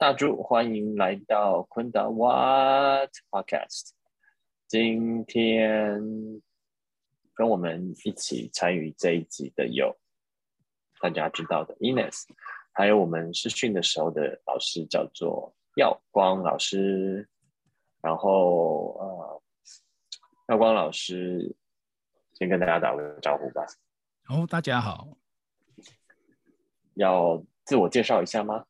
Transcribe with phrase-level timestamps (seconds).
[0.00, 3.90] 大柱，欢迎来到昆达 What Podcast。
[4.66, 6.00] 今天
[7.34, 9.94] 跟我们一起参与这一集的有
[11.02, 12.22] 大家知道的 Ines，
[12.72, 17.28] 还有我们试训的时候的老师叫做耀光老师。
[18.00, 19.42] 然后呃，
[20.48, 21.54] 耀光老师
[22.32, 23.66] 先跟大家打个招呼吧。
[24.30, 25.08] 哦，大家好。
[26.94, 28.64] 要自我介绍一下吗？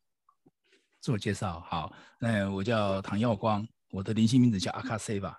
[1.01, 1.61] 自我介绍。
[1.61, 5.35] 好，那我叫唐耀光，我的灵性名字叫阿卡 Seva，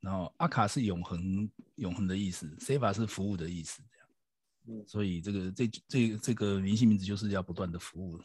[0.00, 4.08] 然后阿卡是永恒永恒的意思，Seva 是服务的意思，这样，
[4.80, 8.20] 嗯，所以这个这这这个灵性名字就是要不断的服务，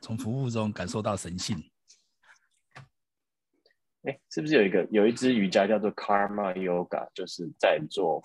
[0.00, 1.62] 从服务中感受到神性。
[4.02, 8.22] 哎，是不是有一个有一支瑜伽叫做 Karma Yoga，就是在做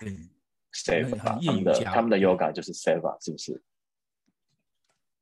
[0.72, 3.62] Seva，他们的他们的 Yoga 就是 Seva，是不是？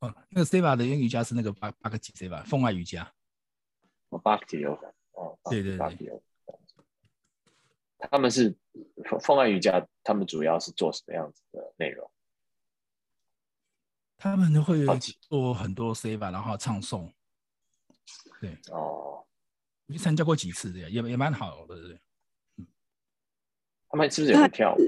[0.02, 3.08] 哦，那个 Seva 的瑜伽是那个八八个几 Seva 风爱瑜伽，
[4.08, 6.20] 哦，八个级有感，哦，对对对，
[7.98, 8.52] 他们是
[9.04, 12.10] 风风爱瑜伽，他们主要是做什么样子的内容？
[14.16, 14.84] 他们会
[15.20, 17.12] 做很多 Seva，然后唱诵，
[18.40, 19.24] 对，哦，
[19.86, 22.00] 我去参加过几次的，也也蛮好的，对，
[22.56, 22.66] 嗯，
[23.88, 24.80] 他们是不是也会跳舞？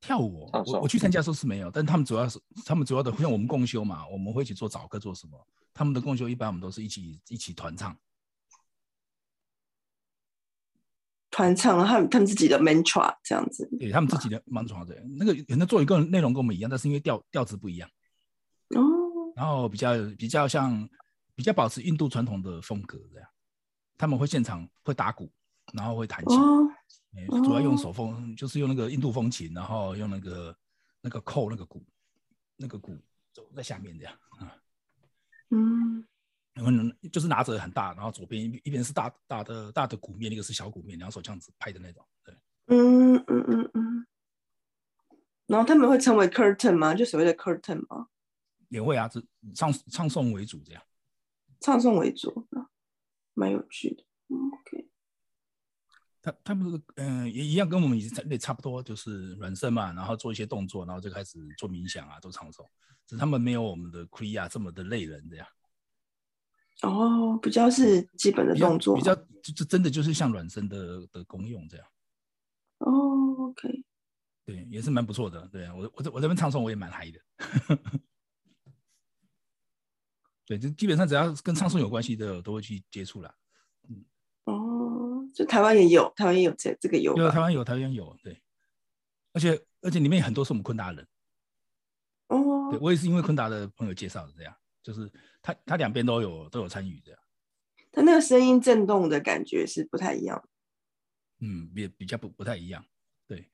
[0.00, 5.46] 跳舞，我我去参加时候是没有，但他们主要是他们主要的像我们共修嘛，我们会一起做早课做什么？
[5.74, 7.96] 他们的共修一般我们都是一起一起团唱，
[11.30, 17.88] 团唱，他们他们自己的 mantra 这样子，对他们自己的 mantra 对，那个那做一个内容跟我们一样，但是因为调调子不一样
[18.76, 18.80] 哦，
[19.34, 20.88] 然后比较比较像
[21.34, 23.28] 比较保持印度传统的风格这样，
[23.98, 25.30] 他们会现场会打鼓，
[25.72, 26.38] 然后会弹琴。
[27.44, 30.56] 主要用手风，就是用那个印度风琴，然后用那个
[31.00, 31.84] 那个扣那个鼓，
[32.56, 32.96] 那个鼓
[33.32, 34.54] 走在下面这样啊。
[35.50, 36.06] 嗯，
[36.52, 36.72] 然后
[37.12, 42.04] 就是拿着很大，然后左边一一边是大大的大的鼓面，一个是小鼓面，两手这样子拍的那种。
[42.24, 42.34] 对，
[42.66, 44.06] 嗯嗯嗯嗯。
[45.46, 46.94] 然后他们会称为 curtain 吗？
[46.94, 48.08] 就所谓的 curtain 吗？
[48.68, 49.24] 也会啊，是
[49.54, 50.82] 唱唱诵为主这样。
[51.60, 52.46] 唱诵为主，
[53.34, 54.04] 蛮有趣的。
[54.28, 54.88] OK。
[56.26, 62.68] 他他们嗯也一样，跟我们以前也差不多，就是软身嘛，然后做一些动作，然后就开始做冥想啊，做长寿。
[63.06, 65.46] 只是他们没有我们的 Kriya 这么的累人这样。
[66.82, 71.86] 哦，比较是基本的动作，比较就就真的就是像软身的的功用这样。
[72.78, 73.84] 哦，OK。
[74.44, 75.46] 对，也是蛮不错的。
[75.52, 77.20] 对啊，我我这我这边唱诵我也蛮嗨的。
[80.44, 83.32] 对，就基本上只要跟唱诵有关系的，都会去接触了。
[85.36, 88.40] 就台湾也有，台湾也有这这个有，有台湾有，台湾有，对，
[89.34, 91.06] 而且而且里面很多是我们昆达人，
[92.28, 97.20] 哦，对我也是因为昆达的朋友介绍的，这样，就是他他两边都有都有参与这样，
[97.92, 100.42] 他那个声音震动的感觉是不太一样，
[101.40, 102.82] 嗯，比比较不不太一样，
[103.28, 103.50] 对，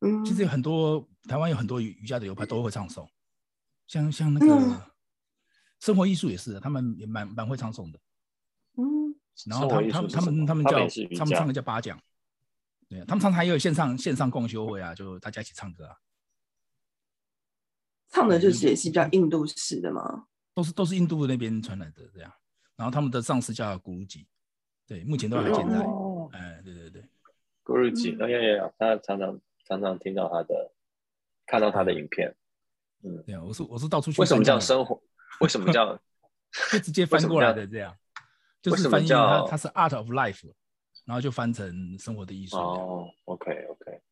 [0.00, 3.08] 嗯，其实有很多台湾有很多瑜伽的流派都会唱诵，
[3.86, 4.90] 像像那个。
[5.80, 7.98] 生活艺术也是，他们也蛮蛮会唱诵的。
[9.46, 10.72] 然后他他们他们他们叫
[11.16, 12.00] 他们唱的叫八讲，
[12.88, 15.96] 对，他们常常也有线上线上共修会啊，就大家一起唱歌啊。
[18.10, 20.26] 唱的就是也是比较印度式的吗？
[20.52, 22.32] 都是都是印度那边传来的这样。
[22.76, 24.26] 然后他们的上司叫古鲁吉，
[24.86, 25.76] 对，目前都还健在。
[26.32, 27.04] 哎，对对对，
[27.62, 30.72] 古鲁吉，哦呀呀，他常常常常听到他的，
[31.46, 32.34] 看到他的影片。
[33.02, 34.20] 嗯，对啊，我是我是到处去。
[34.20, 35.00] 为什么叫生活？
[35.40, 35.94] 为什么叫？
[36.72, 37.96] 就直接翻过来的这样。
[38.62, 40.52] 就是翻译它，它是 Art of Life，
[41.04, 42.56] 然后就翻成生活的艺术。
[42.56, 44.02] 哦，OK OK，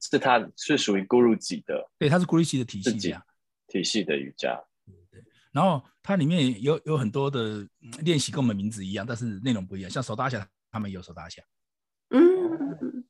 [0.00, 3.24] 是它是属于 Guru 级的，对，它是 Guru 级的体系啊，
[3.68, 4.62] 体系的瑜伽。
[5.10, 7.66] 对，然后它里面有有很多的
[8.02, 9.90] 练习，跟我们名字一样，但是内容不一样。
[9.90, 11.42] 像手搭下，他们也有手搭下。
[12.10, 13.04] 嗯，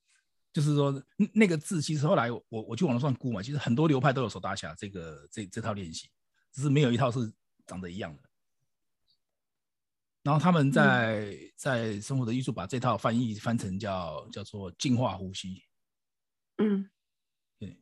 [0.52, 1.02] 就是说
[1.34, 6.08] 那个字，其实后来我我去网络上估嘛，其实很多流派都有手搭下这个这这套练习，
[6.52, 7.32] 只是没有一套是
[7.66, 8.22] 长得一样的。
[10.22, 15.64] 然后他们在在生活的艺术把这套翻译翻成叫叫做净化呼吸，
[16.58, 16.88] 嗯，
[17.58, 17.76] 对，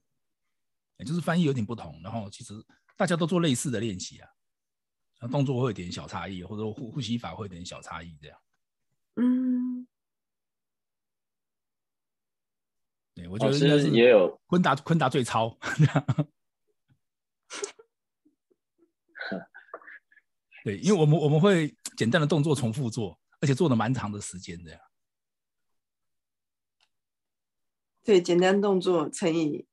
[0.97, 2.01] 也就是翻译有点不同。
[2.03, 2.55] 然后其实
[2.97, 4.29] 大家都做类似的练习啊，
[5.21, 8.39] 那动作会有点小差异，或者呼呼吸法会有点小差异这样。
[9.17, 9.87] 嗯，
[13.15, 15.55] 对，我觉得也有昆达昆达最超。
[20.65, 24.81] 对，因为我们我们会简单的动作重复做，而且做了蛮长的时间的呀。
[28.03, 29.67] 对，简单动作乘以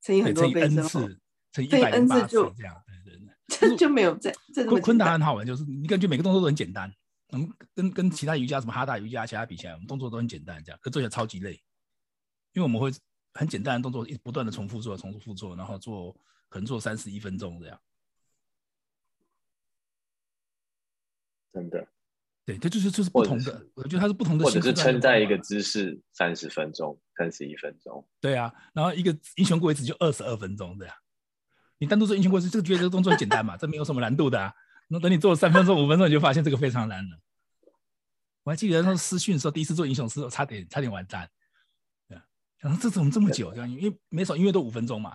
[0.00, 0.88] 乘以很多倍之后，
[1.52, 6.92] 乘以一百零八次这样，对对对，这 就没有在这昆昆达很好玩，就是你感觉每个动作都很简单，
[7.28, 11.52] 我们跟跟其他瑜伽什么哈达瑜伽其他比起来，我们动作都很简单，这样可做起来超级累，
[12.54, 12.90] 因为我们会
[13.34, 16.12] 很简单的动作一不断的重复做，重复做，然后做
[16.48, 17.80] 可能做三十一分钟这样。
[21.52, 21.86] 真的，
[22.44, 30.94] 对，这就是就是不同的，我觉得它是不同的，或者是撑在一个姿势三十分钟、三十一分钟，对啊，然后一个英雄跪姿就二十二分钟这样，
[31.78, 34.52] 你单独做英雄跪姿，这个觉得这个动作很简单嘛， 这没有什么难度的啊。
[34.88, 37.18] 那等你做了三分钟、五分钟，你就发现这个非常难了。
[38.44, 41.28] 我还记得那时候私训的时候，第一次做英雄时，差点差点完蛋，
[42.08, 42.18] 对，
[42.58, 43.52] 然后这怎么这么久？
[43.52, 45.14] 这样，因为每首音乐都五分钟嘛，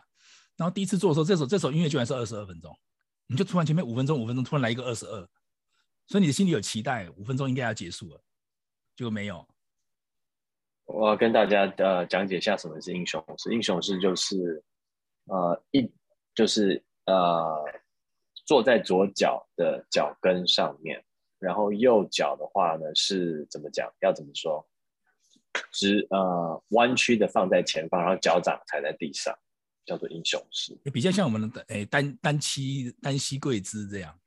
[0.56, 2.77] 然后第一次做的时候，这首这首音乐居然是二十二分钟，
[3.25, 5.27] 你就突然前面五分钟、五分钟，突然来一个二十二。
[6.07, 8.21] 所以你的心里有期待，五分钟应该要结束了，
[8.95, 9.47] 结果没有。
[10.85, 13.53] 我要跟大家呃讲解一下什么是英雄式。
[13.53, 14.63] 英雄式就是
[15.25, 15.89] 呃一
[16.35, 17.63] 就是呃
[18.45, 21.03] 坐在左脚的脚跟上面，
[21.39, 23.89] 然后右脚的话呢是怎么讲？
[24.01, 24.67] 要怎么说？
[25.71, 29.33] 直呃弯曲的放在前方，然后脚掌踩在地上，
[29.85, 30.77] 叫做英雄式。
[30.91, 34.19] 比较像我们的诶单单膝单膝跪姿这样。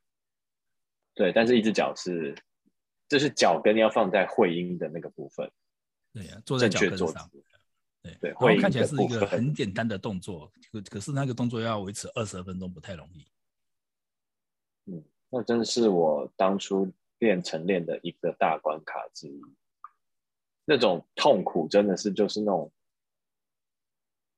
[1.17, 2.37] 对，但是一只脚是，
[3.09, 5.51] 就是脚跟要放在会阴的那个部分。
[6.13, 7.29] 对呀，坐在脚跟上。
[8.03, 13.27] 对对，会看起来是一个很简单的动作，可可是那个动作要维持二十二分钟不太容易。
[14.93, 19.43] 嗯，那真的是我当初练晨练的一个大关卡之一。
[20.65, 22.71] 那种痛苦真的是就是那种。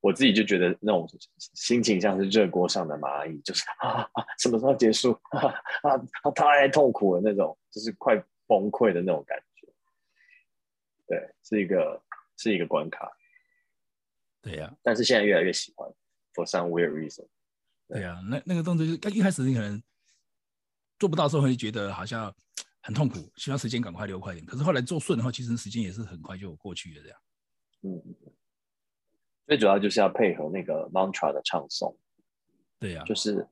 [0.08, 1.06] 我自己就觉得那种
[1.36, 5.52] 心情像是热锅上的蚂蚁，就是啊啊，什么时候结束啊
[5.82, 5.98] 啊，
[6.34, 8.16] 太痛苦了那种，就是快
[8.46, 9.68] 崩溃的那种感觉。
[11.06, 12.02] 对，是一个
[12.38, 13.06] 是一个关卡。
[14.40, 15.86] 对呀，但是现在越来越喜欢
[16.32, 17.26] ，for some weird reason。
[17.86, 19.82] 对呀，那那个动作就是一开始你可能
[20.98, 22.34] 做不到时候会觉得好像
[22.80, 24.46] 很痛苦，希望时间赶快流快点。
[24.46, 27.18] 可是后来做顺的话，其实时间也是很快就过去了这样。
[27.82, 28.02] 嗯。
[29.48, 31.96] 最主要就是要配合那个 mantra 的唱诵，
[32.78, 33.48] 对呀，就是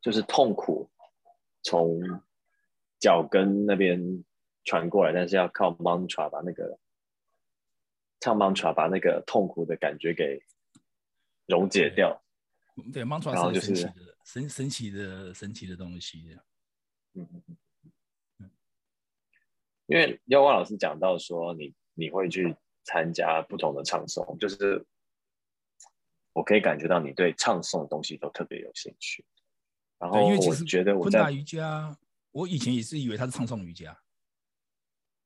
[0.00, 0.88] 就是痛苦
[1.62, 2.00] 从
[2.98, 4.24] 脚跟那边
[4.64, 6.78] 传过来，但是要靠 mantra 把那个
[8.20, 10.42] 唱 mantra 把那个痛苦的感觉给
[11.44, 12.24] 溶解掉。
[12.90, 16.38] 对，mantra 是神奇的、神神奇的、神奇的东西。
[17.12, 17.42] 嗯嗯
[18.40, 18.50] 嗯。
[19.84, 24.82] 因为妖光老师讲到说，你你会去参加不同的唱诵，就是。
[26.34, 29.24] 我可以感觉到你对唱诵的东西都特别有兴趣，
[29.98, 31.96] 然后我觉得昆达瑜伽，
[32.32, 33.96] 我以前也是以为它是唱诵瑜伽，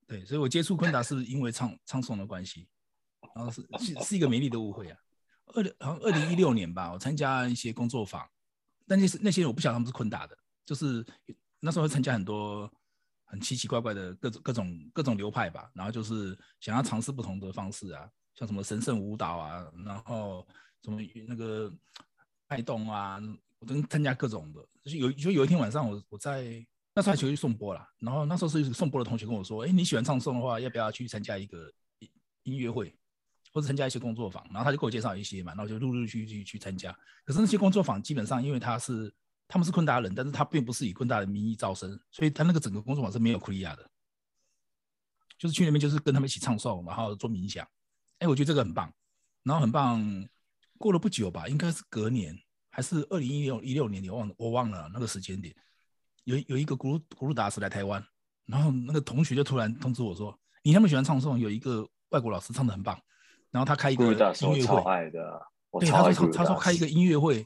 [0.06, 2.68] 对，所以我接触昆达是因为唱唱诵的关系，
[3.34, 4.98] 然后是是是一个美丽的误会啊。
[5.54, 8.28] 二零好像二零一六年吧，我参加一些工作坊，
[8.86, 10.36] 但那些那些我不晓得他们是昆达的，
[10.66, 11.02] 就是
[11.58, 12.70] 那时候会参加很多
[13.24, 20.46] 很奇奇怪怪的各种各种各种流派吧，然后就是想要尝试不同的方式啊，像什么神圣舞蹈啊，然后。
[20.82, 21.72] 什么那个
[22.48, 23.20] 脉动啊，
[23.58, 24.66] 我都参加各种的。
[24.84, 27.86] 就有就有一天晚上，我我在那时候还去送播了。
[27.98, 31.70] 然后那时候是送播的同学跟我说：“哎，你喜欢唱诵的话，要不要去参加一个
[32.44, 32.96] 音乐会，
[33.52, 36.90] 或者参加一些工作坊？”然后他就给我介绍一些嘛，然后就陆陆续续去参加。
[37.24, 39.12] 可是那些工作坊基本上，因为他是
[39.46, 43.90] 他们是昆达人，但是他并不是以昆达的名义招生，所以他那个整个工作坊是没有库利亚的，
[45.36, 47.68] 就是去那边就是跟他们一起唱诵，然后做冥想。
[48.20, 48.90] 哎，我觉得这个很棒，
[49.42, 50.26] 然后很棒。
[50.78, 52.36] 过了不久吧，应该是隔年
[52.70, 55.54] 还是二零一六一六年，你忘我忘了那个时间点。
[56.24, 58.04] 有有一个古鲁古鲁达斯来台湾，
[58.44, 63.00] 然后那个同学就突然通知我说：“你那么喜欢唱诵，有一个外国老师唱的很棒，
[63.50, 65.40] 然后他开一个音乐会。”爱的，
[65.80, 67.38] 对，他说他说开一个音乐会，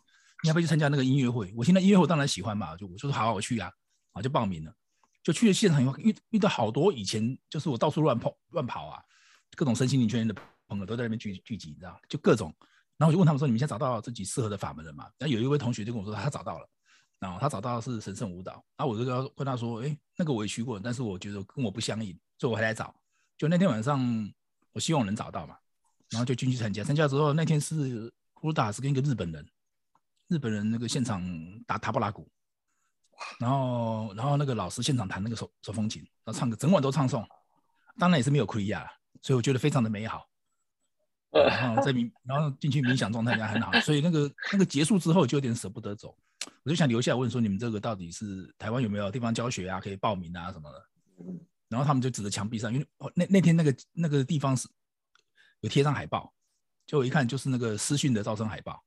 [0.42, 1.52] 你要不要去参加那个音乐会？
[1.56, 3.70] 我现在音乐会当然喜欢嘛，就我就说好，我去啊，
[4.12, 4.74] 啊就报名了，
[5.22, 9.00] 就去了现场以后遇遇到好多以前就是我到处乱跑乱跑啊，
[9.54, 10.34] 各种身心灵圈的
[10.66, 12.52] 朋友都在那边聚聚集，你知道就各种。
[12.98, 16.68] 然后我就问他们说：“你们现在找到自己适合的法门了吗？”然后有一位同学就跟我说：“他找到了。”
[17.18, 18.52] 然后他找到的是神圣舞蹈。
[18.76, 22.94] 然后我就跟跟他说：“哎，那个我也去过，但是我觉得跟我不相应，所以我还来找。”
[23.38, 24.32] 就那天晚上，
[24.72, 25.56] 我希望能找到嘛，
[26.10, 26.84] 然后就进去参加。
[26.84, 29.44] 参加之后，那天是古达是跟一个日本人，
[30.28, 31.22] 日本人那个现场
[31.66, 32.30] 打塔布拉鼓，
[33.40, 37.26] 然后然后那个老师现场弹那个手手风琴，然后唱歌，整晚都唱诵，
[37.98, 38.88] 当然也是没有库利亚，
[39.22, 40.24] 所以我觉得非常的美好。
[41.32, 46.14] 然后在冥，然后进去冥想状态也很好，所以那个那个结束之后就有点舍不得走，
[46.62, 50.86] 我就想留下来问说，你们这个到底是台湾有没有地方教学啊，可以报名啊什么的？
[51.68, 54.68] 然后他们就指着墙壁上，因为那那天那个那个地方是
[55.60, 56.30] 有贴上海报，
[56.86, 58.84] 就我一看就是那个私讯的招生海报，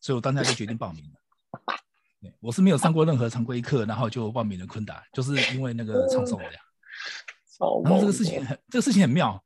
[0.00, 2.30] 所以我当下就决定报名了。
[2.40, 6.54] 我是没有上过任何常规课，然后就报名了昆达，就是因为那个唱诵这样。
[7.84, 9.43] 然后这个事情很这个事情很妙。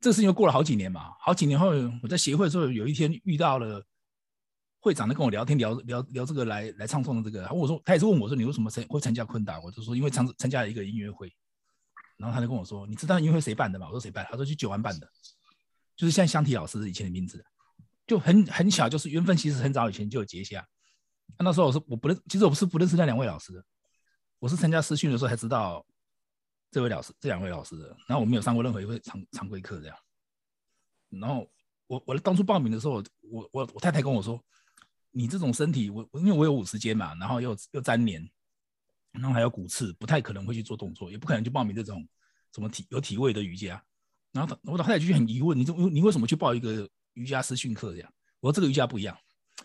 [0.00, 1.68] 这个事情又过了好几年嘛，好几年后，
[2.02, 3.84] 我在协会的时候，有一天遇到了
[4.78, 7.44] 会长，在跟我聊天，聊聊聊这个来来唱诵的这个。
[7.44, 9.60] 他问我说，他也是问我说，你为什么参会参加昆达？
[9.60, 11.30] 我就说，因为参参加了一个音乐会。
[12.16, 13.86] 然后他就跟我说，你知道音乐会谁办的吗？
[13.88, 14.26] 我说谁办？
[14.30, 15.06] 他说去九安办的，
[15.96, 17.44] 就是像香缇老师以前的名字，
[18.06, 20.66] 就很很巧，就是缘分其实很早以前就有结下。
[21.38, 23.62] 那时候我说我不认，其实我不是不认识那两位老师，
[24.38, 25.84] 我是参加师训的时候才知道。
[26.70, 29.96] 这位老师，这两位老师的，然后我没有上过任何一位常常规课这样。
[31.08, 31.50] 然后
[31.88, 34.40] 我我当初报名的时候，我我我太太跟我说，
[35.10, 38.30] 你这种身体，我因为我有五十肩嘛，然后又又粘连，
[39.10, 42.06] 然后还有骨刺，不太可能会去做动作，也不可能去报名这种
[42.54, 43.82] 什么体有体位的瑜伽。
[44.30, 48.12] 然后我老太太就很疑问，你怎你为什么去报一个瑜伽师训课这样？
[48.38, 49.18] 我说这个瑜伽不一样，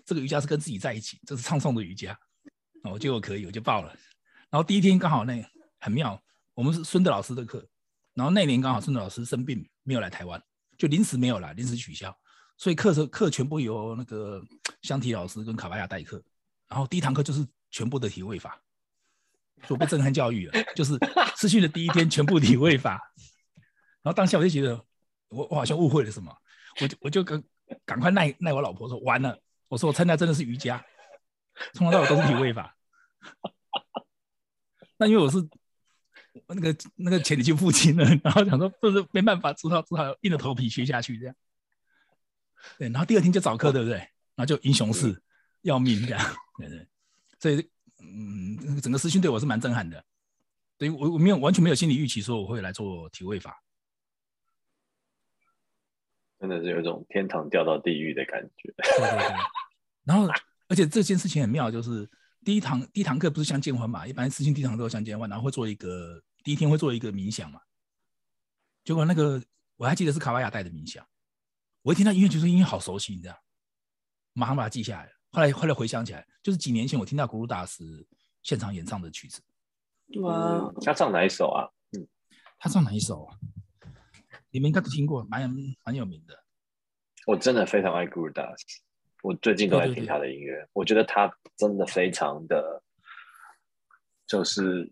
[0.04, 2.18] 这个瑜伽是跟自己在一起，这是唱诵的瑜伽。
[2.84, 3.90] 我就可以，我就报了。
[4.50, 5.44] 然后第一天刚好那
[5.80, 6.20] 很妙。
[6.56, 7.64] 我们是孙德老师的课，
[8.14, 10.42] 然后那年刚好孙德老师生病没有来台湾，
[10.78, 12.18] 就临时没有来，临时取消，
[12.58, 14.42] 所以课程课全部由那个
[14.82, 16.24] 香缇老师跟卡巴亚代课，
[16.70, 18.58] 然后第一堂课就是全部的体位法，
[19.68, 20.98] 我被震撼教育了，就是
[21.36, 23.02] 失去的第一天全部体位法，
[24.02, 24.82] 然后当下我就觉得
[25.28, 26.34] 我我好像误会了什么，
[26.80, 27.44] 我就我就赶
[27.84, 30.82] 赶快奈奈我老婆说完了，我说我参加真的是瑜伽，
[31.74, 32.78] 从头到尾都是体位法，
[34.96, 35.46] 那因为我是。
[36.48, 41.36] 那个那个钱已经付清了， 然后想说不是没办法，只好只好硬着头皮学下去这样。
[42.78, 43.98] 对，然后第二天就早课，对不对？
[44.36, 45.22] 然后就英雄式
[45.62, 46.88] 要命这样，对对。
[47.40, 50.04] 所以嗯，整个师训对我是蛮震撼的。
[50.78, 53.64] 对我我没有完全没有心理预期说我会来做体位法，
[56.40, 58.74] 真的是有一种天堂掉到地狱的感觉。
[58.78, 59.36] 对对对。
[60.04, 60.28] 然后
[60.68, 62.10] 而且这件事情很妙，就是。
[62.46, 64.06] 第一堂第一堂课不是相见欢嘛？
[64.06, 67.60] 一般私信第一堂都相见欢，然后会做一个第一天会做一个冥想嘛。
[68.84, 69.44] 结果那个
[69.78, 71.04] 我还记得是卡瓦亚带的冥想，
[71.82, 73.36] 我一听到音乐就说音乐好熟悉，你知道？
[74.34, 75.12] 马上把它记下来。
[75.32, 78.08] 后来后来回想起来，就是几年前我听到古鲁大师
[78.44, 79.42] 现场演唱的曲子。
[80.22, 81.66] 哇，他唱哪一首啊？
[81.98, 82.08] 嗯，
[82.60, 83.36] 他唱哪一首啊？
[84.52, 85.52] 你们应该都听过，蛮
[85.84, 86.44] 蛮有名的。
[87.26, 88.85] 我真的非常爱古鲁大师。
[89.26, 92.84] 我最近都在听他的音乐，我觉得他真的非常的，
[94.28, 94.88] 就是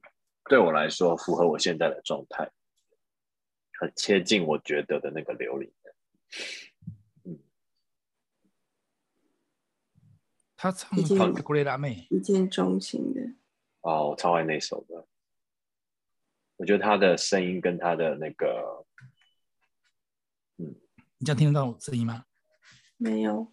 [0.46, 2.52] 对我来说符合我现在的状态，
[3.80, 5.72] 很接近我觉得的那个琉璃。
[7.26, 7.40] 嗯，
[10.58, 10.98] 他唱
[11.44, 13.22] 《古雷拉妹》一见钟情的。
[13.82, 15.08] 哦，我超爱那首的。
[16.56, 18.84] 我觉得他的声音跟他的那个，
[20.58, 20.74] 嗯，
[21.20, 22.26] 你这样听得到我声音吗？
[22.98, 23.53] 没有。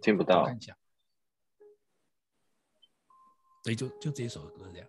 [0.00, 0.44] 听不到。
[0.44, 0.76] 看一下。
[3.64, 4.88] 对就就这一首歌这样。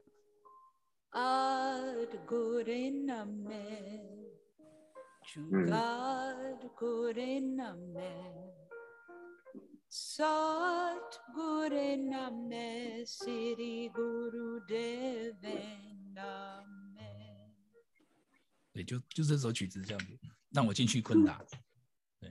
[18.72, 20.18] 对，就就这首曲子这样子，
[20.52, 21.44] 让我进去昆达。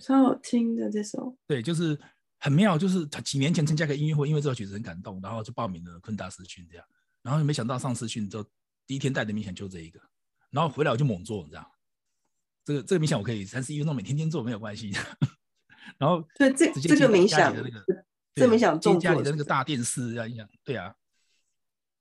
[0.01, 1.37] 超好听的这首。
[1.47, 1.99] 对，就是。
[2.38, 6.87] 很妙，就是他几年前参加个音乐会，因为这首曲子很感动，然后就报名了昆达师训这样，
[7.23, 8.45] 然后没想到上师训之后，
[8.87, 10.00] 第一天带的冥想就这一个，
[10.50, 11.71] 然后回来我就猛做，你知道，
[12.64, 14.92] 这个这个冥想我可以三十一分钟每天天做没有关系，
[15.99, 17.85] 然后对这这个冥想的那个
[18.35, 20.95] 这冥想做家里的那个大电视这样，对啊，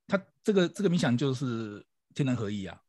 [0.05, 2.79] 他这个这个冥想就是天人合一啊，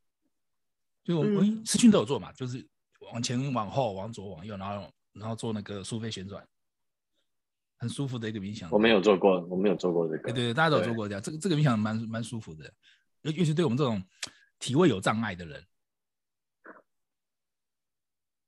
[1.03, 2.69] 就我们师训都有做嘛，就是
[3.11, 6.47] 往前往后往左往右，然后然后做那个苏菲旋转。
[7.79, 10.33] 很舒服的一个冥想，我没有做过，我没有做过这个。
[10.33, 12.65] 对对，大家都有做过这样，这个这个冥想蛮蛮舒服的，
[13.23, 14.03] 尤尤其对我们这种
[14.59, 15.65] 体位有障碍的人。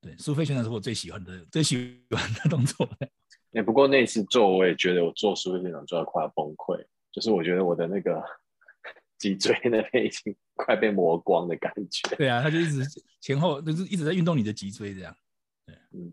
[0.01, 2.89] 对，苏菲旋转是我最喜欢的、最喜欢的动作。
[3.53, 8.21] 哎，不过那次做，我也觉得我做苏菲旋转做到快要崩溃，就是我觉得我的那个
[9.19, 12.17] 脊椎那边已经 快被磨光的感觉。
[12.17, 12.85] 对啊，他就一直
[13.21, 15.15] 前后就是一直在运动你的脊椎这样。
[15.67, 16.13] 对，嗯。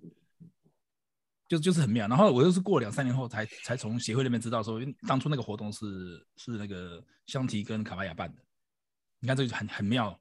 [1.47, 2.07] 就就是很妙。
[2.07, 8.41] 然后我又是过两三年后才才从协会那边知道说，当初那个活动是是那个香缇跟卡巴亚办的。
[9.19, 10.19] 你看这个很很妙，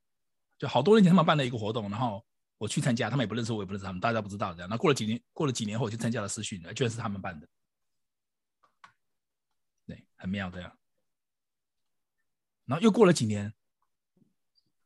[0.58, 2.24] 就好多年前他们办了一个活动，然后
[2.56, 4.68] 我去参加，他们也不认识我，也不认识他们，大家不知道这样。
[4.70, 7.46] 那过了几年，过了几年后我去参加了试训，居然是他们办的，
[9.86, 10.78] 对，很妙这样。
[12.64, 13.52] 然后又过了几年，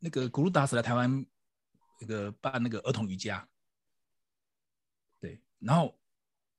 [0.00, 1.24] 那个古鲁达斯来台湾，
[2.00, 3.48] 那个办那个儿童瑜伽，
[5.20, 5.99] 对，然后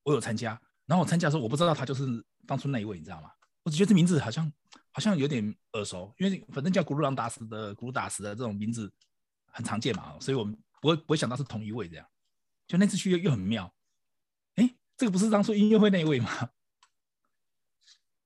[0.04, 2.06] 我有参加，然后我参加的时候，我不知道他就是
[2.46, 3.32] 当初那一位，你知道吗？
[3.64, 4.52] 我只觉得这名字好像
[4.92, 8.92] 好像有点耳熟，因为反正叫古鲁朗达斯的古鲁达斯的这种名字
[9.46, 12.06] 很常见嘛，所以我们不会不会想到是同一位这样。
[12.68, 13.74] 就那次去又又很妙，
[14.56, 16.30] 哎，这个不是当初音乐会那一位吗？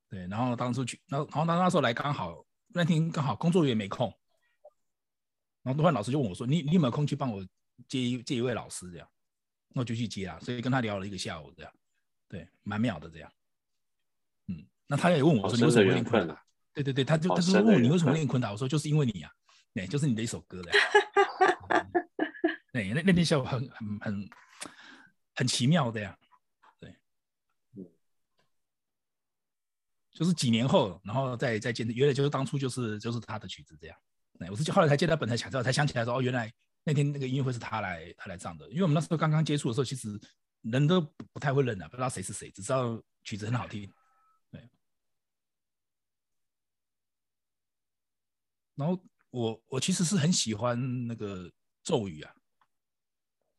[0.09, 2.45] 对，然后当初去，然后然后他那时候来刚好。
[2.77, 4.13] 那天刚好工作人员没空，
[5.61, 7.41] 然后突然老师就问我说：“你你有没有空去帮我
[7.87, 9.07] 接一接一位老师？”这样，
[9.75, 10.39] 那我就去接啊。
[10.39, 11.71] 所以跟他聊了一个下午，这样，
[12.27, 13.31] 对，蛮妙的这样。
[14.47, 16.41] 嗯，那他也问我说：“你为什么练昆达？”
[16.73, 18.51] 对对对，他就他说问我你为什么练昆达？
[18.51, 19.29] 我说就是因为你呀，
[19.73, 20.71] 对，就是你的一首歌的。
[22.71, 24.29] 对，那那天下午很很很
[25.35, 26.17] 很奇妙的呀。
[26.79, 26.95] 对
[30.11, 33.97] 就是几年后，然后再再见，原来就是当初就是就是他的曲子这样。
[34.39, 36.51] 哎，我是后来才见到本台，才知道才想起来说，哦，原来
[36.85, 38.69] 那天那个音乐会是他来他来唱的。
[38.69, 40.17] 因为我们那时候刚刚接触的时候，其实
[40.61, 41.01] 人都
[41.33, 43.91] 不太会认的，不知道谁是谁，只知道曲子很好听。
[44.49, 44.69] 对。
[48.75, 51.51] 然后我我其实是很喜欢那个
[51.83, 52.33] 咒语啊，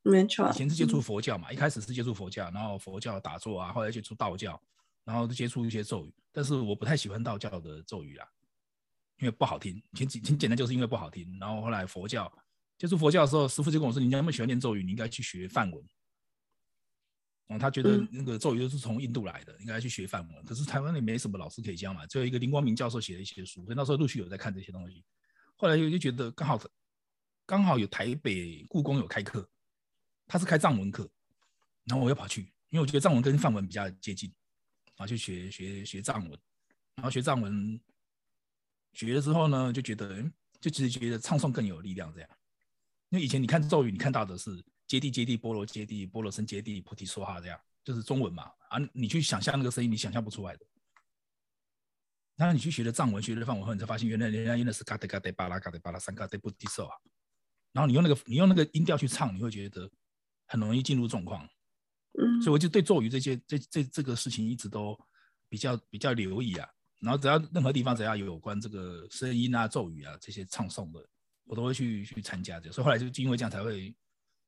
[0.02, 0.48] 没错。
[0.48, 4.58] 以前是接触佛教嘛，一开始是接触佛教，然后佛教打坐啊，后来接触道教。
[5.04, 8.28] 然后接触一些咒语，但是我不太喜欢道教的咒语啦，
[9.18, 9.80] 因为不好听。
[9.92, 11.38] 挺挺简单，就是因为不好听。
[11.38, 12.26] 然后后来佛教
[12.78, 15.84] 接触佛教的时候，师傅就跟我说：“你那么喜欢念咒语，你应该去学梵文。”
[17.48, 20.44] 哦，他觉得那个咒语都是从印度来的，应该去学梵文。
[20.44, 25.04] 可是台湾也没什么老师可以教嘛，只有一个林光明教授写了一些书，所以那时候陆续有在看这些东西。
[25.54, 26.60] 后来又就觉得刚好
[27.46, 29.48] 刚好有台北故宫有开课，
[30.26, 31.08] 他是开藏文课，
[31.84, 34.32] 然后我又跑去，因为我觉得藏文跟梵文比较接近。
[34.98, 36.40] 然后去学学学藏文，
[36.94, 37.78] 然后学藏文，
[38.94, 40.22] 学了之后呢，就觉得，
[40.58, 42.30] 就其实觉得唱诵更有力量这样。
[43.10, 44.50] 因为以前你看咒语，你看到的是
[44.86, 48.44] 揭谛揭谛波罗揭谛波罗僧揭谛菩提说哈这样，就是中文嘛。
[48.68, 50.66] 啊，你去想象那个声音，你想象不出来的。
[52.36, 56.94] 然后你去学了藏文，学了梵文后，你才发现原来人家用的是嘎德嘎德巴拉嘎德巴拉三嘎德菩提说啊。
[57.72, 59.90] 然后你用那个你用那个音调去唱，你会觉得
[60.46, 61.48] 很容易进入状况。
[62.42, 64.98] 所以我就对咒语这些这这这个事情一直都
[65.48, 66.66] 比较比较留意啊，
[67.00, 71.06] 然后只要任何地方只要有有关这个声音啊咒语啊这些唱诵的，
[71.46, 73.96] 我都会去去参加这，所以后来就因为这样才会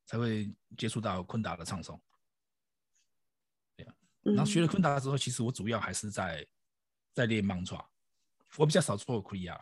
[0.05, 1.99] 才会接触到昆达的唱诵。
[3.75, 6.45] 对啊，然后学了昆达之后，其实我主要还是在
[7.13, 7.89] 在练盲爪
[8.57, 9.59] 我比较少做库里亚。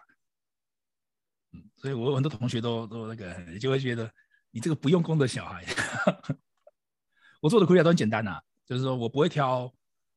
[1.51, 4.11] 嗯，所以我很多同学都都那个就会觉得
[4.51, 5.63] 你这个不用功的小孩。
[7.39, 9.71] 我做的苦力都很简单呐，就是说我不会挑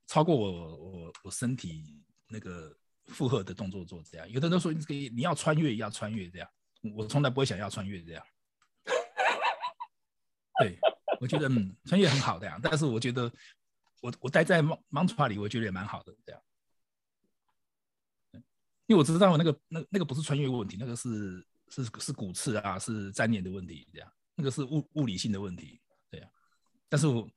[0.07, 4.27] 超过我我我身体那个负荷的动作做这样。
[4.31, 6.49] 有的人说你可以你要穿越要穿越这样，
[6.95, 8.25] 我从来不会想要穿越这样。
[10.59, 10.79] 对，
[11.21, 13.33] 我觉得嗯穿越很好的呀，但是我觉得
[14.01, 16.43] 我我待在 mantra 里，我觉得也蛮好的这样。
[18.87, 26.29] 因为我知道那个那那个不是穿越问题，那个是是是骨刺啊，是粘连的问题这样，那个是物物理性的问题对呀。
[26.88, 27.31] 但是我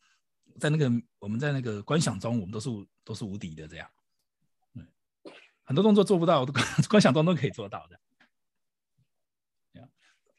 [0.59, 2.69] 在那个我们在那个观想中，我们都是
[3.03, 3.89] 都是无敌的这样，
[4.73, 4.87] 嗯，
[5.63, 6.43] 很多动作做不到，
[6.89, 7.99] 观想中都可以做到的。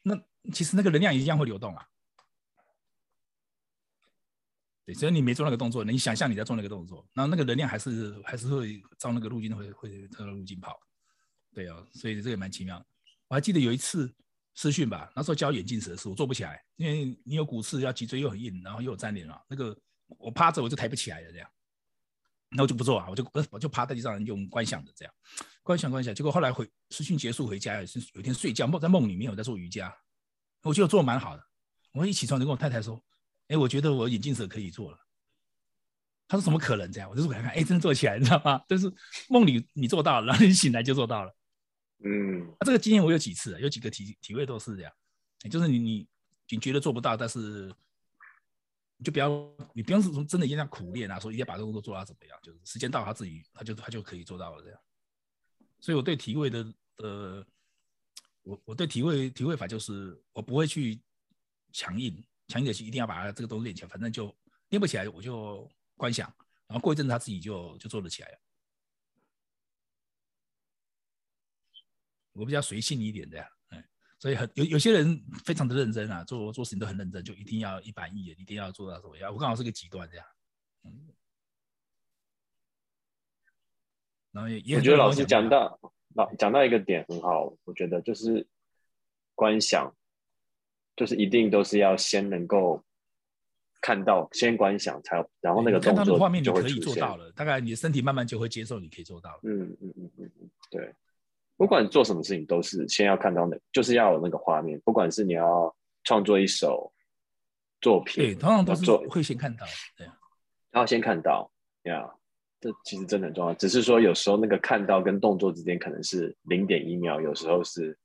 [0.05, 0.17] 那
[0.53, 1.85] 其实那个能量一样会流动啊，
[4.87, 10.79] 对，只要你没做那个动作，你想象你在做那个动作，然后那个能量还是还是会照那个路径会会照路径跑，
[11.53, 12.81] 对啊，所以这个蛮奇妙。
[13.27, 14.15] 我还记得有一次。
[14.57, 21.51] 私训吧，那时候教眼镜蛇的事，我做不起来，因为你有骨刺，要脊椎又很硬，然后又有粘连了，那个我趴着我就抬不起来了，这样，
[22.57, 25.13] 那我就不做啊，我就我就趴在地上用观想的这样，
[25.63, 29.93] 观想观想，结果后来回实训结束回家也是有一天睡觉梦在梦里面我在做瑜伽，
[30.63, 31.45] 我觉得做的蛮好的，
[31.93, 33.03] 我一起床就跟我太太说，
[33.49, 34.99] 哎，我觉得我眼镜蛇可以做了，
[36.29, 38.63] 她说怎么可能这样，我就说给她看，哎，真的做起来，你知道吗？
[38.69, 38.93] 但是
[39.29, 41.35] 梦里你做到了，然后你醒来就做到了。
[42.05, 44.93] 嗯，那这个经验我有几次，有几个体体会都是这样，
[45.51, 46.07] 就是你你
[46.51, 47.39] 你觉得做不到，但是
[47.69, 47.75] 你
[49.05, 49.29] 就不要
[49.75, 54.81] 你不用是从真的一定要苦练啊，说一定要把这个工作做到怎么样，就是时间到他自己他就他就可以做到了这样。
[55.79, 57.47] 所以我对体位的呃，
[58.43, 61.01] 我我对体位体位法就是我不会去
[61.73, 64.35] 强硬强硬的去一定要把这个东西练起来，反正就
[64.71, 66.27] 练不起来我就观想，
[66.67, 68.39] 然后过一阵子他自己就就做得起来了。
[72.33, 73.49] 我比较随性一点的呀，
[74.25, 79.31] 所以很有有些人非常的认真啊，做做事情都很认真，就一定要一板一眼，一定要做到什么样。
[79.31, 80.27] 我刚好是个极端这样，
[80.85, 81.13] 嗯。
[84.33, 85.79] 然后也也我觉得老师讲到
[86.15, 88.47] 老讲到一个点很好，我觉得就是
[89.35, 89.95] 观想，
[90.97, 92.83] 就是一定都是要先能够
[93.83, 99.41] 看到，先观想才，然后那个动作画面就可以做到了，大概你的身体慢慢就会接受，你可以做到了。
[99.43, 100.95] 嗯嗯嗯嗯嗯，对。
[101.57, 104.81] 不管做什么事情，都是先要看到那，就是要有那个画面。
[104.85, 106.93] 不管是你要创作一首
[107.81, 109.65] 作品，对，通常都是会先看到，
[109.97, 110.07] 对，
[110.71, 111.51] 然后先看到，
[111.85, 112.13] 呀，
[112.61, 113.55] 这其实真的很重要。
[113.55, 117.97] 只是说有时候那个看到跟动作之间可能是零点一秒，有时候是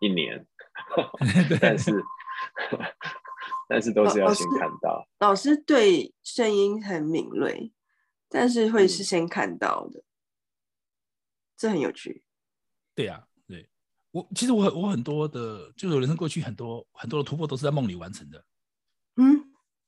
[0.00, 0.46] 一年，
[1.60, 1.92] 但是
[3.68, 5.06] 但是都是要先看到。
[5.18, 7.70] 老师对声音很敏锐，
[8.28, 10.02] 但是会是先看到的，
[11.56, 12.22] 这很有趣。
[13.00, 13.68] 对呀，对
[14.10, 18.44] 我其实我很我很多的，就是人生过去很多很多的突破都是在梦里完成的。
[19.16, 19.40] 嗯，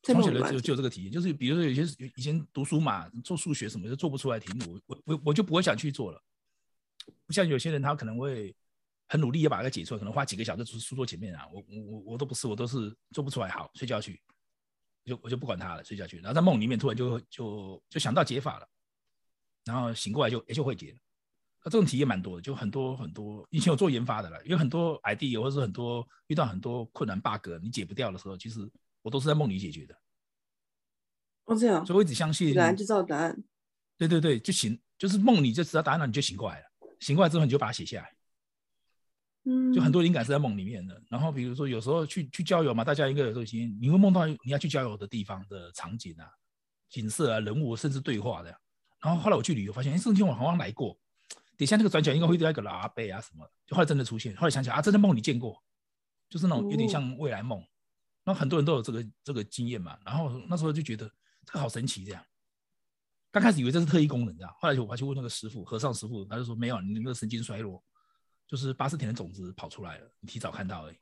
[0.03, 6.23] 从小就就有这个体验，就是比如说有些以前读书嘛，做数学什么就做不出来题目，我我我就不会想去做了。
[7.27, 8.55] 不像有些人他可能会
[9.09, 14.23] 很努力要把它解出来，可能花几个小时书桌前面啊，我我我我都不是，我都是做不出来，好睡觉去，
[15.05, 16.19] 就我就不管他了，睡觉去。
[16.19, 18.69] 然后在梦里面突然就就就想到解法了，
[19.65, 20.99] 然后醒过来就也就会解了。
[21.65, 23.47] 那这种体验蛮多的，就很多很多。
[23.51, 28.69] 以前有做研发的了，有很多 idea 或者是很多遇到很多困难 bug，你解不掉的时候，其实
[29.03, 29.95] 我都是在梦里解决的。
[31.45, 31.87] 哦，这样。
[31.87, 32.53] 所以我一直相信。
[32.53, 33.45] 然就知道答案。
[33.97, 36.67] 对对对，就醒，就是梦里就知道答案了，你就醒过来了。
[36.99, 38.13] 醒过来之后，你就把它写下来。
[39.45, 39.73] 嗯。
[39.73, 41.01] 就很多灵感是在梦里面的。
[41.09, 46.27] 然后比如说有时候去去郊游嘛，大家应该有这个经验，你会梦到你要去郊游的地方的场景啊、
[46.89, 48.49] 景色啊、人物，甚至对话的。
[49.01, 50.99] 然后后来我去旅游，发现哎，这种地方我好像来过。
[51.63, 55.63] 底下那个转角应该会遇到一个老阿伯啊什么，就后来真的出现，后来想起来啊，真的梦里见过，
[56.29, 57.61] 就是那种有点像未来梦，
[58.25, 61.09] 然后很多人都有这个这个经验嘛，然后那时候就觉得
[61.47, 62.25] 这个好神奇这样，
[63.31, 67.81] 刚开始以为这是特异功能，这样，后来就我还去问那个师傅，和尚师傅，他就说没有，你那个神经衰弱，
[68.49, 70.97] 就是八十田的种子跑出来了，你提早看到而已。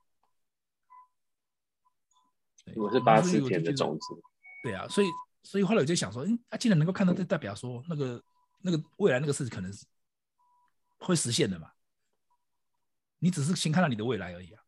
[2.77, 4.07] 我是八十田的种子。
[4.63, 5.07] 对啊，所以
[5.43, 8.23] 所以后来我就想说，嗯，他既然能够看到，就代表说那个
[8.61, 9.87] 那个未来那个事可能是。
[11.01, 11.73] 会实现的嘛？
[13.19, 14.63] 你只是先看到你的未来而已啊。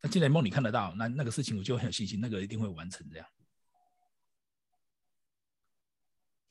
[0.00, 3.26] 那既然梦里看得到，那那个事情我就很有信心，那个一定会完成这样。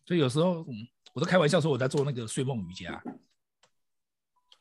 [0.06, 3.04] 所以有时候，嗯，我都开玩笑说我在做那个睡梦瑜伽。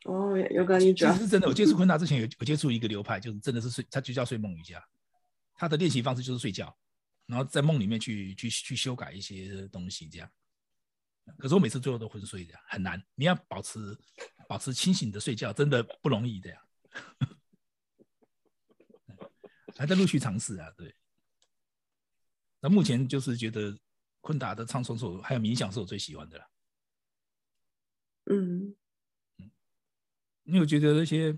[0.03, 0.93] 哦，有感觉。
[0.93, 1.47] 其实是真的。
[1.47, 4.83] 我接触昆达之前有有接触一个流派，就是真的是睡，它就叫睡梦瑜伽。
[5.55, 6.75] 它的练习方式就是睡觉，
[7.25, 10.29] 然后在梦里面去去去修改一些东西这样。
[11.37, 13.01] 可是我每次最后都昏睡的，很难。
[13.15, 13.97] 你要保持
[14.47, 16.61] 保持清醒的睡觉，真的不容易的呀。
[19.77, 20.95] 还在陆续尝试啊，对。
[22.59, 23.75] 那目前就是觉得
[24.19, 26.45] 昆达的唱诵是我，还有冥想是我最喜欢的了。
[28.25, 28.75] 嗯
[29.39, 29.51] 嗯，
[30.43, 31.35] 因为我觉得那些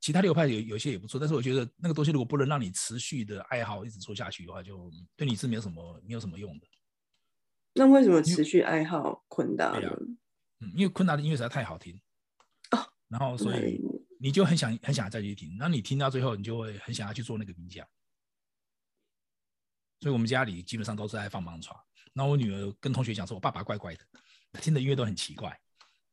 [0.00, 6.66] 其他流派有有些也不错，但是我觉得那个东西如果不能让你持续的爱好一直做下去的话，就对你是没有什么没有什么用的。
[7.76, 9.88] 那为什么持续爱好昆达呢？
[10.60, 11.94] 嗯，因为昆达的音乐实在太好听
[12.70, 13.78] 哦，然后所以
[14.18, 17.86] 你就很想很想再去听，然后你听到最后，你就会很想要去做那个冥想。
[20.00, 21.78] 所以我们家里基本上都是爱放盲传。
[22.14, 24.04] 然后我女儿跟同学讲说，我爸爸怪怪的，
[24.60, 25.58] 听的音乐都很奇怪。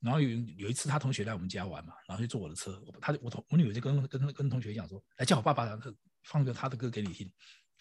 [0.01, 5.79] 然后有有一次，他同学来我们家玩嘛，然后就坐我的车，他我同我女儿就跟跟跟同学讲说，来叫我爸爸
[6.23, 7.31] 放个他的歌给你听，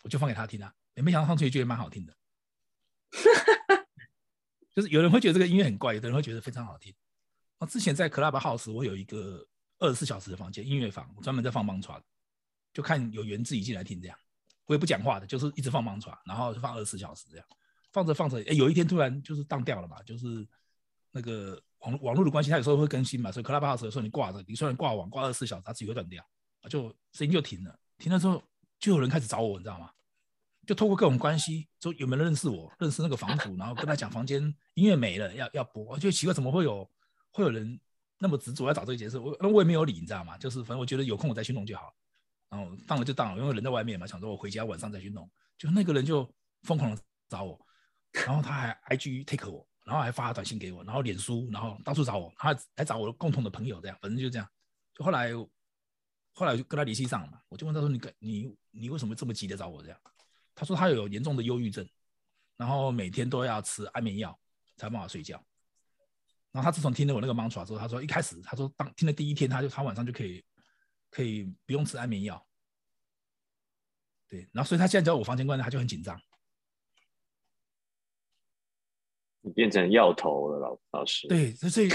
[0.05, 0.73] 我就放给他听啊。
[0.95, 2.17] 也没想到同学觉得蛮好听的。
[4.75, 6.95] 就是有人会觉得这个音乐很怪，有的人会觉得非常好听。
[7.59, 9.47] 我之前在 Club House，我有一个
[9.79, 12.03] 二十四小时的房间音乐房，专门在放盲传
[12.73, 14.19] 就看有缘自己进来听这样。
[14.67, 17.47] 我也不讲话的，就是一直放盲传然后就放二十四小时这样。
[17.93, 20.49] 放着放着，哎，有一天突然就是当掉了嘛，就是
[21.11, 26.25] 那个网网络的关系，它有时候会更新嘛，所以 Club House 有时候你挂着，你虽然挂网挂二十四小时，它自己会断掉，
[26.71, 27.79] 就声音就停了。
[27.99, 28.43] 停了之后，
[28.79, 29.91] 就有人开始找我，你知道吗？
[30.67, 34.43] 就透过各种关系，说有没有认识我，认识那个房主，然后跟他讲房间
[34.75, 35.85] 音乐没了，要要播。
[35.85, 36.89] 我就奇怪，怎么会有
[37.31, 37.79] 会有人
[38.19, 39.21] 那么执着要找这个角色？
[39.21, 40.39] 我那我也没有理，你知道吗？
[40.39, 41.93] 就是反正我觉得有空我再去弄就好。
[42.49, 45.29] 然后当了就当了，因为人在外面嘛，想说我回家晚上再去弄。
[45.59, 46.29] 就那个人就
[46.63, 47.59] 疯狂的找我，
[48.13, 54.49] 然后他还 I G take 我，然后还发短信给我，然后脸书，然后到处找我，他还找我共同的朋友这样，反正就这样。
[54.95, 55.33] 就后来
[56.35, 59.99] 后来我就跟他联系上了嘛，我就问他说：“你你你为什么这么急的找我这样？”
[60.63, 61.85] 他说他有严重的忧郁症，
[62.57, 64.39] 然后每天都要吃安眠药
[64.77, 65.45] 才办法睡觉。
[66.53, 70.45] 然后他自从听了我那个 mantra 之后，他说一开始他说当听了第一天，他就他晚上就可以
[71.11, 72.47] 可以不用吃安眠药。
[74.29, 76.17] 对，然后所以他现在在我房间关着，他就很紧张。
[79.41, 81.27] 你变成药头了，老老师。
[81.27, 81.89] 对，所以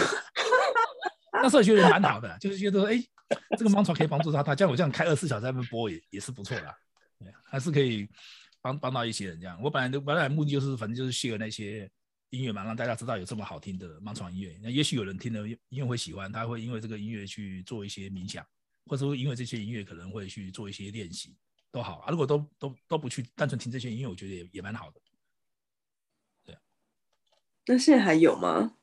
[1.32, 3.01] 那时候觉得蛮好的，就是觉得哎，
[3.58, 6.75] 这个 mantra 可以帮助他，他像我这样开二十四小时在那播也也是不错的，
[7.17, 8.06] 对，还是可以
[8.67, 9.62] 帮帮到一些人这样。
[9.62, 11.89] 我本来的本来目的就是反正就是 share 那些
[12.32, 14.60] 音乐嘛，让大家知道有这么好听的 mantra 音乐。
[14.62, 18.45] 那也许有人听了音乐会喜欢，他会因为这个音乐去做一些冥想，
[18.86, 21.38] 或者说因为这些音乐可能会去做一些练习。
[21.69, 25.01] 都好啊，如果都都都不去，单纯听这些音乐，我觉得也也蛮好的。
[26.43, 26.58] 对，
[27.65, 28.77] 那现在还有吗？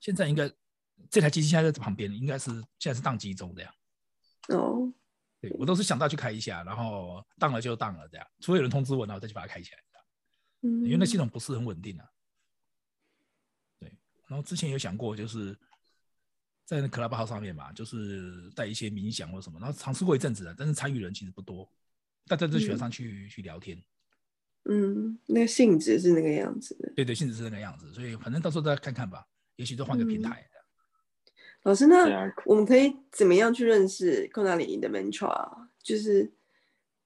[0.00, 0.50] 现在应该
[1.08, 3.72] 这台机器现在在旁边，应该是现在是宕机中的呀。
[4.48, 4.92] 哦，
[5.42, 9.78] 对我都是想到去开一下，然后当了就当了这样，除非有人通知我，然后再去把它开起来。
[10.64, 12.08] 嗯，因为那系统不是很稳定啊。
[13.80, 13.92] 对，
[14.28, 15.58] 然后之前有想过，就是
[16.64, 21.68] 在那 Clubhouse 上面嘛，就是带一些冥想或什么，然后尝试过一阵子了，但是参与人其实不多。
[22.28, 23.82] 大家都喜欢上去去聊天，
[24.70, 29.26] 嗯，那个性质是那个样子的，对对，性质是那个样子，所以反正到时候再看看吧，
[29.56, 30.48] 也许就换个平台。
[31.62, 35.68] 老师，那我们可以怎么样去认识寇纳里的 mantra？
[35.82, 36.32] 就是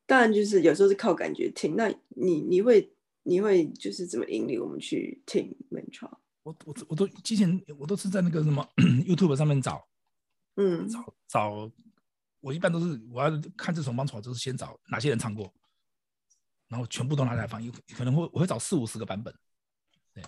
[0.07, 2.90] 当然就是有时候是靠感觉听，那你你会
[3.23, 6.11] 你会就是怎么引领我们去听 mantra？
[6.42, 8.66] 我我我都之前我都是在那个什么
[9.07, 9.87] YouTube 上面找，
[10.55, 11.73] 嗯，找找。
[12.40, 15.53] 我一般都是我要看这首《mantra》，就是先找哪些人唱过，
[16.69, 19.35] 然后全部都拿来放，有可能会我会找四五十个版本，
[20.14, 20.23] 对。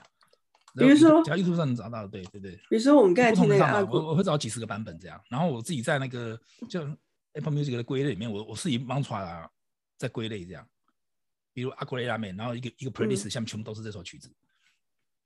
[0.75, 2.53] 比如说，只要 YouTube 上能找到，对对对。
[2.69, 6.81] 比如说我们刚才听那个，我我会找几十个版本这样，然后我自己在那个就
[7.33, 9.49] Apple Music 的归类里面，我我自己 mantra
[9.97, 10.69] 在归类这样，
[11.53, 14.33] 比如阿古雷拉美，然后一个一个 playlist 下面全部都是这首曲子，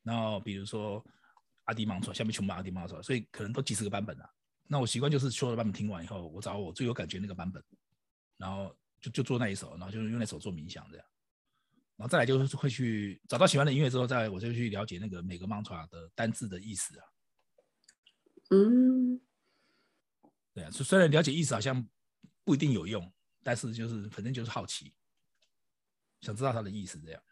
[0.02, 1.04] 然后比如说
[1.64, 4.28] 阿迪 mantra 下面全部阿迪 mantra，所以可能都几十个版本啊。
[4.68, 7.62] 那我习惯就是所有的版本听完以后，我找我最有感觉那个版本，
[8.38, 11.06] 然后就就做那一首，然后就用那首做冥想这样，
[11.96, 17.04] 然后再来就是会去找到喜欢的音乐之后，再我就去了解那个每个 mantra 的单字的意思啊。
[18.50, 19.20] 嗯，
[20.52, 21.86] 对啊，虽然了解意思好像
[22.44, 24.92] 不一定有用，但是就是反正就是好奇，
[26.20, 27.22] 想知道它的意思这样。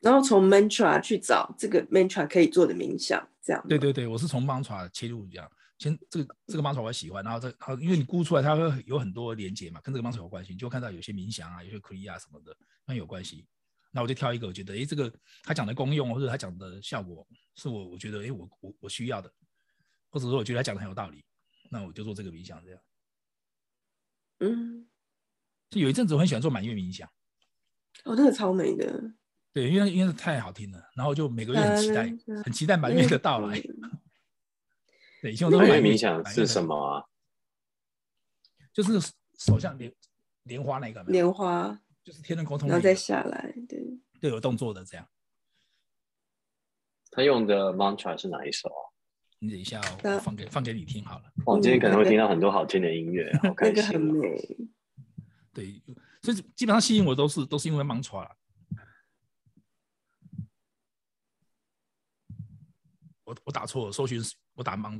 [0.00, 3.64] 然后从 mantra 去找这个 mantra 可以做的冥想，这样。
[3.68, 5.50] 对对对，我是从 mantra 切入这样。
[5.78, 13.46] 先这个这个 mantra 我喜欢，然后这好，因为你估出来它会有很多连接嘛，跟这个 mantra 有关系，你就看到有些冥想啊，有些 kriya 什么的，那有关系。
[13.92, 17.24] 那我就挑一个，我觉得哎，这个他讲的功用或者他讲的效果
[17.54, 19.32] 是我我觉得哎，我我我需要的，
[20.08, 21.24] 或者说我觉得他讲的很有道理，
[21.70, 22.80] 那我就做这个冥想这样。
[24.40, 24.88] 嗯，
[25.70, 27.08] 就有一阵子我很喜欢做满月冥想。
[28.04, 29.14] 哦，那个超美的。
[29.52, 32.04] 对，因为因为太好听了，然后就每个月很期待，
[32.42, 33.60] 很期待满月的到来。
[35.20, 37.04] 对， 以前我都会冥想是什么啊？
[38.72, 38.98] 就是
[39.38, 39.94] 手像莲
[40.44, 43.78] 莲花那个莲花，就是天人沟通，然后再下来，对，
[44.20, 45.08] 对，有动作的这样。
[47.10, 48.82] 他用的 mantra 是哪一首啊？
[49.38, 51.32] 你等一下，我放给放给你听好了。
[51.44, 54.72] 我今天可能会听到很多好听的音乐， 好开心。
[55.52, 55.82] 对，
[56.22, 58.28] 所以基本上吸引我都是都是因为 mantra。
[63.24, 64.20] 我我打错了，搜寻
[64.54, 64.98] 我打盲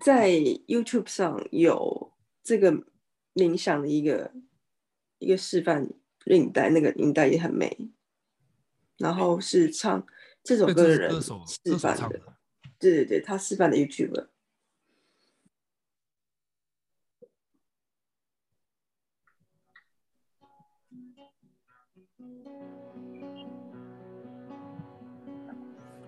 [0.00, 0.30] 在
[0.66, 2.72] YouTube 上有这个
[3.34, 4.32] 冥想的一个
[5.18, 5.88] 一个示范
[6.24, 7.90] 领带，那个领带也很美。
[8.98, 10.06] 然后是唱
[10.42, 12.08] 这首歌的人示范的，
[12.78, 14.28] 对对对，他示范的 YouTube。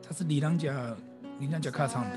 [0.02, 0.96] 他是李良家，
[1.38, 2.16] 李良家开唱的。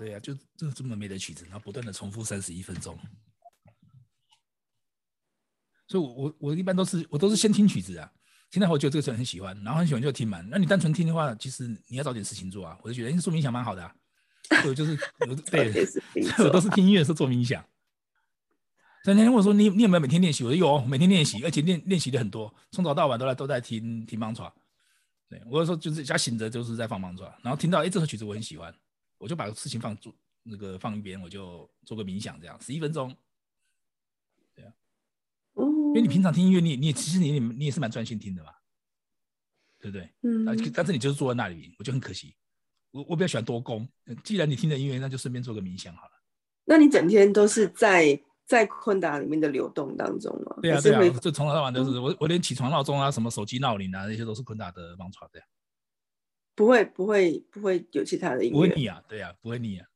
[0.00, 2.98] 对呀，就就这么美的曲子，然后不断的重复三十一分钟，
[5.86, 8.10] 所以，我我我一般都是我都是先听曲子啊，
[8.50, 10.48] 听到我觉得这个人很喜欢，然后很喜欢就听满。
[10.48, 12.78] 那你单纯听的话，其实你要找点事情做啊。
[12.82, 13.94] 我就觉得，哎，做冥想蛮好的啊。
[14.66, 15.70] 我就是我 对，
[16.38, 17.62] 我都是听音乐时候做冥想。
[19.04, 20.44] 那天问我说你你有没有每天练习？
[20.44, 24.50] 我说有，每天练习，而且练练习的很多，从早到晚都在都在听听盲传。
[25.28, 28.74] 对，我有时候就是家醒着就是在放盲传，然后听到哎这首曲子我很喜欢，
[29.20, 33.14] 我就把事情放住那个放一边，我就做个冥想，这样十一分钟。
[34.54, 34.72] 对啊，
[35.54, 38.50] 因为你平常听音乐，你你其实你你你也是蛮专心听的嘛，
[39.78, 40.10] 对不对？
[40.22, 40.46] 嗯。
[40.72, 42.34] 但是你就是坐在那里，我就很可惜。
[42.92, 43.86] 我我比较喜欢多功，
[44.24, 46.12] 既然你听的音乐，那就顺便做个冥想好了。
[46.64, 50.56] 那你整天都是在在昆达里面的流动当中吗？
[50.62, 55.40] 对啊，对啊，就从早到晚都是我，我连起床闹钟啊，什么手机闹铃啊，那些都是昆达的帮传的。
[56.54, 58.54] 不会，不会，不会有其他的音乐。
[58.54, 59.86] 不会腻啊，对啊，不会腻啊。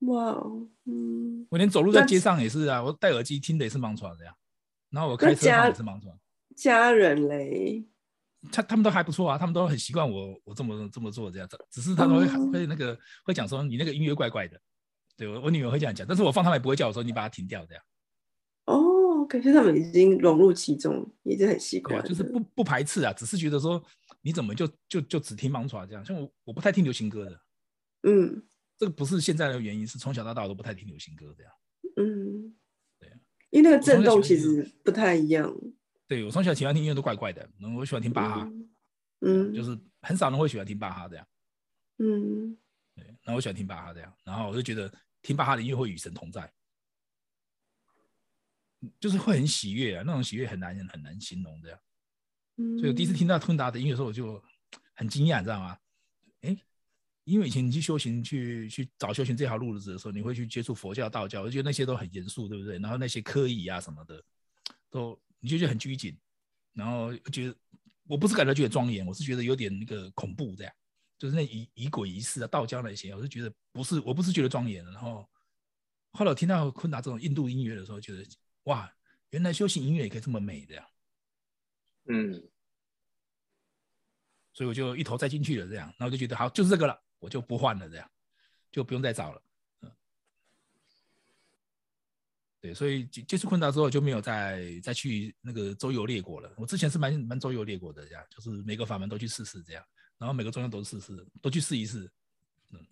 [0.00, 0.40] 哇，
[0.84, 1.46] 嗯。
[1.50, 4.34] 我连走路在街上也是啊，我戴耳机听的也是盲传的呀。
[4.90, 6.16] 然后我开车也是盲传。
[6.54, 7.84] 家人嘞？
[8.52, 14.60] 他他们都还不错啊，他们都很习惯我我这么这么做这样子，只是他们会会那个会讲说你那个音乐怪怪的，
[15.16, 17.82] 对我我女儿会这样讲，但是我放他们也不会叫我说你把它停掉这样。
[18.66, 23.82] 哦，感觉他们已经融入其中，已经很习惯，就是不不排斥啊，只是觉得说
[24.26, 27.40] 你怎么就就就只听芒耍这样，像我我不太听流行歌的，
[28.02, 28.44] 嗯，
[28.76, 31.52] 这个不是现在的原因，是从小到大我都不太听流行歌这样，
[31.96, 32.56] 嗯，
[32.98, 33.16] 对啊，
[33.50, 35.56] 因为那个震动其实不太一样。
[36.08, 38.50] 对我从小喜欢听音乐都怪怪的，我喜欢听巴哈，
[39.20, 41.28] 嗯，就是很少人会喜欢听巴哈这样，
[41.98, 42.58] 嗯，
[42.96, 46.52] 对，然后我喜欢听巴哈这样，然后我就觉得听巴哈的音乐会与神同在，
[48.98, 51.95] 就是会很喜悦啊，那种喜悦很难很难形容这样，嗯，
[52.56, 54.42] 所以我第一次听到昆达的音乐的时候，我就
[54.94, 55.78] 很惊讶，你知道吗？
[56.40, 56.56] 哎，
[57.24, 62.78] 因为以前你去修行去去找修行这条路子的时候，你会去接触佛教、道教，我觉得那些都很严肃，对不对？
[62.78, 64.22] 然后那些科仪啊什么的
[64.90, 65.20] 都。
[65.38, 66.16] 你就觉得很拘谨，
[66.72, 67.54] 然后觉得
[68.08, 70.72] 我不是感觉觉得庄严，我是觉得有点那个恐怖这样，
[71.18, 74.82] 就是那仪仪轨仪式啊，道教那些，我是觉得不是，我不是觉得庄严。
[74.86, 75.28] 然后
[76.12, 78.26] 后来我听到昆达这种印度音乐的时候，觉得
[78.64, 78.90] 哇，
[79.30, 80.84] 原来修行音乐也可以这么美的呀。
[82.08, 82.42] 嗯，
[84.52, 88.10] 所以我就一头栽进去了这样，然后就觉得好，就是这个了，我就不换了这样，
[88.70, 89.42] 就不用再找了。
[89.82, 89.92] 嗯
[92.58, 96.52] 对，所以接接触昆达之后就没有再再去那个周游列国了。
[96.56, 99.84] 我之前是蛮蛮周游列国的，这样就是每个法门都去试试这样，
[100.18, 102.10] 然后每个宗教都试试，都去试一试。
[102.72, 102.84] 嗯，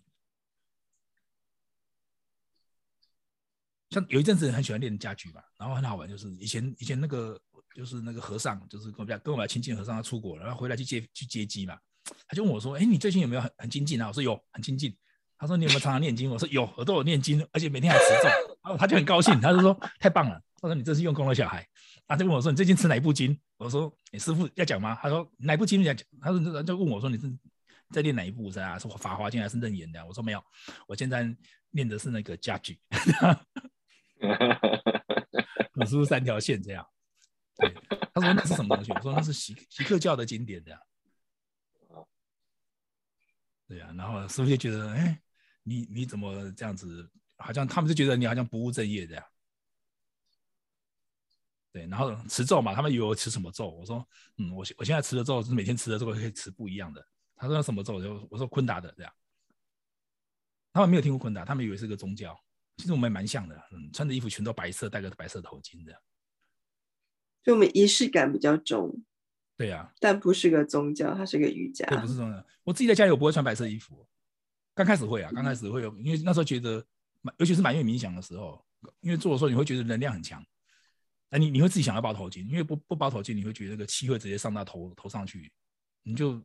[3.89, 7.41] 像有一阵子很喜欢练家具嘛，然后很好玩，就是以前以前那个
[7.75, 11.77] 就是那个和尚，就是跟我比较跟我们亲近和尚，他出国了，然后回来去接去接机嘛，
[12.25, 14.95] 他就问我说：“哎，你最近有没有很很精进啊？”我说：“有，很精进。”
[15.37, 18.29] 他说：“你有没有常常念经？”我说：“有，我都有念经，而且每天还持咒。”
[18.63, 21.67] 然后他就很高兴，他就说：“太棒了！”他说：“你真是用功的小孩。”
[22.07, 27.29] 他就问我说：“你最近吃哪一部经？”我说：“你师傅要讲吗？”他说：“哪部经要讲？”他说：“就问我说你是
[27.91, 28.49] 在念哪一部？
[28.49, 30.41] 是啊，是法华经还是楞严的？”我说：“没有，
[30.87, 31.29] 我现在
[31.71, 32.79] 念的是那个家具。”
[35.75, 36.87] 我是不是三条线这样？
[37.57, 37.73] 对，
[38.13, 40.77] 他说：“那是什么东西？”我说：“那是锡锡克教的经典的。”
[43.67, 45.21] 对呀，然后师傅就觉得：“哎。”
[45.67, 47.09] 你你怎么这样子？
[47.37, 49.25] 好像他们就觉得你好像不务正业这样。
[51.71, 53.71] 对，然后持咒嘛，他们以为我持什么咒？
[53.71, 57.03] 我说，嗯，我我现在持的咒是每天持的咒可以持不一样的。
[57.35, 57.99] 他说什么咒？
[57.99, 59.11] 就我说昆达的这样。
[60.71, 62.39] 他们没有听过昆达，他们以为是个宗教。
[62.77, 65.99] 其实我们蛮像的，嗯，穿的衣服全都白色，戴个白色头巾这样。
[67.45, 69.01] 就我们仪式感比较重。
[69.55, 69.93] 对呀。
[70.01, 71.85] 但不是个宗教，它是个瑜伽。
[71.85, 72.45] 对，不是宗教。
[72.63, 74.05] 我自己在家里我不会穿白色衣服。
[74.73, 76.85] 刚开始会啊，刚开始会有，因为那时候觉得，
[77.37, 78.65] 尤其是满月冥想的时候，
[78.99, 80.43] 因为做的时候你会觉得能量很强，
[81.29, 85.49] 那你你会自己想要包头巾，因为不不包头巾，你会觉得那个气会直接上到头头上去，
[86.03, 86.43] 你就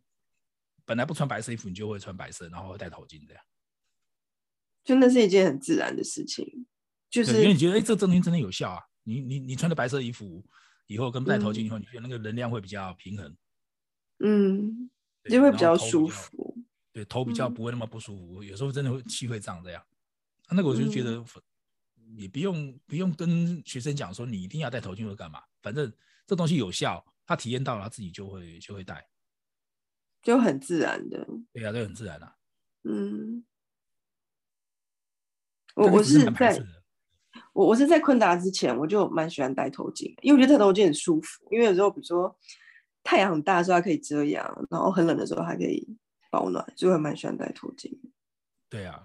[0.85, 3.43] 本来不穿白色衣服，你就会穿白色，然后戴头巾这样，
[4.85, 6.67] 真的是一件很自然的事情，
[7.11, 10.47] 就是因为你觉得哎，这真的真的有效啊，你你你穿的白色衣服
[10.91, 13.37] 以后跟戴头巾以后，你觉得那个能量会比较平衡，
[14.19, 14.91] 嗯，
[15.23, 16.59] 就会比较舒服。
[16.93, 19.81] 对头比较不会那么不舒服，有时候真的会气会胀这样。
[20.51, 21.25] 那个我就觉得
[22.17, 25.93] 也不用不用跟学生讲说你一定要戴头巾或干嘛，反正
[26.27, 29.09] 这东西有效，他体验到了他自己就会就会戴，
[30.21, 31.25] 就很自然的。
[31.53, 32.37] 对呀，这很自然啊。
[32.83, 33.45] 嗯，
[35.77, 36.61] 我我是在
[37.53, 42.37] 我我是在昆达之前我就蛮喜欢戴头巾，因为我觉得戴头巾很舒服，因为有时候比如说
[43.03, 45.97] 太阳很大的时候它可以遮阳，然后很冷的时候还可以。
[46.33, 47.91] 保暖，所以我蛮喜欢戴头巾。
[48.69, 49.05] 对啊，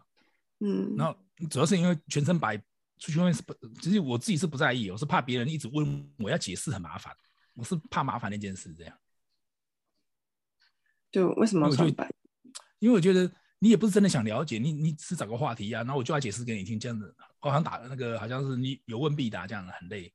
[0.60, 1.20] 嗯，然后
[1.50, 2.56] 主要是因为全身白，
[3.00, 7.12] 出去外面是不，其实我自己是不在意，我是怕别人一直问我要解释很麻烦，
[7.56, 8.96] 我是怕麻烦那件事这样。
[11.12, 12.08] 就为什么要穿白？
[12.78, 13.28] 因为我觉得
[13.66, 20.14] 你你也不是真的想了解，你你只是找个话题啊，然后我就要解释给你听，这样子好像打那个好像是你有问必答这样子，很累。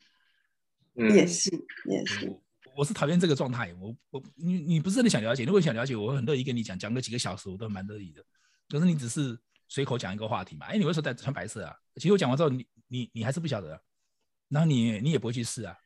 [0.94, 1.50] 嗯也是
[1.86, 2.32] 也是，
[2.76, 3.74] 我是讨厌这个状态。
[3.74, 8.24] 我我你你不是真的想了解，如果想了解，我很乐意跟你讲，讲个几个小时，我都蛮乐意的。
[8.68, 9.38] 可是你只是
[9.68, 10.66] 随口讲一个话题嘛？
[10.66, 11.76] 哎，你为什么在穿白色啊？
[11.96, 13.80] 其实我讲完之后，你你你还是不晓得，
[14.48, 15.76] 然后你你也不会去试啊，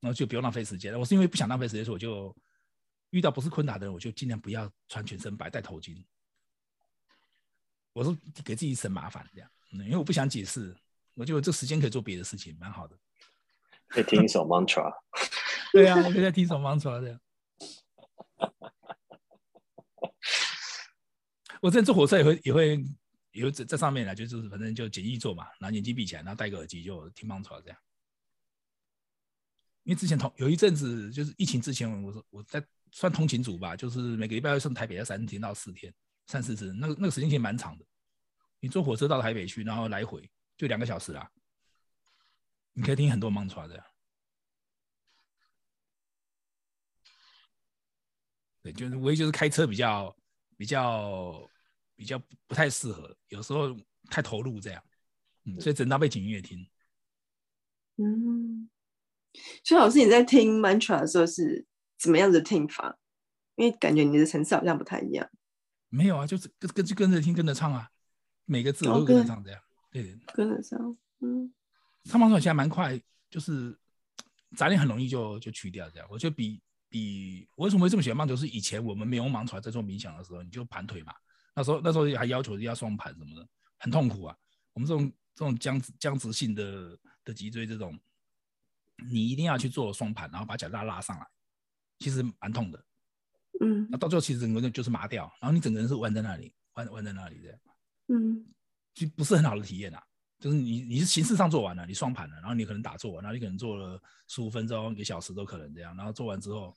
[0.00, 0.98] 然后就不用浪费时间了。
[0.98, 2.36] 我是因为不想浪费时间，所以我就
[3.10, 6.02] 遇到不是昆达的人，我就尽量不要穿全身白，戴头巾。
[7.96, 10.76] 我是给自己省麻烦这样，因为我不想解释，
[11.14, 12.94] 我就这时间可以做别的事情，蛮好的。
[13.88, 14.92] 可以听一首 mantra。
[15.72, 17.18] 对啊，我可以听一首 mantra 这样。
[21.62, 22.84] 我之前坐火车也会也会
[23.30, 27.78] 有在在上面呢，就是反正就简易坐嘛，然后眼睛闭起来，然后戴个耳机就听 mantra 这样。
[29.84, 35.90] 因为之前同有一阵子就是疫情之前，我说我在算通勤组吧，就是每个礼拜要上台北要三天到四天，
[36.26, 37.84] 三四次，那个那个时间其实蛮长的。
[38.58, 41.30] 你坐火车到台北去，然后来回就两个小时啦。
[42.72, 43.82] 你可以听很多 mantra 的。
[48.62, 50.16] 对，就是唯一就是开车比较
[50.56, 51.48] 比较
[51.94, 53.76] 比较不太适合，有时候
[54.10, 54.82] 太投入这样，
[55.44, 56.68] 嗯，所以只能当背景音乐听。
[57.98, 58.68] 嗯，
[59.62, 61.64] 所以老师你在听 mantra 的时候是
[61.96, 62.98] 怎么样的听法？
[63.54, 65.30] 因为感觉你的层次好像不太一样。
[65.88, 67.90] 没有啊，就是跟跟就跟着听跟着唱啊，
[68.44, 69.60] 每个字都跟着唱这样，
[69.90, 71.52] 对，跟着唱，嗯，
[72.04, 73.78] 唱 mantra 现在蛮快，就是
[74.56, 77.48] 杂念很容易就就去掉这样，我就比比。
[77.54, 78.36] 我为什么会这么喜欢棒球？
[78.36, 81.14] 是以前我们没有盲传在做冥想的时候，你就盘腿嘛。
[81.54, 84.36] 那时候那时候还要求要双盘什么的，很痛苦啊。
[84.74, 87.98] 我们这种这种僵直僵直性的的脊椎这种，
[89.10, 91.26] 你一定要去做双盘，然后把脚拉拉上来，
[91.98, 92.84] 其实蛮痛的。
[93.60, 97.58] 嗯，那到最后其实整个人就是麻掉，然后你整个人是弯在那里，弯弯在那里的。
[98.08, 98.46] 嗯，
[98.94, 100.02] 就不是很好的体验啊。
[100.38, 106.76] 就是你你是形式上做完了，你双盘了，然后你可能打坐，然后你可能做了十五分钟、一个小时都可能这样，然后做完之后，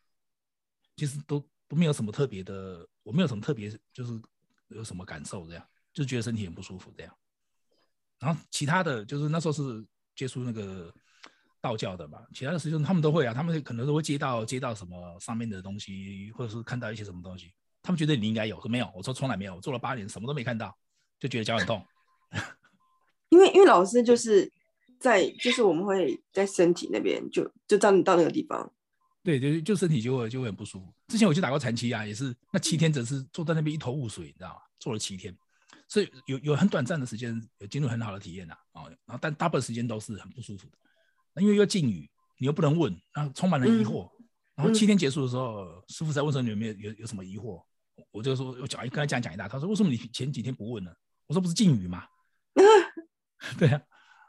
[0.95, 4.19] 其实都都没有什么特别的，我没有什么特别，就是
[4.69, 7.13] 有什么感受这样，就觉得身体很不舒服这样。
[8.17, 10.93] 然后其他的就是那时候是接触那个
[11.61, 17.51] 道教的吧，其他的师兄他们都会啊，他们可能都会接到接到什么上面的东西，或者是看到一些什么东西，
[17.81, 20.77] 他们觉得你应该有，说没有，我说从来没有，我做了八年什么都没看到，
[21.19, 21.85] 就觉得脚很痛。
[23.29, 24.51] 因为因为老师就是
[24.99, 28.71] 在就是我们会在身体那边就就到你到那个地方，
[29.23, 30.93] 对，就就身体就会就会很不舒服。
[31.09, 34.61] 之前我去打过残期啊，也是那七天只是坐在那边一头雾水，你知道吗？
[34.79, 35.35] 做了七天，
[35.87, 40.77] 所以有有很短暂的时间有进入很好的体验呐，啊，然后但大部分时间都是很不舒服的。
[41.33, 44.09] 那因为要禁语，你又不能问，然后充满了疑惑。
[44.55, 47.63] 然后七天结束的时候，师傅在问说你有没有有有什么疑惑？
[48.11, 50.91] 我就说我讲跟他讲讲一大，他说为什么你前几天不问呢？
[51.27, 52.05] 我说不是禁语吗？
[53.57, 53.81] 对啊，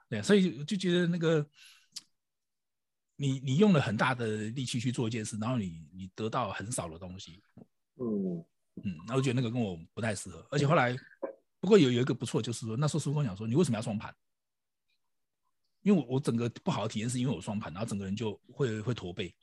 [0.08, 1.44] 对啊，所以就觉得那个，
[3.16, 7.42] 你你用了很大的力气去做一件事，然后你你得到很少的东西，
[7.96, 8.44] 嗯
[8.84, 10.96] 嗯，然后觉得那个跟我不太适合，而且后来
[11.58, 14.14] 不过有有一个不错，就是说那时候师傅跟我讲说，你为什么要双盘？
[15.82, 19.34] 因为我我整个不好的体验是因为我双盘，然后整个人就会会驼背，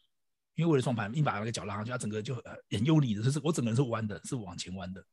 [0.55, 2.35] 因为为了双盘，硬把那个脚拉上去，他整个就
[2.69, 5.03] 很用力的，就是我整个人是弯的，是往前弯的。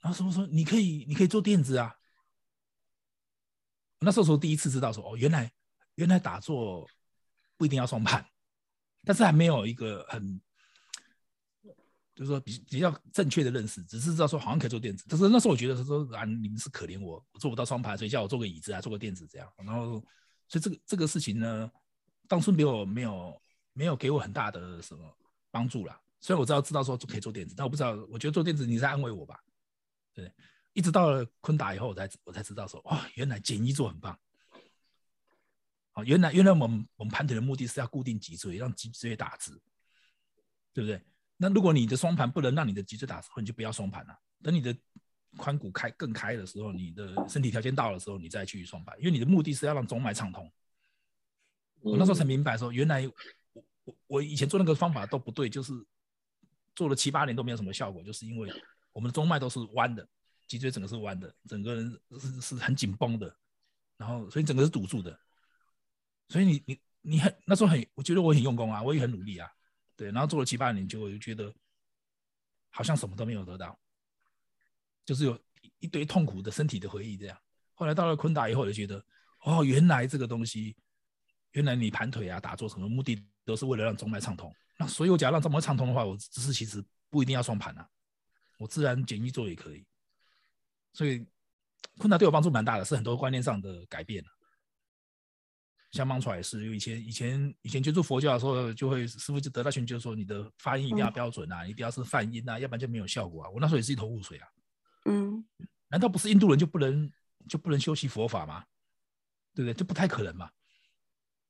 [0.00, 1.94] 然后师傅说，你可以你可以做垫子啊。
[4.00, 5.50] 那时候说第一次知道说哦，原来
[5.94, 6.88] 原来打坐
[7.56, 8.26] 不一定要双盘，
[9.04, 10.40] 但是还没有一个很
[12.14, 15.04] 就是说比比较正确的认识，只是知道说好像可以做垫子。
[15.08, 19.48] 但是那时候我觉得他说啊，你们是可怜我，我做不到双盘，所以叫我做个椅子啊，做个垫子这样。
[19.56, 20.04] 然后
[20.52, 21.72] 所以这个这个事情呢，
[22.28, 23.42] 当初没有没有
[23.72, 25.16] 没有给我很大的什么
[25.50, 25.98] 帮助啦。
[26.20, 29.42] 虽然我知道知道说可以做垫子，但我不知道，我觉得做垫子你在安慰我吧？
[30.12, 30.30] 对。
[30.74, 34.18] 一直到了昆达以后，我才我才知道说，哇，原来简易做很棒。
[35.92, 39.50] 好，原来原来我们我们盘腿的目的是要固定脊椎，让脊椎打直，
[40.74, 41.02] 对不对？
[41.38, 44.18] 那如果你的双盘不能让你的脊椎打直，你就不要双盘了。
[44.42, 44.76] 等你的
[45.36, 50.50] 髋骨开更开的时候，你的身体条件到的时候，你再去双盘，因为你的目的是要让中脉畅通。
[51.80, 53.06] 我那时候才明白说，原来
[53.52, 55.72] 我我我以前做那个方法都不对，就是
[56.74, 58.52] 做了七八年都没有什么效果，就是因为
[58.92, 60.06] 我们的中脉都是弯的。
[60.48, 63.34] 脊椎整个是弯的，整个人是是很紧绷的，
[63.96, 65.18] 然后所以整个是堵住的，
[66.28, 69.50] 所以你你你很那时候很，我觉得我很用功啊，我也很努力啊，
[69.96, 71.50] 对，然后做了七八年，结果就觉得
[72.68, 73.78] 好像什么都没有得到，
[75.04, 75.38] 就是有
[75.78, 77.38] 一堆痛苦的身体的回忆这样。
[77.74, 79.04] 后来到了昆达以后，就觉得
[79.44, 80.76] 哦，原来这个东西，
[81.52, 84.54] 原来你盘腿啊、打坐什么目的都是为了让中脉畅通。
[84.78, 87.88] 那所以我假如让中脉畅通的话，我只是其实不一定要双盘啊，
[88.58, 89.84] 我自然简易做也可以。
[90.92, 91.26] 所以
[91.98, 94.24] 昆达对我帮助蛮大的，是很多观念上的改变。
[95.90, 103.50] 像芒出来是，因为以前以前以前接触佛教的时候，就会师傅就得到训，就说你的发音一定要标准啊，一定要是泛音啊，要不然就没有效果啊。
[103.50, 104.48] 我那时候也是一头雾水啊。
[105.04, 105.44] 嗯，
[105.88, 107.10] 难道不是印度人就不能
[107.48, 108.64] 就不能修习佛法吗？
[109.54, 109.74] 对不对？
[109.74, 110.50] 这不太可能嘛。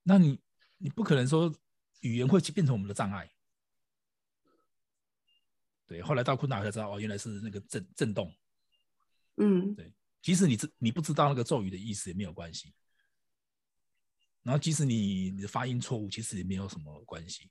[0.03, 0.41] 那你
[0.79, 1.55] 你不可能说
[2.01, 3.31] 语言会变成我们的障碍。
[5.87, 8.35] 对，后来到昆达才知道，哦，原来是那个震震动。
[9.37, 9.93] 嗯，对，
[10.23, 12.75] 即使你知你不知道那个咒语的意思也没有关系。
[14.43, 17.49] 然后，即使你你的发音错误，其实也没有什么关系。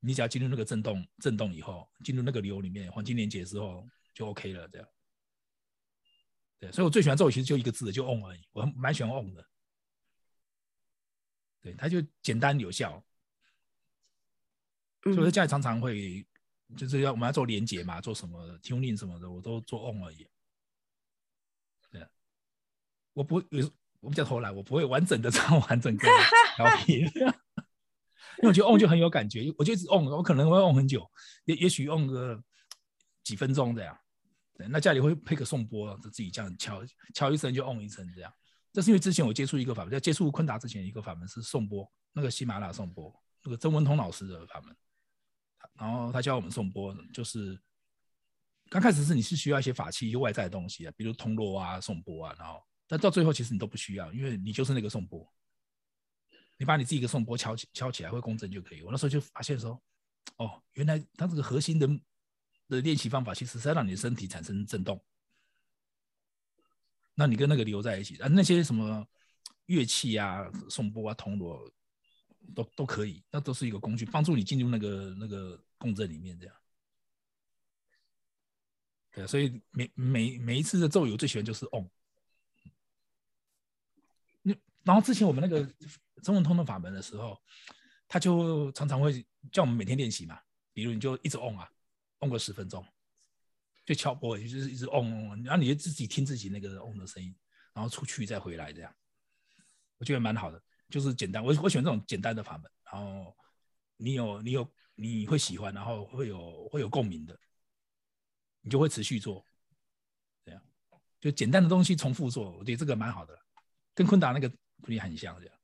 [0.00, 4.66] 你只要进入那个震动震动以后，进入那个流里面，黄金连接之后就 OK 了。
[4.68, 4.88] 这样，
[6.58, 8.40] 对，所以我最喜欢咒语其实就一个字，就 on 而已。
[8.52, 9.46] 我蛮喜欢 on 的，
[11.60, 13.04] 对，它就简单有效。
[15.02, 16.26] 所以在家里常常会，
[16.76, 20.26] 就是要我们要做连接嘛，做什么 tuning 什么的，我都做 on 而已。
[21.90, 22.08] 对，
[23.12, 23.70] 我不有。
[24.00, 26.06] 我比较偷懒，我不会完整的 唱完整个
[26.56, 27.22] 调频， 因
[28.42, 31.10] 为我觉得 on 就很有感觉，我就一直 on，我可能会 on 很久，
[31.46, 32.44] 也也许 on 个
[33.22, 33.98] 几分钟这样。
[34.56, 36.82] 那家里会配个颂钵，就自己这样敲
[37.14, 38.32] 敲一声就嗡一声这样。
[38.72, 44.76] 这是因为之前我接触一个法门，在接触昆达之前一个法门是颂钵，那个喜马拉颂钵，那个曾文通老师的法门，
[45.74, 47.60] 然后他教我们颂钵，就是
[48.68, 52.62] 刚开始是你是需要一些法器，一些外在的东西啊，比如铜锣啊、颂钵啊，然后。
[52.86, 55.26] 但到最后，其实你都不需要，因为你就是那个颂钵，
[56.58, 58.82] 你把你自己一个颂钵敲起敲起来会共振就可以。
[58.82, 59.82] 我那时候就发现说，
[60.36, 61.88] 哦，原来它这个核心的
[62.74, 65.02] 的练习方法，其实是让你的身体产生震动。
[67.14, 69.06] 那你跟那个留在一起，啊，那些什么
[69.66, 71.70] 乐器啊、颂钵啊、铜锣
[72.54, 76.56] 都都可以，那都是一个工具，帮助你进入那个那个共振里面这样。
[79.12, 81.88] 对，所以每每每一次的咒语，我最喜欢就是 on。
[84.82, 85.64] 然后之前我们那个
[86.22, 87.40] 中文通的法门的时候，
[88.06, 90.38] 他就常常会叫我们每天练习嘛。
[90.74, 91.70] 比如你就一直 on 啊
[92.24, 92.84] ，on 个十分钟，
[93.84, 97.34] 就敲波，就是一直嗡嗡嗡然后你就自己听自己那个嗡的声音，
[97.72, 98.94] 然后出去再回来这样，
[99.98, 101.44] 我觉得蛮好的，就是简单。
[101.44, 103.36] 我我喜欢这种简单的法门，然后
[103.96, 107.38] 你有你有你会喜欢，然后会有会有共鸣的，
[108.60, 109.44] 你就会持续做，
[110.44, 110.62] 这样
[111.20, 113.38] 就简单的东西重复做，我觉得这个蛮好的，
[113.94, 114.50] 跟昆达那个。
[114.88, 115.56] 也很像这样，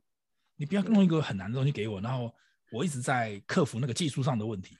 [0.56, 2.34] 你不要弄一个很难的东西给我，然后
[2.72, 4.78] 我一直在克服那个技术上的问题。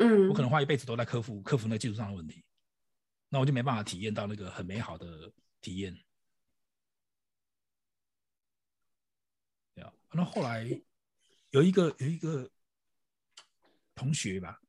[0.00, 2.42] 嗯，我可能花一辈子都在克服克服那技术上的问题，
[3.28, 5.30] 那我就没办法体验到那个很美好的
[5.60, 5.94] 体验。
[9.74, 10.66] 对啊，那后来
[11.50, 12.50] 有一个有一个
[13.94, 14.60] 同学吧，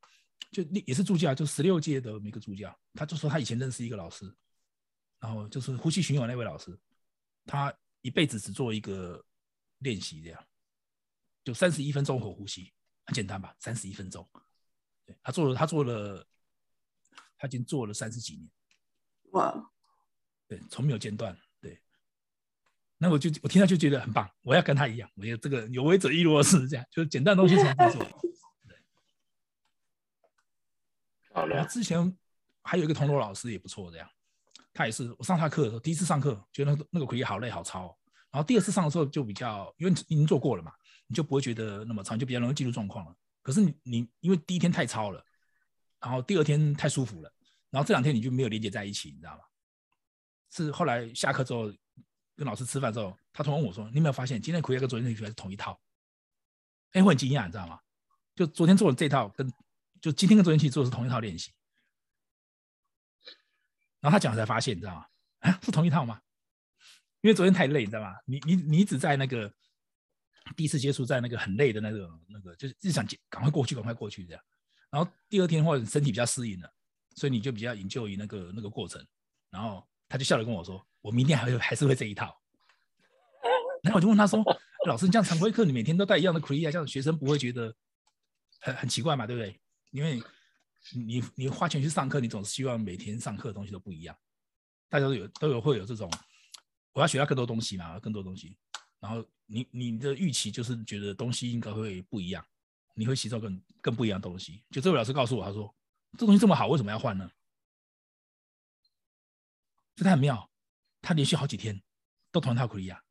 [0.50, 4.32] 就也是助教，就十六届的每个助教，他就说他以前认识一个老师，
[5.18, 6.78] 然后就是呼吸巡游那位老师，
[7.46, 7.74] 他。
[8.04, 9.24] 一辈子只做一个
[9.78, 10.44] 练习，这样
[11.44, 12.72] 就三十一分钟口呼吸，
[13.06, 13.54] 很简单吧？
[13.60, 14.28] 三十一分钟，
[15.12, 16.26] 对他做了，他做了，
[17.36, 18.50] 他已经做了三十几年，
[19.32, 19.70] 哇，
[20.48, 21.80] 对，从没有间断，对。
[22.98, 28.06] 那我就我听他就觉得很棒，我要跟他一样，我觉得这个有为者亦若是这样，就是简单东西重复做。
[31.34, 32.16] 好然后之前
[32.62, 34.08] 还有一个铜锣老师也不错，这样。
[34.74, 37.94] 他也是，我上他课的时候，第一次上课觉得那个那个苦力好累好糙，
[38.30, 40.72] 然后第二次上的时候就比较，因为已经做过了嘛，
[41.06, 43.16] 你就不会觉得那么长，就比较容易进入状况了。
[43.42, 45.24] 可是你你因为第一天太超了，
[46.00, 47.32] 然后第二天太舒服了，
[47.70, 49.44] 然后这两天你就没有连接在一起，你知道吗？
[50.50, 51.72] 是后来下课之后
[52.36, 55.80] 跟老师吃饭之后，他突然问我说：“你有没有发现今天苦力跟昨天那学是同一套？”
[56.92, 57.80] 哎，我很惊讶，你知道吗？
[58.34, 59.50] 就昨天做的这套跟
[60.00, 61.52] 就今天跟昨天去做的是同一套练习。
[64.00, 65.06] 然后他讲才发现，你知道吗？
[65.38, 66.20] 啊， 是同一套吗？
[67.22, 68.14] 因为昨天太累，你知道吗？
[68.26, 69.52] 你你你只在那个
[70.56, 74.42] 第一次接触，在那个很累的那个那个，就是日想赶快过去，赶快过去这样。
[74.90, 76.72] 然后第二天或者身体比较适应了，
[77.14, 79.04] 所以你就比较营救于那个那个过程。
[79.50, 82.36] 然后他就笑着跟我说：“我明天还会还是会这一套。”
[83.82, 84.42] 然后我就问他说
[84.86, 87.74] ：“老师，你这样常规课，你每天都带一样的 c r e a 这样学生不会觉得
[88.60, 89.26] 很很奇怪嘛？
[89.26, 89.60] 对不对？
[89.90, 90.22] 因为。”
[90.96, 94.16] 你你花钱去上课，你总是希望每天上课的东西都不一样。
[94.88, 96.10] 大家都有都有会有这种，
[96.92, 98.58] 我要学到更多东西嘛，更多东西。
[99.02, 102.46] 然后你你的预期就是觉得东西应该会不一样，
[102.94, 104.62] 你会吸收更更不一样的东西。
[104.70, 105.74] 就这位老师告诉我，他说
[106.16, 107.28] 这东西这么好，为什么要换呢？
[109.96, 110.48] 这很妙，
[111.00, 111.82] 他连续好几天
[112.30, 113.02] 都同一套苦力亚，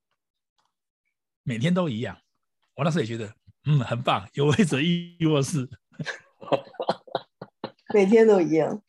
[1.44, 2.22] 每天都一样。
[2.76, 3.36] 我那时候也觉得，
[3.66, 5.70] 嗯，很棒，有为者亦若是。
[7.94, 8.82] 每天都一样，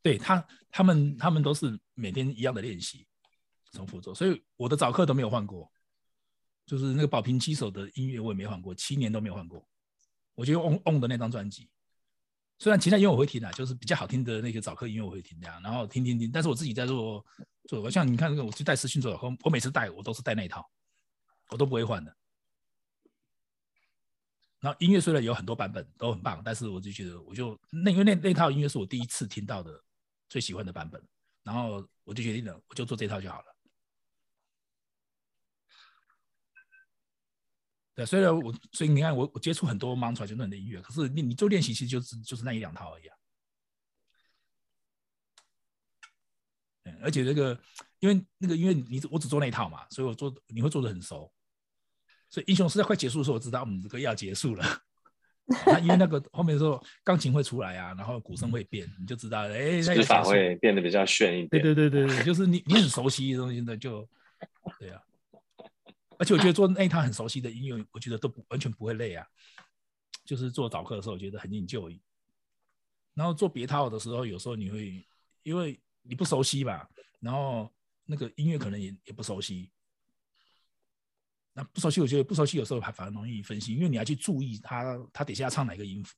[0.00, 3.04] 对他，他们他们都是每天一样的练习，
[3.72, 5.68] 重复做，所以我的早课都没有换过，
[6.66, 9.66] 就是那个宝瓶七手的音乐我也没换过，七年都没有换过。
[10.34, 11.70] 我就用 on on 的那张专辑，
[12.58, 17.24] 虽然其他音乐我会听啊，就是比较好听的那个早课音乐我会听这样，然后听听听，但是我自己在做
[17.68, 20.68] 做，我像你看那个我去带私讯做早课，我每次带我都是带那一套，
[21.48, 22.14] 我都不会换的。
[24.60, 29.80] 然后音乐虽然有很多版本都很棒，但是我就觉得我就那因为那那套音乐是我第一次听到的
[30.28, 31.02] 最喜欢的版本，
[31.44, 33.55] 然后我就决定了我就做这套就好了。
[37.96, 43.16] 对，虽然我所以你看我我接触很多 mantra 就那的音乐，可是你你做练习其实就是就是那一两套而已啊。
[46.84, 47.58] 嗯，而且这个
[47.98, 51.32] 因为那个因为你我只做那一套嘛，所以我做你会做的很熟。
[52.28, 54.82] 所以英雄是在快结束的时候，我知道我们这个要结束了。
[55.80, 61.62] 因为那个后面的时候，钢琴会出来啊，然后鼓声会变，你就知道，哎，指法会变得比较炫一点。
[61.62, 64.06] 对对对对， 就是你你很熟悉的东西的就，
[64.78, 65.00] 对啊。
[66.18, 69.26] 而且我觉得做那一套很熟悉的音乐，我觉得都不完全不会累啊。
[70.24, 71.88] 就是做导课的时候，我觉得很应就。
[73.14, 75.06] 然后做别套的时候，有时候你会
[75.42, 76.88] 因为你不熟悉吧，
[77.20, 77.72] 然后
[78.04, 79.70] 那个音乐可能也也不熟悉。
[81.52, 86.14] 那不熟悉，我觉得不熟悉有时候还反而容易分心，因为你要去注意他他底下唱哪个音符。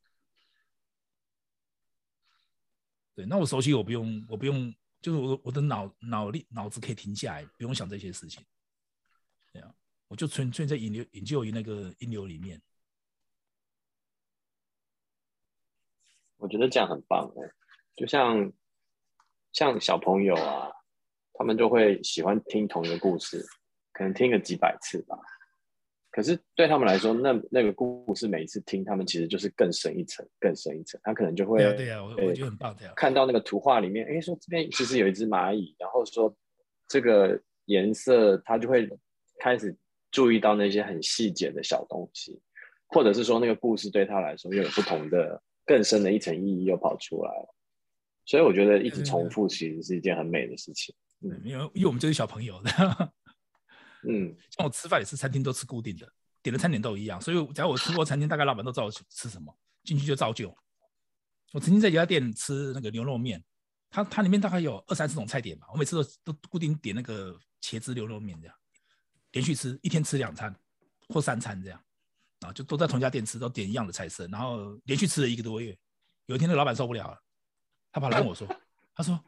[3.14, 8.44] 对，那我熟悉，我不用，我不用，就是我我的脑脑力脑子可以停下来，不用想这些事情。
[9.52, 9.74] 对啊，
[10.08, 12.60] 我就纯粹在引流引咎于那个音流里面。
[16.36, 17.50] 我觉得这样很棒哎，
[17.94, 18.52] 就像
[19.52, 20.70] 像小朋友啊，
[21.34, 23.44] 他们就会喜欢听同一个故事。
[23.90, 25.18] 可能听个几百次吧，
[26.12, 31.00] 可是对他们来说，那那个故事每一次听，他们其实就是更深一层，更深一层。
[31.02, 32.72] 他可能就会，对啊，我我觉得很棒。
[32.78, 36.32] 这样看到那个图画里面，哎，说这边其实有一只蚂蚁，然后说
[36.86, 38.88] 这个颜色，他就会
[39.40, 39.76] 开始
[40.10, 42.40] 注意到那些很细节的小东西，
[42.86, 47.54] 或者是说那个故事对他来说又有不同的、更深的一层意义又跑出来了。
[48.24, 50.94] 所以我觉得一直重复其实是一件很美的事情。
[51.20, 52.70] 嗯，因为因为我们就是小朋友的。
[54.08, 56.08] 嗯，像我吃饭也是餐厅都吃固定的，
[56.40, 59.52] 点的餐点都一样，所以只要我吃过餐厅，大概老板都知道吃什么，
[59.82, 60.56] 进去就照旧。
[61.52, 63.42] 我曾经在一家店吃那个牛肉面，
[63.90, 68.54] 它它里面大概有二三十种菜点吧，我每次都都固定点那个茄子牛肉面这样，
[69.32, 70.54] 连续吃一天吃两餐
[71.08, 71.80] 或三餐这样，
[72.40, 75.76] 啊，就都在同家店吃，都点一样的菜色，然后连续吃了一个多月，
[76.26, 77.18] 有一天那老板受不了了，
[77.92, 78.46] 他跑来问我说，
[78.94, 79.18] 他说。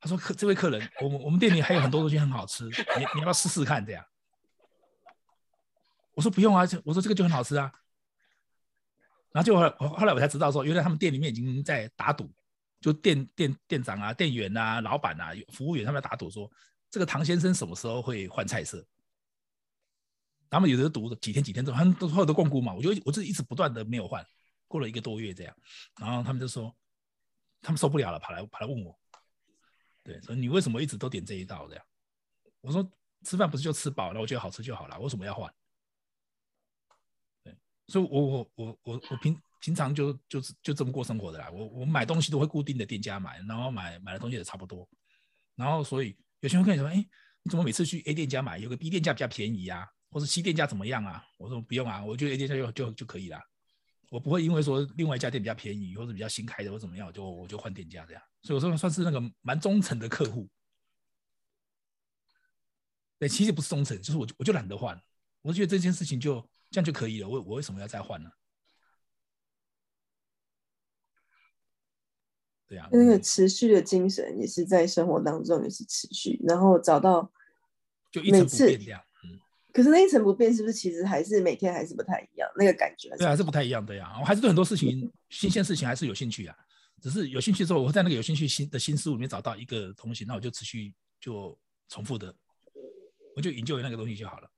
[0.00, 2.70] 他说：“客这位客人，我们我们店里还有很多东西很好吃，你
[3.14, 3.84] 你要不要试试看？
[3.84, 4.04] 这样。”
[6.14, 7.68] 我说：“不用啊，我说这个就很好吃啊。”
[9.34, 12.30] 然后就后后来我才知道说，原来他们店里面已经在打赌，
[12.80, 16.48] 就店店店长啊、店员啊、老板啊、服务员他们在打赌说，
[16.88, 18.86] 这个唐先生什么时候会换菜色。
[20.50, 22.72] 他们有的赌几天几天之后，他们都后来都共估嘛。
[22.74, 24.24] 我就我就一直不断的没有换，
[24.66, 25.54] 过了一个多月这样，
[26.00, 26.74] 然后他们就说，
[27.60, 28.98] 他们受不了了，跑来跑来问我。
[30.02, 31.84] 对，说你为什么一直都点这一道这样？
[32.60, 32.90] 我说
[33.24, 35.52] 吃饭不是就吃饱了，我觉得好吃就好了，为什么要换？
[37.44, 37.56] 对，
[37.88, 41.50] 所以我我我我我平平常就就是就这么过生活的啦。
[41.50, 44.88] 我我买东西都会固定的店家买，然后买买的东西也差不多。
[45.56, 46.94] 然后所以有些人跟你说，哎，
[47.42, 51.24] 你怎么每次去 A 店家买，有个 B 店家比较便宜啊，或者 C 店家怎么样啊？
[51.36, 53.40] 我说不用啊，我觉得 A 店家就就就可以了。
[54.10, 58.22] 我不会因为说另外一家店比较便宜或者比较新开的或怎么样，我就我就换店家这样。
[58.40, 60.48] 所以我说算是那个蛮忠诚的客户，
[63.18, 64.98] 对，其实不是忠诚，就是我我就懒得换，
[65.42, 66.40] 我觉得这件事情就
[66.70, 68.30] 这样就可以了，我我为什么要再换呢？
[72.66, 77.32] 对呀，那个持续的精神也是在生活当中也是持续，然后找到
[78.10, 79.07] 就一成不变这样，嗯。
[79.78, 82.50] 可是那一成不变是不是其实还是每天还是不太一样？
[82.56, 84.12] 那个感觉对，还是不太一样的呀。
[84.18, 86.56] 我还是对很多事情 新鲜事情还是有兴趣啊。
[87.00, 91.56] 只是有兴趣之后，我会在那个有兴趣新的新事物里面找到一个东西，那我就持续就
[91.88, 92.34] 重复的，
[93.36, 94.50] 我就研究那个东西就好了。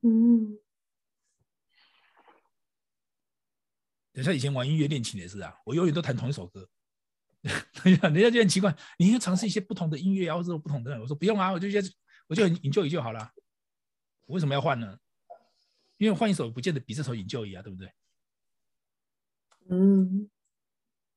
[0.00, 0.58] 嗯，
[4.10, 6.66] 等下以前玩音乐练琴也是啊，我永远都弹同一首歌。
[7.84, 10.98] 人家就很奇怪，你应该尝试一些不同的音乐啊，或者不同的。
[10.98, 11.88] 我说不用啊，我就觉得
[12.26, 13.30] 我就研究一就好了。
[14.26, 14.98] 我为什么要换呢？
[15.96, 17.92] 因为换一首不见得比这首研究一啊，对不对？
[19.70, 20.30] 嗯。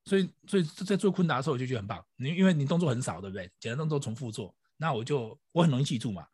[0.06, 2.04] 所以，所以在做昆达的时候，我就觉得很棒。
[2.16, 3.52] 你因为你动作很少，对不对？
[3.60, 6.28] 简单动作重复做，那我就我很容易记住嘛。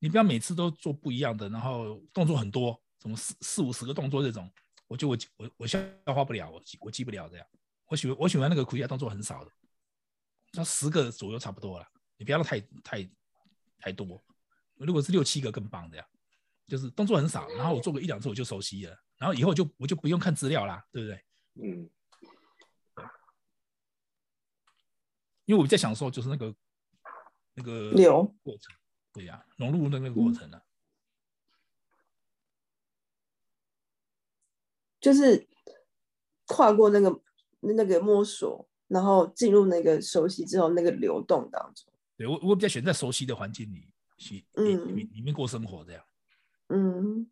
[0.00, 4.50] 你不要每次都做不一样的，然后动作很多，什么四四五十个动作这种，
[4.86, 7.46] 我就我我我消化不了，我记我记不了这样。
[7.86, 9.50] 我喜欢我喜欢那个苦力亚动作很少的，
[10.52, 13.10] 那十个左右差不多了，你不要太太
[13.78, 14.22] 太多。
[14.86, 16.06] 如果是六七个更棒，的呀
[16.66, 21.24] 就是动作很少，然后我做个一两次我就熟悉了，然后以后就我就不用看资料啦，对不对？
[21.54, 21.90] 嗯。
[25.46, 26.54] 因为我在享受就是那个
[27.54, 28.72] 那个流过程，
[29.12, 30.62] 对呀，融入的那个过程呢，
[35.00, 35.48] 就是
[36.46, 37.20] 跨过那个
[37.58, 41.92] 那个摸索，然后进入那个熟悉之后那个流动当中。
[42.16, 43.89] 对我我比较喜欢在熟悉的环境里
[44.20, 46.04] 去嗯里里面过生活这样。
[46.68, 47.28] 嗯。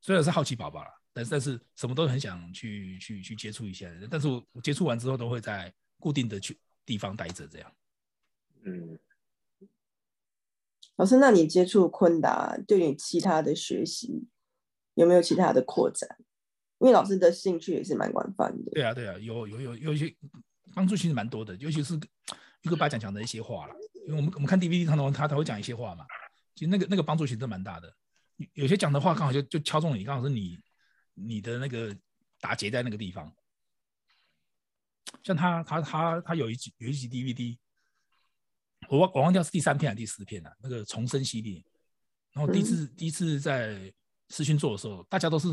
[0.00, 5.74] 虽然是好奇宝宝了，但是但是什么都很想去去去接触一下，但是我我接触完之后都会在。
[6.02, 7.70] 固定的去地方待着，这样。
[8.64, 8.98] 嗯，
[10.96, 14.26] 老师，那你接触昆达，对你其他的学习
[14.94, 16.16] 有没有其他的扩展？
[16.78, 18.70] 因为老师的兴趣也是蛮广泛的。
[18.70, 20.16] 对啊，对啊，有有有有一些
[20.72, 21.92] 帮助，其实蛮多的，尤其是
[22.62, 23.74] 一个巴讲讲的一些话了。
[24.06, 26.06] 因为我们我们看 DVD 当中，他他会讲一些话嘛，
[26.54, 27.94] 其实那个那个帮助其实蛮大的。
[28.54, 30.58] 有些讲的话刚好就就敲中你，刚好是你
[31.14, 31.94] 你的那个
[32.40, 33.32] 打结在那个地方。
[35.22, 37.58] 像他他他他有一集有一集 DVD，
[38.88, 40.50] 我忘我忘掉是第三片还是第四片了。
[40.62, 41.62] 那个重生系列，
[42.32, 43.92] 然后第一次第一次在
[44.28, 45.48] 视讯做的时候，大家都是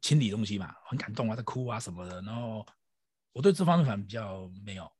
[0.00, 2.20] 清理东西嘛，很感动啊，在哭啊什么的。
[2.22, 2.66] 然后
[3.32, 4.90] 我对这方面反正比较没有，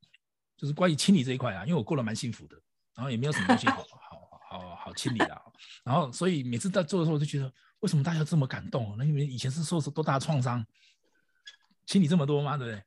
[0.55, 2.61] 就是关于清理这一块啊，因为我过得蛮幸福的，
[2.97, 5.41] 然后也没有什么东西好好好好清理的。
[5.85, 8.95] 然后所以每次在做的时候，我就觉得为什么大家这么感动？
[8.97, 10.65] 那因为以前是受多大创伤，
[11.85, 12.57] 清理这么多吗？
[12.57, 12.83] 对不对？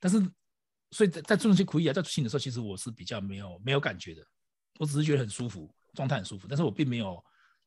[0.00, 0.20] 但是，
[0.90, 4.26] 所以在在做那些苦役啊，在清理的时候，其实我是比较没有没有感觉的，
[4.78, 6.48] 我只是觉得很舒服，状态很舒服。
[6.48, 7.22] 但是我并没有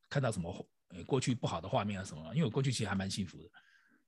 [0.10, 3.50] 看到什么呃过去不好的画面啊什么，因为我过去其实还蛮幸福的。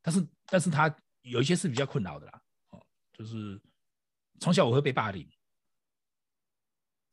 [0.02, 2.42] 但是，但是他有一些是比较困扰的啦，
[2.72, 3.60] 哦，就是
[4.40, 5.28] 从小我会被霸凌，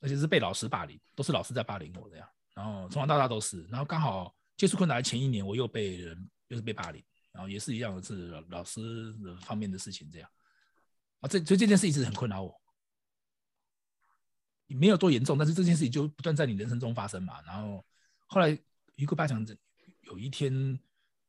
[0.03, 2.29] 而且是被老师霸凌，都是老师在霸凌我这样。
[2.55, 10.29] 然后从小到大都是，然后刚好接触困难的前一年，我又被人又是被霸凌，然后也是一样的是老师的方面的事情这样。
[11.21, 12.61] 啊，这所以这件事一直很困扰我，
[14.67, 17.41] 也没有多严重，但是这件事情就不断在你人生中发生嘛。
[17.43, 17.83] 然后
[18.27, 18.59] 后来
[18.97, 19.47] 一个八强
[20.03, 20.53] 有一天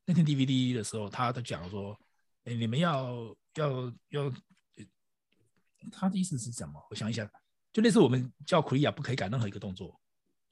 [0.03, 1.97] 那天 DVD 的时候，他他讲说
[2.43, 4.33] ：“哎，你们要要要，
[5.91, 6.85] 他的意思是什么？
[6.89, 7.29] 我想一想，
[7.73, 9.99] 就类似我们叫苦力亚不可以改任何一个动作，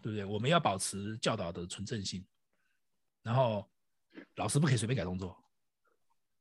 [0.02, 0.26] 对不对？
[0.26, 2.26] 我们要保持教导的纯正性，
[3.24, 3.66] 然后
[4.36, 5.38] 老师不可以随便改动作。”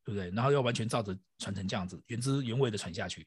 [0.03, 0.31] 对不对？
[0.31, 3.21] 然后要完全照着传承这样子，原汁原味的传下去。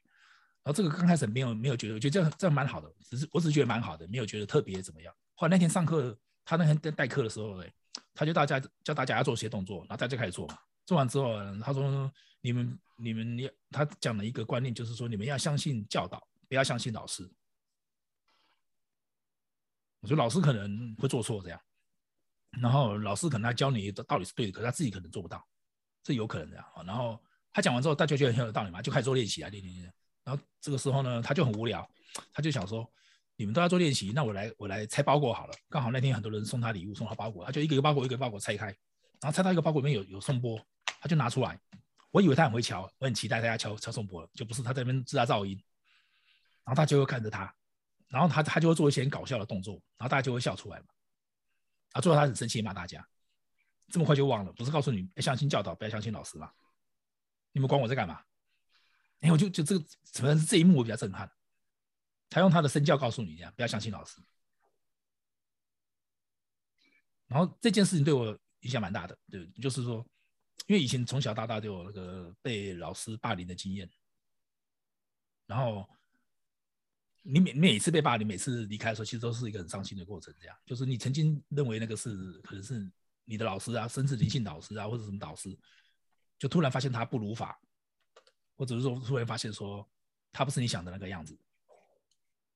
[0.64, 5.14] 然后这个刚开始没有没有觉得，我觉得这样这样蛮好的，只是我只是觉得蛮好的，没有觉得特别怎么样。
[5.36, 7.74] 后来那天上课，他那天在代课的时候，哎，
[8.14, 10.58] 他就大家教大家要做一些动作，然后大家开始做嘛。
[10.84, 17.24] 做完之后，他说：“你们你们要他讲了一个观念，就是说你们要相信教导，不要相信老师。”
[20.04, 21.58] 我说老师可能会做错这样，
[22.62, 25.42] 然后老师可能他教你的道理是对的，可是他自己可能做不到。
[26.04, 27.18] 这有可能的啊，然后
[27.54, 29.94] 他讲完之后，大家觉得很有道理嘛，就开始做练习啊，练练练。
[30.26, 31.90] 然后这个时候呢，他就很无聊，
[32.34, 32.86] 他就想说，
[33.38, 35.54] 你们都要做练习，那我来我来拆包裹好了。
[35.70, 38.66] 刚好那天很多人送他礼物，送他包裹，他就一个一个包裹一个包裹拆开，
[39.22, 40.60] 然后拆到一个包裹里面有有送钵，
[41.00, 41.58] 他就拿出来。
[42.12, 45.58] 我以为他很会敲，我很期待大家敲敲送钵了，就不是他在那边制造噪音。
[46.66, 47.54] 然后他就又看着他，
[48.14, 50.86] 然后他他就会做一些很搞笑的动作，然后大家就会笑出来嘛。
[51.94, 53.04] 啊，最后他很生气骂大家。
[53.90, 54.54] 这么快就忘了？
[54.54, 56.52] 不是告诉你要相信教导，不要相信老师吗？
[57.54, 58.24] 你们管我在干嘛？
[59.22, 61.28] 哎，我就就这个，可能是这一幕我比较震撼。
[62.30, 64.22] 他用他的身教告诉你，这样不要相信老师。
[67.26, 70.06] 然后这件事情对我影响蛮大的，对，就是说，
[70.68, 73.90] 因为以前从小到大都有那个被老师霸凌的经验。
[75.46, 75.88] 然后
[77.24, 80.32] 你每每次被霸凌，每次离开的时候，其实都是一个很伤心的过程。
[80.40, 82.88] 这样，就是你曾经认为那个是可能是。
[83.26, 85.58] 你的老师啊，甚至灵性导师啊，或者什么导师，
[86.38, 87.58] 就突然发现他不如法，
[88.58, 89.90] 或者是说突然发现说
[90.30, 91.34] 他不是你想的那个样子，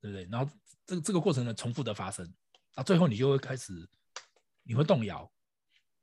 [0.02, 0.28] 对不对？
[0.30, 0.52] 然后
[0.86, 2.30] 这个这个过程呢，重复的发生，
[2.76, 3.90] 啊，最后你就会开始
[4.64, 5.32] 你会动摇，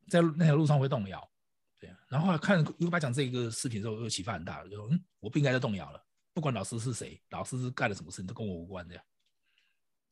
[0.09, 1.31] 在那条路上会动摇，
[1.79, 1.95] 对。
[2.09, 6.03] 然后看如果讲这个视频之后，又启发很大，就嗯，我不应该再动摇了，
[6.35, 9.05] 不管老师是谁，老师是干了什么事情都跟我无关这样，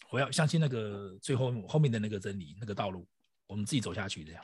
[0.09, 3.07] 我要相信那个最后后面的那个真理，那个道路。
[3.49, 4.43] 我们自己走下去这样，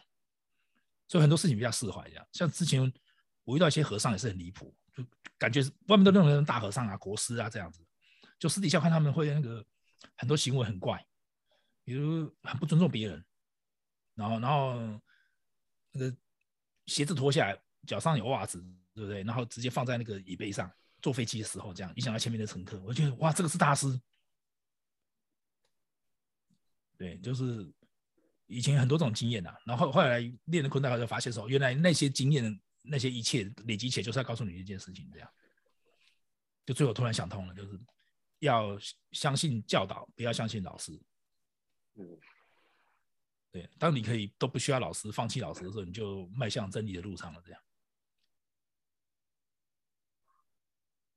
[1.07, 2.27] 所以很多事情比较释怀这样。
[2.31, 2.93] 像之前
[3.45, 5.03] 我遇到一些和尚也是很离谱，就
[5.39, 7.83] 感觉外面都认为大和尚啊、国师啊这样子，
[8.39, 9.65] 就私底下看他们会那个
[10.17, 11.03] 很多行为很怪，
[11.85, 13.25] 比如很不尊重别人，
[14.15, 14.75] 然后然后
[15.93, 16.15] 那个
[16.85, 18.61] 鞋子脱下来，脚上有袜子，
[18.93, 19.23] 对不对？
[19.23, 20.71] 然后直接放在那个椅背上，
[21.01, 23.87] 坐飞机的时候这样影响到前面的乘客，我觉得哇，这个是大师。
[26.97, 27.73] 对，就是
[28.47, 35.31] 以前很多这种经验呐，然后后来练了昆达，就发现说，原来那些经验、那些一切累积起来，就是要告诉你一件事情，这样。
[36.67, 37.81] 就最后突然想通了，就是
[38.41, 38.79] 要
[39.13, 40.93] 相信教导，不要相信老师。
[41.95, 42.19] 嗯。
[43.51, 47.41] 对，当你可以都不需要老师，放弃老师的时候，你就迈向真理的路上了。
[47.47, 47.63] 这样，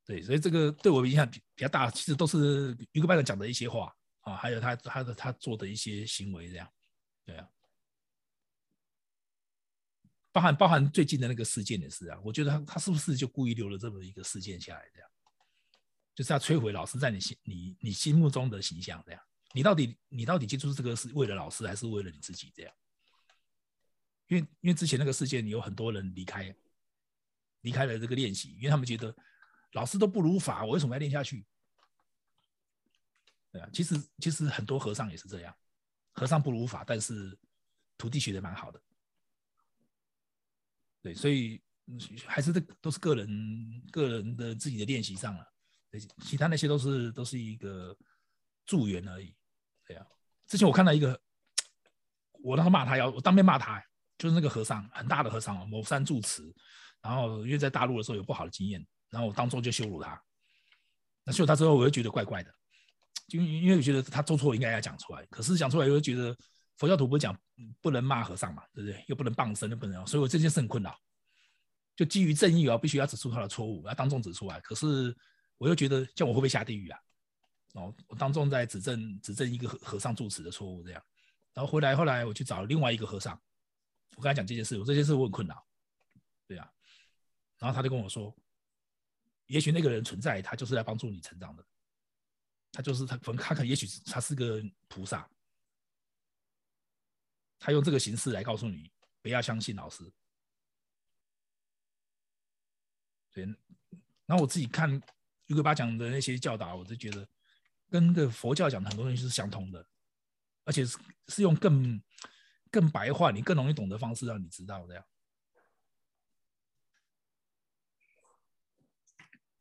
[0.05, 6.69] 对，所以这个对我影响比比较大，其实都是于个班长讲的一些话啊，还有他他的他做的一些行为，这样，
[7.25, 7.47] 对啊，
[10.31, 15.09] 包含包含最近的那个事件也是啊，我觉得他他是不是就故意留了这么一个事件下来，这样，
[16.15, 19.21] 就是要摧毁老师在你心你你心目中的形象，这样。
[19.53, 22.51] 你到底你到底接触这个是为了老师还是为了你自己？
[22.55, 22.73] 这样，
[24.27, 26.55] 因为因为之前那个事件，有很多人离开，
[27.59, 29.13] 离开了这个练习，因为他们觉得
[29.73, 31.45] 老师都不如法，我为什么要练下去？
[33.51, 35.53] 对啊，其实其实很多和尚也是这样，
[36.13, 37.37] 和尚不如法，但是
[37.97, 38.81] 徒弟学的蛮好的。
[41.01, 41.61] 对，所以
[42.25, 45.45] 还是这都是个人个人的自己的练习上了，
[46.23, 47.97] 其他那些都是都是一个
[48.65, 49.35] 助缘而已。
[49.85, 50.05] 对啊，
[50.47, 51.19] 之前我看到一个，
[52.43, 53.83] 我当时骂他，要我当面骂他，
[54.17, 56.43] 就是那个和尚，很大的和尚，某山住持，
[57.01, 60.19] 然后因为在大陆的时候有不好的经验，然后我当众就羞辱他。
[61.23, 62.51] 那羞辱他之后，我又觉得怪怪的，
[63.27, 66.35] 就因为我觉得他做错应该要讲出来，可是讲出来又觉得
[66.77, 67.39] 佛教徒不讲
[67.79, 69.05] 不能骂和尚嘛，对不对？
[69.07, 70.99] 又不能傍身，又不能，所以我这件事很困扰。
[71.95, 74.59] 就基于正义啊，必须要指出他的错误，要当众指出来。
[74.61, 75.15] 可是
[75.57, 76.99] 我又觉得，叫我会不会下地狱啊？
[77.73, 81.01] 哦，我当众在指正指正一个和和尚住持的错误，这样，
[81.53, 83.39] 然后回来后来我去找另外一个和尚，
[84.15, 85.63] 我跟他讲这件事，我这件事我很困扰，
[86.47, 86.67] 对啊，
[87.59, 88.35] 然后他就跟我说，
[89.51, 91.65] 也许那个人存在，他就是来帮助你成长的，
[92.71, 95.29] 他就是他，可能他可也许他是个菩萨，
[97.59, 98.91] 他用这个形式来告诉你
[99.21, 100.11] 不要相信老师，
[103.31, 103.45] 对，
[104.25, 104.89] 然后我自己看
[105.47, 107.27] 如果巴讲的那些教导，我就觉得。
[107.91, 109.85] 跟个佛教讲的很多东西是相通的，
[110.63, 110.97] 而且是
[111.27, 112.01] 是用更
[112.69, 115.05] 更白话、你更容易懂的方式让你知道这样。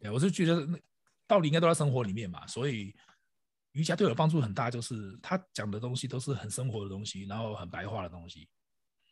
[0.00, 0.78] 对，我是觉得那
[1.26, 2.94] 道理应该都在生活里面嘛，所以
[3.72, 8.48] 瑜伽对我帮助很大，就是他讲的东西都是很生活的东西，然后很白话的东西，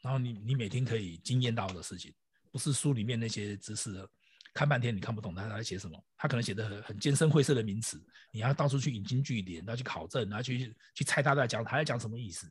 [0.03, 2.15] 然后你你每天可以经验到的事情，
[2.51, 4.09] 不是书里面那些知识。
[4.55, 12.51] 看半天你看不懂他他在写什么，他可能写的很很艰深晦涩的名词，你要到处去引经据典，然后去考证，然后去去猜他在讲他在讲什么意思。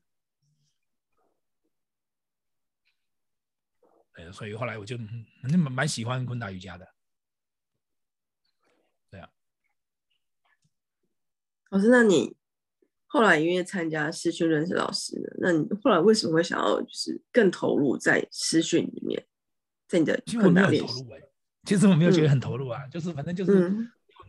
[4.13, 4.97] 哎，所以后来我就
[5.41, 6.87] 蛮蛮喜欢昆达瑜伽的。
[9.09, 9.29] 对啊，
[11.71, 12.35] 老师，那你
[13.05, 19.25] 后来因为参加师训认识老师的，那你后来为什么会想要就是更投入在师训里面，
[19.87, 21.03] 在你的昆达练习？
[21.65, 23.69] 其实我没有觉得很投入啊，就是反正就是，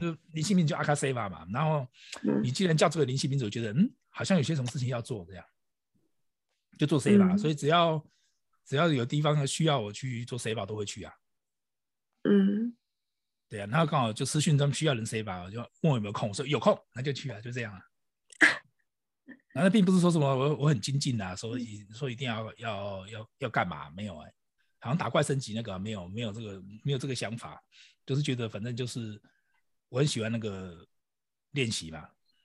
[0.00, 1.46] 就灵性民就阿卡西法嘛。
[1.52, 1.86] 然后
[2.42, 5.44] 你既然叫这个灵性民主，觉得嗯，好像有些什么事情要做这样，
[6.76, 7.36] 就做 C 吧。
[7.36, 8.04] 所以只要
[8.66, 11.12] 只要有地方需要我去做 C 吧，都会去啊。
[12.24, 12.76] 嗯，
[13.48, 13.66] 对啊。
[13.66, 17.80] 然后刚好就私讯他们需要人 C 吧，我就问我有没有空，我说有空那就去啊，就这样啊。
[19.54, 24.32] 然后并不是说什么我我很精进啊，所以说一定要要要要干嘛，没有哎。
[24.80, 27.60] 好像打怪升级那个没有没有这个没有这个想法，
[28.06, 29.20] 就是觉得反正就是
[29.88, 30.86] 我很喜欢那个
[31.50, 31.98] 练习嘛，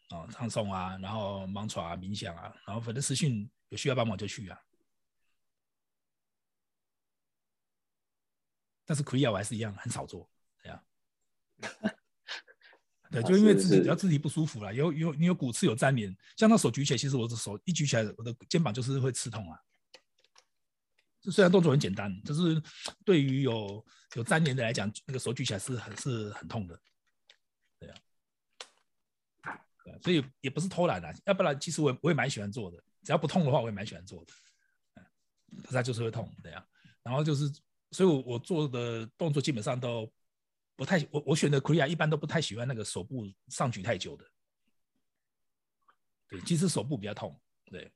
[0.10, 4.60] 啊唱诵啊，然后盲传啊冥想啊，然后反正私讯有需要帮忙就去啊。
[8.84, 10.28] 但是可以啊，我还是一样很少做。
[13.12, 19.60] 对，就因为自己只要自己不舒服了，有有你有骨刺有粘连，像那手举起来，其实我的手一举起来，我的肩膀就是会刺痛啊。
[21.32, 22.62] 虽然动作很简单，就是
[23.06, 23.86] 对于有
[24.16, 26.78] 有粘连的来讲，那个手举起来是很是很痛的，
[27.80, 27.96] 对啊，
[30.02, 34.34] 所以也不是偷懒啊，要不然其实我我也蛮喜欢做的，只要不痛的话，我也蛮喜欢做的，
[35.62, 36.66] 可是它就是会痛，对啊，
[37.04, 37.50] 然后就是，
[37.92, 40.12] 所以我我做的动作基本上都
[40.84, 44.26] 不太，我我选的 Korea 一般都不太喜欢那个手部上举太久的，
[46.28, 47.90] 对，其实手部比较痛，对。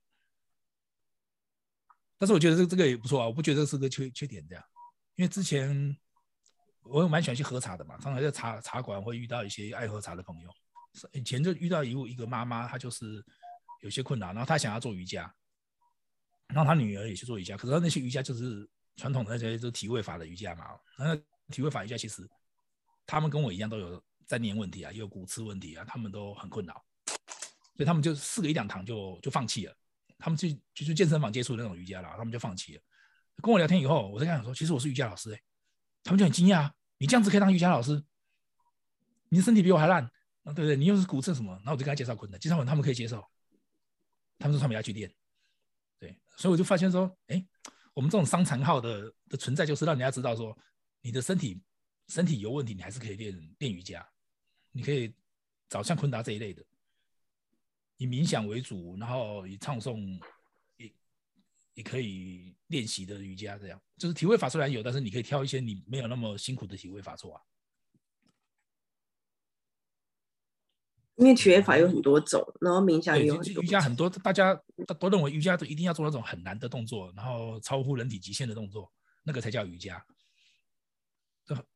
[2.17, 4.63] 但是我觉得这这个也不错啊，我不觉得这是个缺缺点这样，
[5.15, 5.97] 因为之前
[6.83, 10.49] 我也蛮喜欢去喝茶的嘛，常常在茶茶馆会遇到一些爱喝茶的朋友。
[11.11, 13.21] 以前就遇到一一个妈妈，她就是
[13.81, 15.29] 有些困难，然后她想要做瑜伽，
[16.47, 18.65] 然后她女儿也去做瑜伽，可是她那些瑜伽就是
[18.95, 21.15] 传统的那些就体位法的瑜伽嘛，那
[21.49, 22.27] 体位法瑜伽，其实
[23.07, 26.73] 他们跟我一样都有粘连问题啊，也有骨刺问题啊，他们都很困扰，
[27.73, 29.75] 所以他们就试个一两堂就就放弃了。
[30.19, 32.81] 他们去就去健身房接触那种瑜伽了，他们就放弃了。
[33.41, 35.41] 跟我聊天以后，我在跟他说，其实我是瑜伽老师哎，
[36.03, 38.03] 他们就很惊讶，你这样子可以当瑜伽老师？
[39.29, 40.03] 你的身体比我还烂
[40.43, 40.75] 啊，对不对？
[40.75, 41.53] 你又是骨刺什么？
[41.57, 43.23] 然后我就跟他介绍困难，介绍完他们可以接受，
[44.39, 45.13] 他们说他们要去练，
[45.99, 47.45] 对，所以我就发现说，哎，
[47.93, 50.57] 我们这种伤残号的的存在，就是让人家知道说，
[51.01, 51.61] 你的身体
[52.07, 54.07] 身体有问题，你还是可以练练瑜伽，
[54.71, 55.13] 你可以
[55.69, 56.63] 找像昆达这一类的。
[57.97, 60.19] 以冥想为主，然后以唱诵
[60.77, 60.93] 也
[61.73, 67.41] 也可以练习的瑜伽，这样就是体位法虽然有，但是你可以挑一些你没有那么辛苦的体位法做啊。
[71.15, 74.53] 因为体位法有很多种，然后冥想也有瑜伽很多，大家
[74.99, 78.93] 都认为瑜伽都一定要做那种很难的动作，然后超乎人体极限的动作，
[79.23, 80.05] 那个才叫瑜伽。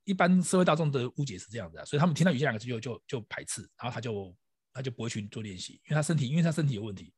[0.04, 4.36] 一般社会大众的误解是这样子啊，所以他们听到瑜伽两个字就就就排斥，然后他就。
[4.74, 7.14] 他就不会去做练习，因为他身体，因为他身体有问题，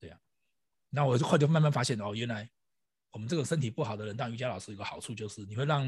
[0.00, 0.18] 对呀。
[0.90, 2.50] 那我就后就慢慢发现哦，原来
[3.12, 5.86] 我们这个身体不好的人当瑜伽老师有个好处就是，你会让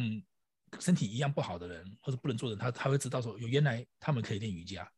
[0.78, 4.88] 身体一样不好的人或者不能做的人，他他会知道说，有原来他们可以练瑜伽，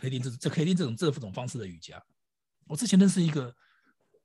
[0.00, 2.04] 可以练这这可以练这种这种方式的瑜伽。
[2.66, 3.54] 我之前认识一个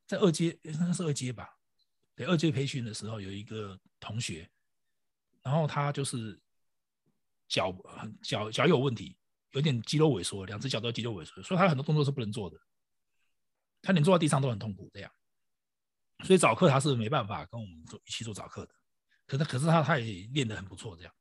[0.08, 1.48] 在二阶，那是二阶吧？
[2.16, 4.50] 对，二阶培训的时候有一个同学，
[5.46, 6.38] 然后他就是
[7.48, 9.18] 脚很脚脚有问题。
[9.52, 12.60] 有点肌肉萎缩，两只脚都肌肉萎缩，所以他很多动作是不能做的。
[13.82, 15.10] 他连坐在地上都很痛苦，这样。
[16.26, 18.76] 所以早课他是没办法跟我们做一起做早课的。
[19.26, 21.14] 可是可是他他也练得很不错，这样。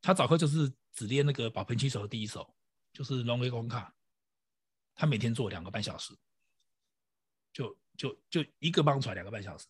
[0.00, 2.54] 他早课就是只练那个保平起手的第一手，
[2.92, 3.92] 就是龙威功卡。
[4.94, 6.16] 他每天做两个半小时，
[7.52, 9.66] 就就就一个帮出来两个半小时。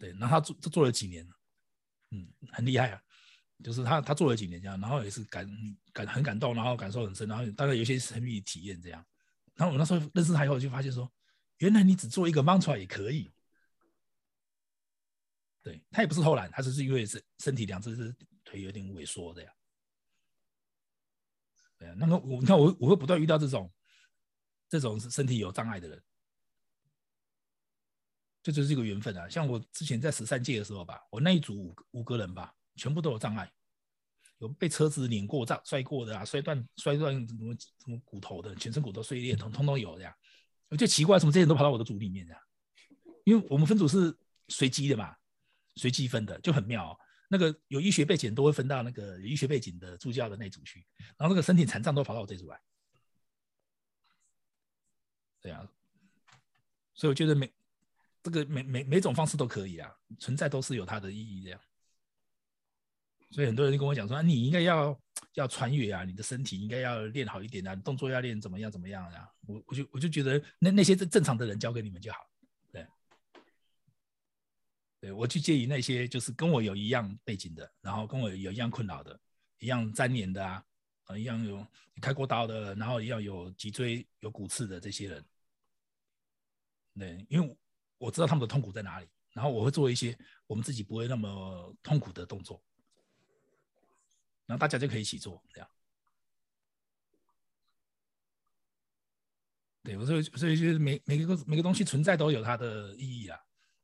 [0.00, 1.24] 对，那他做他做了几年，
[2.10, 3.00] 嗯，很厉害啊。
[3.62, 5.46] 就是他，他做了几年这样，然后也是感
[5.92, 9.06] 感很感动，然后感受很深，然后大概有些神秘体验这样。
[9.54, 11.12] 然后我那时候认识他以后，就发现说，
[11.58, 13.30] 原来你只做一个 mantra 也可以。
[15.62, 19.54] 对他也不是偷懒，他只是因为身身体两只是腿有点萎缩这样。
[21.76, 23.70] 对啊，那么我你看我我会不断遇到这种
[24.70, 26.02] 这种身体有障碍的人，
[28.42, 29.28] 这就是一个缘分啊。
[29.28, 32.54] 像我之前在十三届的时候吧，我那一组五五个人吧。
[32.76, 33.52] 全部都有障碍，
[34.38, 40.14] 有被车子碾过、撞摔过的啊，摔断、摔断什么什么骨头的，全身骨头碎裂，通通都有这样。
[40.68, 42.40] 我就奇怪，什么这些人都跑到我的组里面这样？
[43.24, 44.16] 因为我们分组是
[44.48, 45.14] 随机的嘛，
[45.74, 46.98] 随机分的就很妙。
[47.28, 50.86] 那个有医学背景都会分到那个有医学背景的助教的那组去，
[51.18, 52.58] 然后那个身体残障都跑到我这组来。
[55.42, 55.68] 对啊，
[56.94, 57.52] 所以我觉得每
[58.22, 61.60] 这个每每每种方式都可以啊，存在都是有它的意义这样。
[63.30, 65.00] 所以很多人就跟我讲说，你应该要
[65.34, 69.30] 要穿越啊，你的身体应该要练好一点啊，动作要练怎么样怎么样啊？
[69.46, 72.18] 我我就我就觉得那那些正正常的人交给你们就好，
[72.72, 72.84] 对，
[75.00, 79.18] 对我去介意那些就是跟我有一样背景的，然后跟我有一样困扰的，
[79.60, 80.64] 一样粘连的啊，
[81.16, 81.64] 一样有
[82.02, 85.24] 开过刀的，然后一样有脊椎有骨刺的这些人，
[86.98, 87.56] 对，因为
[88.00, 92.62] 我知道他们的痛苦在哪里，然后我会做一些我们自己不会那么痛苦的动作。
[94.46, 95.70] 然后大家就可以一起做，这样。
[99.82, 103.38] 对，我所以所以就是每每个每个东西存在都有它的意义啊，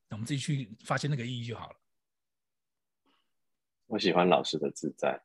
[0.08, 1.76] 那我们自己去发现那个意义就好了。
[3.86, 5.22] 我喜欢老师的自在，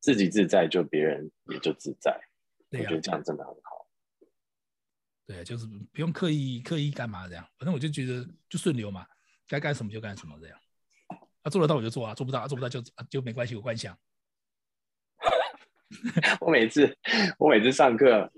[0.00, 2.18] 自己自在，就别人也就自在。
[2.70, 3.75] 我觉得这样真的很好。
[5.26, 9.06] 对，就是不用刻意刻意干嘛这样，反正我就觉得就顺流嘛，
[9.48, 10.58] 该干什么就干什么这样。
[11.42, 13.96] 他做得到我就做啊，做不到做不到就就没关系，我观想。
[16.40, 16.96] 我每次
[17.38, 18.30] 我每次上课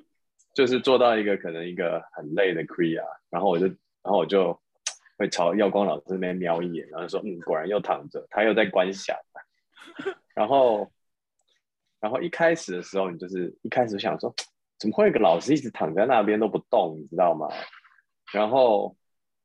[0.54, 4.58] 就是做到一个可能一个很累的 Kriya，然后我就然后我就
[5.16, 9.16] 会朝耀光老师那边瞄一眼，然后说嗯，果然又躺着，他又在观想。
[10.34, 10.92] 然后
[12.00, 14.32] 然后一开始的时候，你就是一开始想说，
[14.78, 17.48] 怎么会有个老师一直躺在那边都不动，你知道吗？
[18.32, 18.96] 然后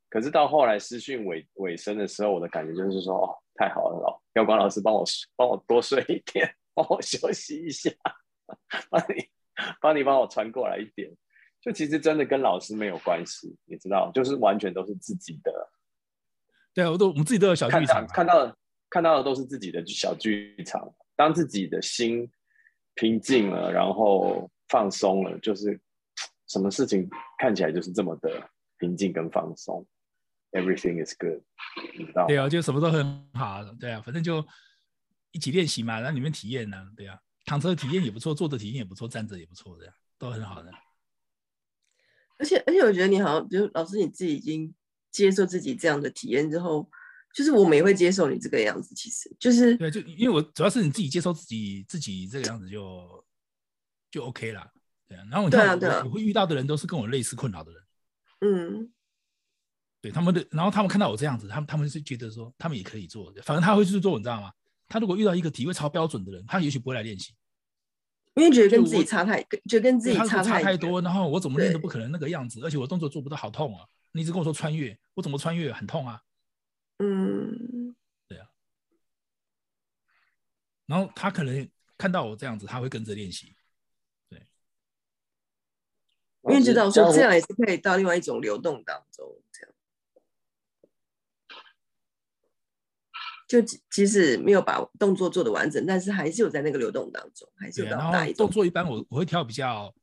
[0.10, 3.38] 可是到后来私训尾尾声的时候，我的感觉就是说，哦。
[3.56, 5.04] 太好了，老耀光老师帮我
[5.36, 7.92] 帮我多睡一点，帮我休息一下，
[8.90, 9.30] 帮你
[9.80, 11.16] 帮你帮我传过来一点。
[11.62, 15.70] 就其实真的跟老师没有关系，你知道，就是完全都是自己的。
[16.74, 18.58] 对啊，我都我们自己都有小剧场，看到的
[18.90, 20.92] 看到的都是自己的小剧场。
[21.16, 22.28] 当自己的心
[22.96, 25.80] 平静了，然后放松了，就是
[26.48, 27.08] 什么事情
[27.38, 28.50] 看起来就是这么的
[28.80, 29.86] 平静跟放松。
[30.54, 31.40] everything is good，
[31.98, 32.26] 你知道？
[32.26, 34.44] 对啊，就什么都很好，对啊，反正就
[35.32, 40.72] 一起练习嘛，让你们体验呢，对啊，躺着体验也不错，坐着体验也不错，站着也不错，这样都很好的。
[42.40, 44.74] 而且而且，我觉得你好像，比如老师你自己已经
[45.12, 46.90] 接受自己这样的体验之后，
[47.34, 48.94] 就是我们也会接受你这个样子。
[48.96, 53.24] 其实就是对，就因为我主要是你自己接受自己自己这个样子就
[54.14, 54.72] 就 OK 了，
[55.08, 55.26] 对啊。
[55.32, 57.84] 然后你看，我会遇到的人都是跟我类似困扰的人，
[58.42, 58.94] 嗯。
[60.00, 64.52] 对他们的，然后他们看到我这样子，他们他们是觉得说他们也可以做，反正他会去做，你知道吗？
[64.88, 67.34] 他如果遇到一个体位超标准的人，他也许不会来练习，
[68.36, 73.88] 因为觉得跟自己差太，觉得跟自己差太多，然后我怎么练都不可能那个样子，而且我动作做不到，好痛啊！
[74.12, 76.22] 你一直跟我说穿越，我怎么穿越很痛啊？
[76.98, 77.96] 嗯，
[78.28, 78.46] 对啊。
[80.86, 81.66] 然后他可能
[81.98, 83.56] 看到我这样子，他会跟着练习，对，
[86.50, 89.26] 因为知道说这样也是可以到另外一种流动当中。
[89.52, 89.74] 这样
[93.48, 99.94] 就即使没有把动作做的完整，但是还是有在那个流动当中，还是有然后动作一般我我会挑比较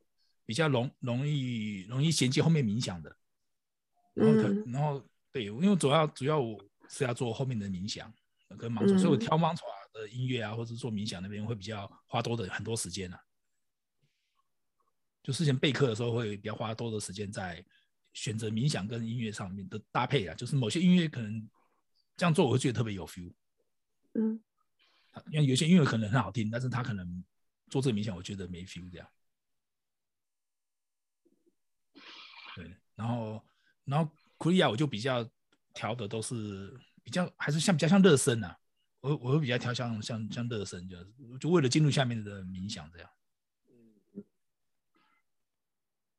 [0.47, 3.17] 比较容容易容易衔接后面冥想的，
[4.15, 4.35] 然后
[4.73, 8.13] 然后对，因为主要主要我是要做后面的冥想
[8.57, 13.17] 跟盲从，所以我挑盲从的音乐啊，或者做冥想那边会比较花多的很多时间呢。
[15.23, 17.65] 就事前备课的时候会比较花多的时间在
[18.13, 21.49] 选择冥想跟音乐上面的搭配啊，就是某些音乐可能。
[22.17, 23.33] 这样做我会觉得特别有 feel，
[24.13, 24.39] 嗯，
[25.31, 27.25] 因为有些音乐可能很好听，但是他可能
[27.71, 29.09] 做这个冥想，我觉得没 feel 这样。
[32.55, 33.43] 对，然后
[33.87, 35.27] 然后库利亚我就比较
[35.73, 38.55] 调的都是比较还是像比较像热身啊，
[39.01, 43.11] 我我会比较调像像像热身，就就为了进入下面的冥想这样。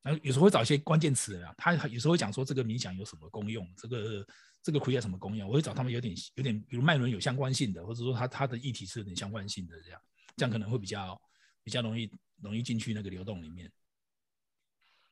[0.02, 4.28] 然后有时候会找一些关键词啊，他有时候会讲说这个冥想有什么功用，这个
[4.64, 10.02] 这个苦有什么功用，我会找他们有点有点，比如脉轮有相关性的，或者说他他的议题是有点相关性的这样，
[10.38, 11.22] 这样可能会比较
[11.64, 13.72] 比较容易容易进去那个流动里面。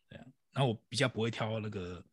[0.10, 2.04] 对啊，然后我比较不会挑那个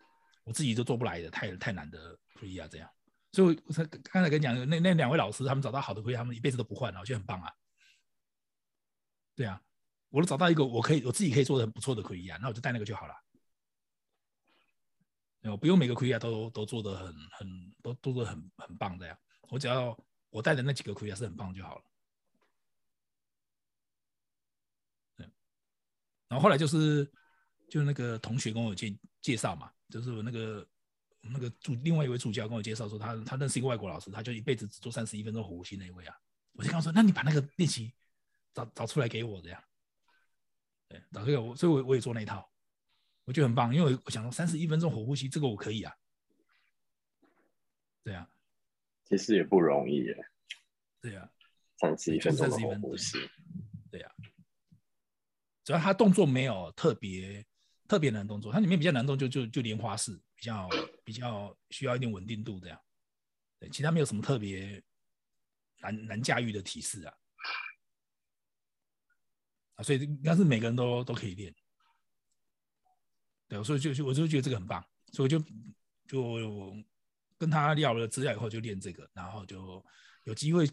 [0.45, 2.91] 我自己都做不来的太太难的苦力啊这样，
[3.33, 7.51] 所以我才刚才跟你讲那那两位老师他们找到好的苦力，他们一辈子都不换了，我觉得很棒啊。
[9.35, 9.63] 对啊。
[10.17, 13.15] 我都找到一个我可以我自己可以做的很不错的奎亚，那我就带那个就好了。
[15.43, 19.19] 我不用每个奎亚都都做的很很都做的很很棒的呀，
[19.51, 19.95] 我只要
[20.31, 21.85] 我带的那几个奎亚是很棒就好了。
[25.19, 25.31] 对，
[26.29, 27.05] 然后后来就是
[27.69, 30.67] 就那个同学跟我介介绍嘛，就是我那个
[31.21, 36.17] 那个助另外一位助教跟我介绍说，他他认识一个外国老师，他就一辈子只做三十一分钟呼吸那一位啊，
[36.55, 37.93] 我就跟他说，那你把那个练习
[38.55, 39.63] 找找出来给我这样。
[40.89, 42.49] 对，找这个我，所以我我也做那一套，
[43.25, 45.93] 我觉得很棒，因为我想说三十一分钟火呼吸，这个我可以啊。
[48.05, 48.29] 对啊，
[49.05, 50.17] 其实也不容易耶。
[51.01, 51.29] 对啊，
[51.79, 53.19] 三十一分钟火呼吸。
[53.91, 54.13] 对啊，
[55.65, 57.45] 主要他动作没有特别
[57.89, 60.69] 特别难动作，它里面比较难动就就就莲花式，比较
[61.03, 62.81] 比较需要一点稳定度这样。
[63.59, 64.81] 对，其他没有什么特别
[65.81, 67.15] 难难驾驭的体式啊。
[69.77, 71.55] 啊，所以应该是每个人都都可以练，
[73.47, 75.39] 对，所以就就我就觉得这个很棒，所以就
[76.09, 76.75] 就
[77.37, 79.85] 跟他聊了资料以后就练这个，然后就
[80.25, 80.67] 有机会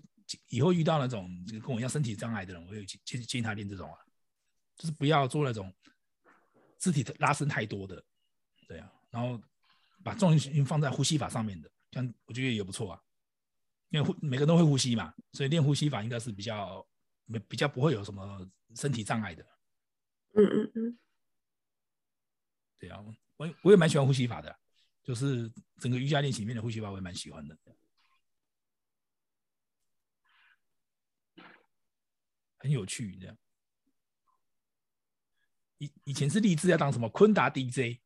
[0.47, 1.29] 以后遇到那种
[1.61, 3.99] 跟我一样身体障碍的人，我也建建议他练这种啊，
[4.77, 5.73] 就是不要做那种
[6.79, 8.01] 肢体的拉伸太多的，
[8.69, 9.37] 对啊，然后
[10.01, 13.01] 把重心放在呼吸法上面的，这样我觉得也不错啊，
[13.89, 16.87] 因为每个人都会呼吸嘛，所以练呼吸法应该是比较。
[17.25, 19.43] 没比较不会有什么身体障碍的，
[20.33, 20.99] 嗯嗯嗯，
[22.79, 23.03] 对啊，
[23.37, 24.59] 我我也蛮喜欢呼吸法的，
[25.03, 27.57] 就是整个瑜伽练习里面的呼吸法我也蛮喜欢的，
[32.57, 33.37] 很有趣这样。
[35.77, 37.99] 以以前是立志要当什么昆达 DJ，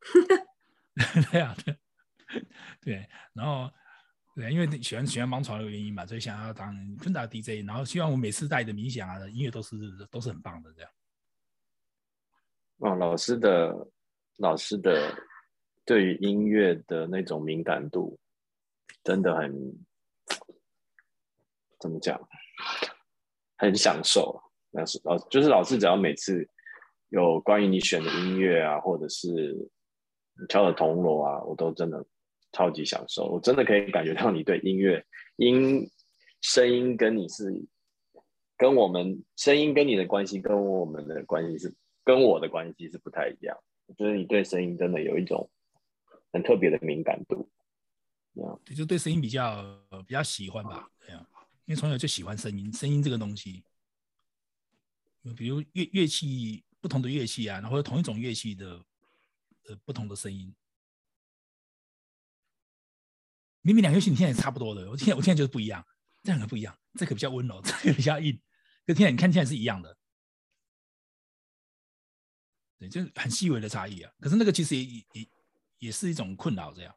[1.30, 1.56] 对啊，
[2.80, 3.72] 对，然后。
[4.48, 9.76] 因为喜欢喜欢盲传的原因嘛，所以想要当昆达 DJ，然后希望我每次带的冥想啊音乐都是
[10.10, 10.90] 都是很棒的这样。
[12.78, 13.88] 哦，老师的
[14.36, 15.12] 老师的
[15.84, 18.18] 对于音乐的那种敏感度
[19.02, 19.52] 真的很
[21.78, 22.20] 怎么讲，
[23.56, 24.40] 很享受。
[24.70, 26.48] 那是老就是老师，只要每次
[27.08, 32.04] 有关于你选的音乐啊，或者是你敲的铜锣啊，我都真的。
[32.52, 35.04] 超级享受，我真的可以感觉到你对音乐
[35.36, 35.88] 音
[36.40, 37.64] 声音跟你是
[38.56, 41.74] 跟我们声音跟你的关系跟我们的关系是
[42.04, 43.56] 跟我的关系是不太一样。
[43.86, 45.50] 我觉得你对声音真的有一种
[46.32, 47.48] 很特别的敏感度。
[48.64, 49.62] 对，就对声音比较
[50.06, 51.26] 比较喜欢吧，这样，
[51.66, 53.64] 因为从小就喜欢声音，声音这个东西，
[55.36, 58.80] 比如乐乐器不同的乐器啊，然后同一种乐器的
[59.68, 60.54] 呃不同的声音，
[63.62, 65.84] 明明两个乐器你听起来差不多的，我听我听起来就是不一样，
[66.22, 68.40] 这两个不一样，这个比较温柔， 这个比较硬，
[68.86, 69.96] 跟听起来你看起来是一样的，
[72.78, 74.12] 对，就是很细微的差异啊。
[74.20, 74.82] 可是那个其实也
[75.12, 75.28] 也
[75.78, 76.94] 也是一种困扰，这样。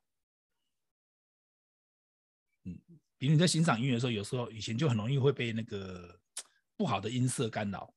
[2.64, 2.80] 嗯，
[3.18, 6.18] 比如你在欣赏音乐的时候，有时候以前就很容易会被那个
[6.78, 7.94] 不好的音色干扰，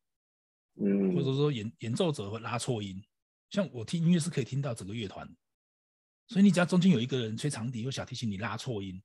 [0.74, 3.00] 嗯，或者说演演奏者会拉错音。
[3.50, 5.24] 像我听音乐是可以听到整个乐团，
[6.28, 9.00] 所以你只要中间有一个人吹长笛或小提琴，你拉错音，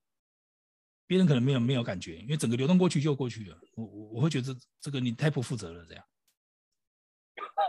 [1.06, 3.60] 别人可能没有没有感觉，因为整个流动过去就过去了。
[3.76, 6.03] 我我我会觉得这个你太不负责了，这样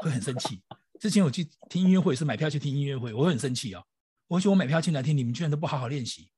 [0.03, 0.63] 会很生气。
[0.99, 3.85] 之前我去听音乐会是买票去听音乐会，我会很生气啊！
[4.29, 6.31] 我说我买票进来听，你们居然都不好好练习。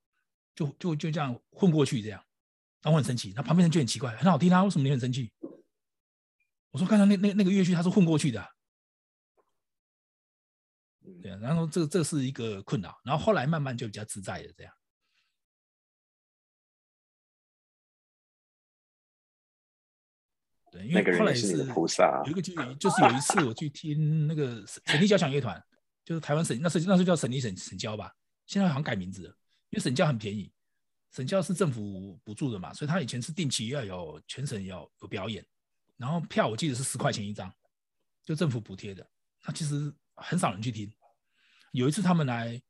[0.55, 2.25] 就就就这样混过去，这样，
[2.81, 5.33] 然后我很生气，那旁边人就很奇怪，很好听啊，为什么你很生气？
[6.71, 8.54] 我说刚才那那那个乐曲他是混过去的，
[11.23, 14.73] 对啊，然后这这是一个困扰，然后后来慢慢就比较自在的这样，
[20.73, 25.63] 对，因为后来是菩萨，有一个就就是有一次我去听那个省立交响乐团，
[26.05, 28.13] 就是台湾省那是那是叫省立省省交吧，
[28.47, 29.37] 现在好像改名字了。
[29.71, 30.53] 因为省交很便宜，
[31.11, 35.45] 省交是政府补助的嘛，所以他以前是定期要有全省要有表演，
[35.97, 37.53] 然后票我记得是十块钱一张，
[38.25, 39.07] 就政府补贴的。
[39.47, 40.93] 那其实很少人去听。
[41.73, 42.61] 有一次他们来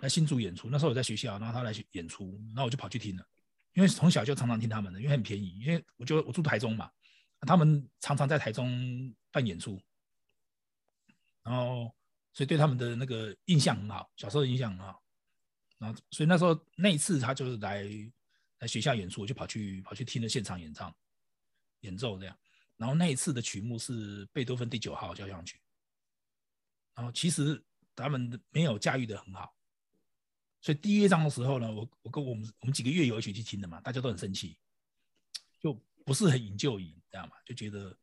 [0.00, 3.26] 来新竹演出，那时候我在学校，然后他来演出，然后我就跑去听了，
[3.74, 5.58] 因为从小就常常听他们的，因为很便宜。
[5.60, 6.90] 因为我就我住台中嘛，
[7.40, 9.80] 他们常常在台中办演出，
[11.42, 11.94] 然后
[12.32, 15.00] 所以对他们的那个印象很好，小时候的印象很好。
[15.78, 17.88] 然后，所以那时候那一次他就是来
[18.58, 20.92] 来学校演出，我就跑去跑去听了现场演唱
[21.80, 22.36] 演奏这样。
[22.76, 25.61] 然后那一次的曲目是贝多芬第九号交响曲。
[26.94, 27.62] 然后其实
[27.94, 29.54] 他们没有驾驭的很好，
[30.60, 34.58] 所以第一乐章的时候呢，我我跟我们我们几个乐友一起去听的嘛，大家都很生气，
[35.60, 35.72] 就
[36.04, 37.32] 不是很引就引，知道吗？
[37.44, 37.96] 就觉得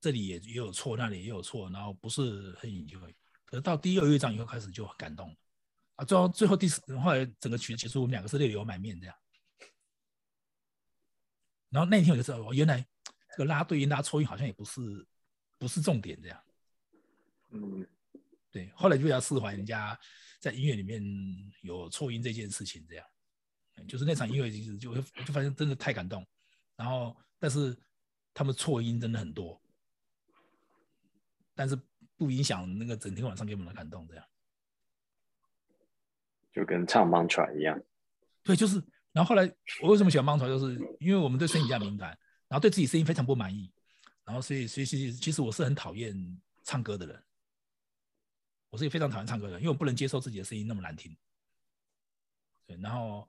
[0.00, 3.14] 这里也也有错，那里也有错，然后不是很引就引。
[3.44, 5.36] 可是到第二乐章以后开始就很感动
[5.96, 6.04] 啊。
[6.04, 9.16] 最后，最后第四，后来整个曲子结束，我们两个是泪流满面这样。
[11.68, 12.84] 然后那天我就知道，原来
[13.30, 15.06] 这个拉对音、拉错音好像也不是
[15.58, 16.44] 不是重点这样。
[17.50, 17.86] 嗯，
[18.50, 18.70] 对。
[18.74, 19.98] 后来就比较释怀，人家
[20.38, 21.02] 在音乐里面
[21.62, 23.06] 有错音这件事情这样。
[23.88, 26.26] 就是那场音乐其实就就发现真的太感动。
[26.76, 27.76] 然后，但是
[28.34, 29.60] 他们错音真的很多，
[31.54, 31.78] 但是
[32.16, 34.24] 不影响那个整天晚上给我们的感动这样。
[36.52, 37.80] 就跟唱 mantra 一样，
[38.42, 38.82] 对，就是。
[39.12, 39.42] 然后后来
[39.82, 42.10] 我为什么喜欢 mantra，就是因为我们对声音比较敏感，
[42.46, 43.72] 然后对自己声音非常不满意，
[44.24, 47.22] 然后所以所以其实其实我是很讨厌唱歌的人，
[48.70, 51.16] 我是一个非常讨厌唱歌的人，因为我不能接受自己的声音那么难听。
[52.66, 53.28] 对，然后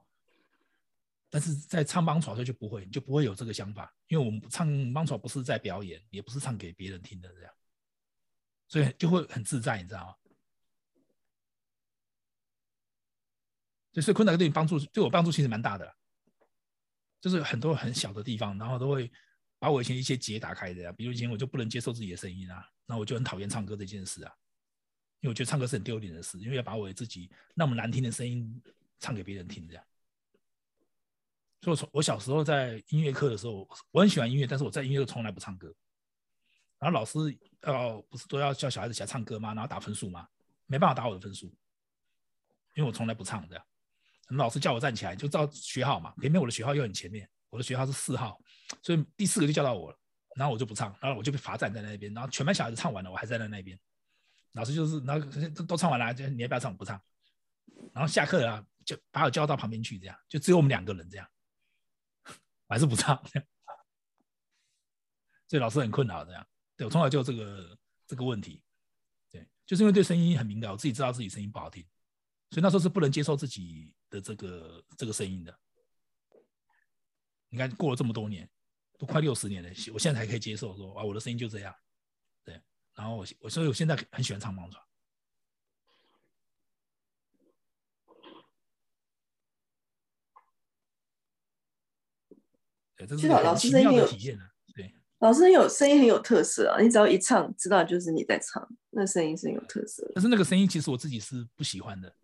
[1.30, 7.54] 但是在唱 mantra 时候就不会，你就不会有这个想法，因为我们唱 mantra 不是在表演，也不是唱给别人听的这样，
[8.68, 10.16] 所以就会很自在，你知道吗？
[14.02, 15.96] 所以昆达对你帮助，对我帮助其实蛮大的，
[17.20, 19.12] 就是很多很小的地方，然后都会
[19.60, 20.92] 把我以前一些结打开的呀。
[20.94, 24.34] 比如以前我就不能接受自己的声音啊，那我就很讨厌唱歌这件事啊，
[25.22, 28.62] 因为我觉得唱歌是很丢脸的事，因为要把我自己那么难听的声音
[29.00, 29.84] 唱给别人听这样。
[31.62, 35.74] 所以我从我小时候在音乐课的时候，我很喜欢音乐，但是我在音乐课从来不唱歌。
[36.80, 37.20] 然后老师
[37.62, 39.54] 要不是都要叫小孩子起来唱歌吗？
[39.54, 40.28] 然后打分数吗？
[40.66, 41.46] 没办法打我的分数，
[42.74, 43.64] 因为我从来不唱这样。
[44.30, 46.12] 老师叫我站起来，就照学号嘛。
[46.20, 48.42] 偏偏我的学号又很前面，我的学号是四号，
[48.82, 49.98] 所以第四个就叫到我了。
[50.36, 52.12] 然后我就不唱，然后我就被罚站在那边。
[52.12, 53.78] 然后全班小孩子唱完了，我还站在那边。
[54.54, 55.28] 老师就是，然后
[55.66, 56.72] 都唱完了，就你要不要唱？
[56.72, 57.02] 我不唱。
[57.94, 61.28] 然后下课了，就把我叫到旁边去，这样就只有我们两个人这样，
[62.68, 63.22] 我还是不唱。
[65.48, 66.48] 所以老师很困扰这样。
[66.78, 68.64] 对我从小就这个这个问题，
[69.30, 71.84] 对，就是因为对声音很敏感，我自己知道自己声音不好听，
[72.50, 73.94] 所以那时候是不能接受自己。
[74.12, 75.58] 的这个这个声音的，
[77.48, 78.46] 你看过了这么多年，
[79.00, 81.74] 都快六十年了，我现在才可以接受说啊，我的声音就这样，
[82.96, 84.84] 然后我我所以我现在很喜欢唱盲传。
[93.18, 94.40] 知道老师声音有体现
[94.76, 96.80] 对，老师有声音很有特色啊！
[96.80, 100.08] 你只要一唱，知道就是你在唱，那声音是有特色。
[100.14, 102.16] 但是那个声音其实我自己是不喜欢的。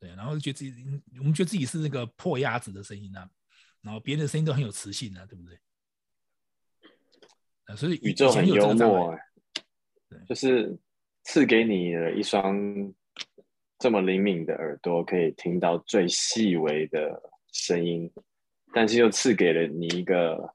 [0.00, 3.28] 对，然后觉得自己，我们觉得自己是那个破鸭子的声音呢、
[3.82, 5.58] 然后别人的声音都很有磁性啊，对不对？
[7.66, 9.18] 啊，所以宇宙很幽默，
[10.26, 10.78] 就是
[11.24, 12.56] 赐给你了一双
[13.78, 17.20] 这么灵敏的耳朵，可以听到最细微的
[17.52, 18.10] 声音，
[18.72, 20.54] 但是又赐给了你一个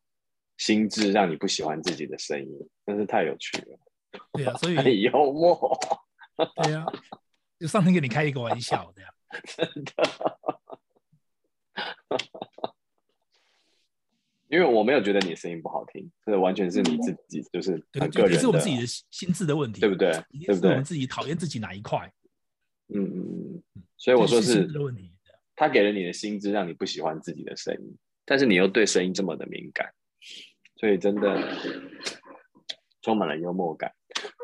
[0.57, 3.79] 心智，让你不喜欢自己的声音，真是太有趣了。
[4.33, 5.57] 对啊，所以 很幽默。
[6.63, 6.85] 对啊，
[7.59, 9.13] 就上天给你开一个玩笑，这样。
[9.43, 10.39] 真的，
[14.49, 20.11] 因为我没有觉得你的声音不好听，这完全是你自己，就是很个人也是我们自己的心智的问题，对不对？
[20.45, 20.71] 对不对？
[20.71, 22.11] 我们自己讨厌自己哪一块？
[22.93, 23.83] 嗯嗯嗯。
[23.97, 25.13] 所以我说是问题。
[25.55, 29.91] 他给了你的心智，让你不喜欢自己的声音，但是你又对声音这么的敏感，
[30.75, 31.41] 所以真的
[33.01, 33.91] 充满了幽默感，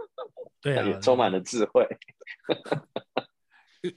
[0.60, 1.88] 对充满了智慧。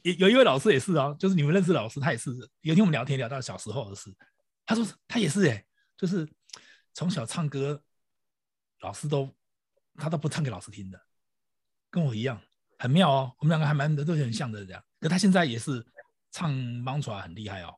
[0.03, 2.31] 有有一位老师也是啊，就是你们认识老师，他也是。
[2.61, 4.15] 有一天我们聊天聊到小时候的事，
[4.67, 5.65] 他说他也是哎，
[5.97, 6.29] 就是
[6.93, 7.83] 从小唱歌，
[8.81, 9.35] 老师都
[9.97, 11.01] 他都不唱给老师听的，
[11.91, 12.41] 跟我一样，
[12.79, 13.33] 很妙哦。
[13.39, 14.85] 我们两个还蛮都很像的这样。
[15.01, 15.85] 可他现在也是
[16.31, 17.75] 唱 mantra 很厉害哦。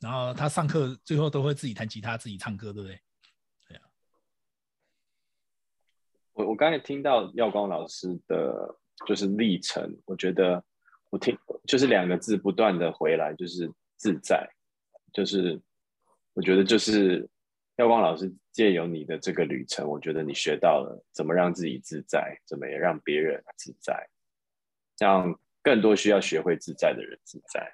[0.00, 3.00] 然后他上课最后都会自己弹吉他，自己唱歌，对不对？
[3.68, 3.82] 对啊。
[6.32, 10.64] 我我刚才听到耀光老师的就是历程，我觉得。
[11.12, 11.36] 我听
[11.66, 14.48] 就是两个字不断的回来，就是自在，
[15.12, 15.60] 就是
[16.34, 17.28] 我觉得就是
[17.80, 24.08] 耀光老师借由你的这个旅程，我觉得你学到了怎么让自己自在，怎么也让别人自在，
[24.98, 27.72] 让更多需要学会自在的人自在。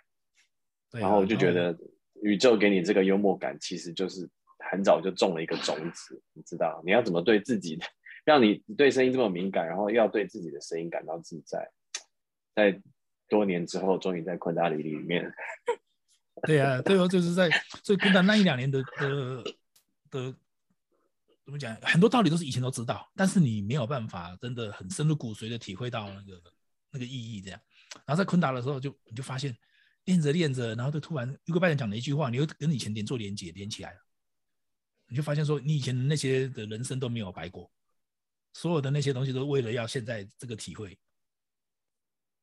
[0.92, 1.76] 然后我就觉得
[2.22, 4.28] 宇宙给你这个幽默感，其实就是
[4.70, 7.84] 很早就种了一个种子，你知道你要怎么对自己的，
[8.24, 11.70] 让你对声音这么敏感，然后要对自己的声音感到自在，
[12.54, 12.80] 在。
[13.28, 15.28] 多年之后，终于在昆达里里面。
[16.42, 17.50] 对啊，最后就是在
[17.82, 19.42] 所以昆达那一两年的的
[20.16, 20.34] 的
[21.44, 26.42] 怎么讲，很多道理都是以前都知道，但是你没有办法真的很深入骨髓的体会到那个
[26.90, 27.40] 那个意义。
[27.40, 27.60] 这样，
[28.04, 29.56] 然后在昆达的时候，就你就发现
[30.04, 34.00] 练着练着，然后就突然一个拜人讲了一句话，你又跟以前连做连接连起来了，
[35.06, 37.70] 你就发现说你以前那些的人生都没有白过，
[38.54, 40.98] 所有的那些东西都为了要现在这个体会。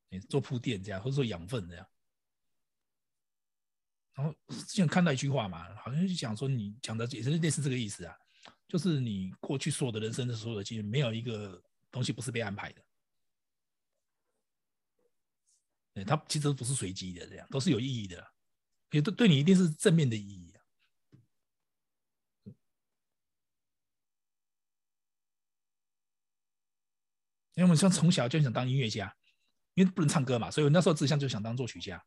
[0.10, 1.86] 你做铺垫这样，或者说养分这样。
[4.14, 8.15] 然后之前看到一句话嘛，好像就讲说你讲的也是类似这个意思啊，
[8.68, 11.61] 就是你过去所有的人生的所有的经历，没有一个
[11.91, 12.81] 东西不是被安排的。
[15.94, 18.34] 对，它其实不是随机的，这样都是有意义的，
[18.91, 20.61] 也对对你一定是正面的意义啊。
[27.56, 29.15] 因为我们像从小就想当音乐家。
[29.76, 31.99] 因为不能唱歌嘛，所以我那时候志向就想当作曲家。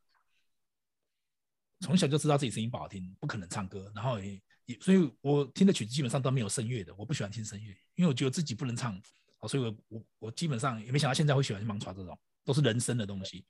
[1.80, 6.94] 从小就知道自己声音不好听，不可能唱歌，然后也也，所以我听的曲子基本上都没有声乐的。
[6.94, 9.00] 我不喜欢听声乐，因为我觉得自己不能唱，
[9.48, 13.44] 所以我我我基本上也没想到现在会喜欢盲传这种，都是人声的东西。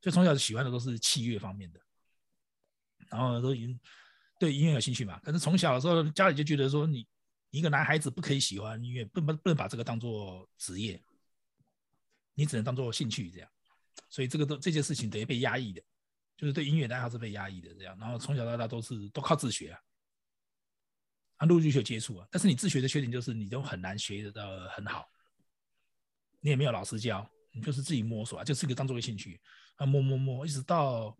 [0.00, 1.80] 所以从小喜欢的都是器乐方面的，
[3.08, 3.78] 然后都已经
[4.38, 5.18] 对音乐有兴趣嘛。
[5.20, 7.06] 可是从小的时候家里就觉得说，你
[7.50, 11.00] 一个男孩子不可以喜欢音乐，不不不能把这个当做职业。
[12.34, 13.50] 你只能当做兴趣这样，
[14.08, 15.82] 所以这个都这件事情等于被压抑的，
[16.40, 17.94] 就是对音乐的爱好是被压抑的这样。
[17.98, 19.80] 然后从小到大都是都靠自学啊，
[21.36, 25.06] 啊陆续有接触啊，但是你自学的缺点就是你都很难学得到很好，
[26.40, 29.38] 你也没有老师教，你就是自己摸索啊，就是个当做个兴趣
[29.76, 31.14] 啊摸摸摸，一直到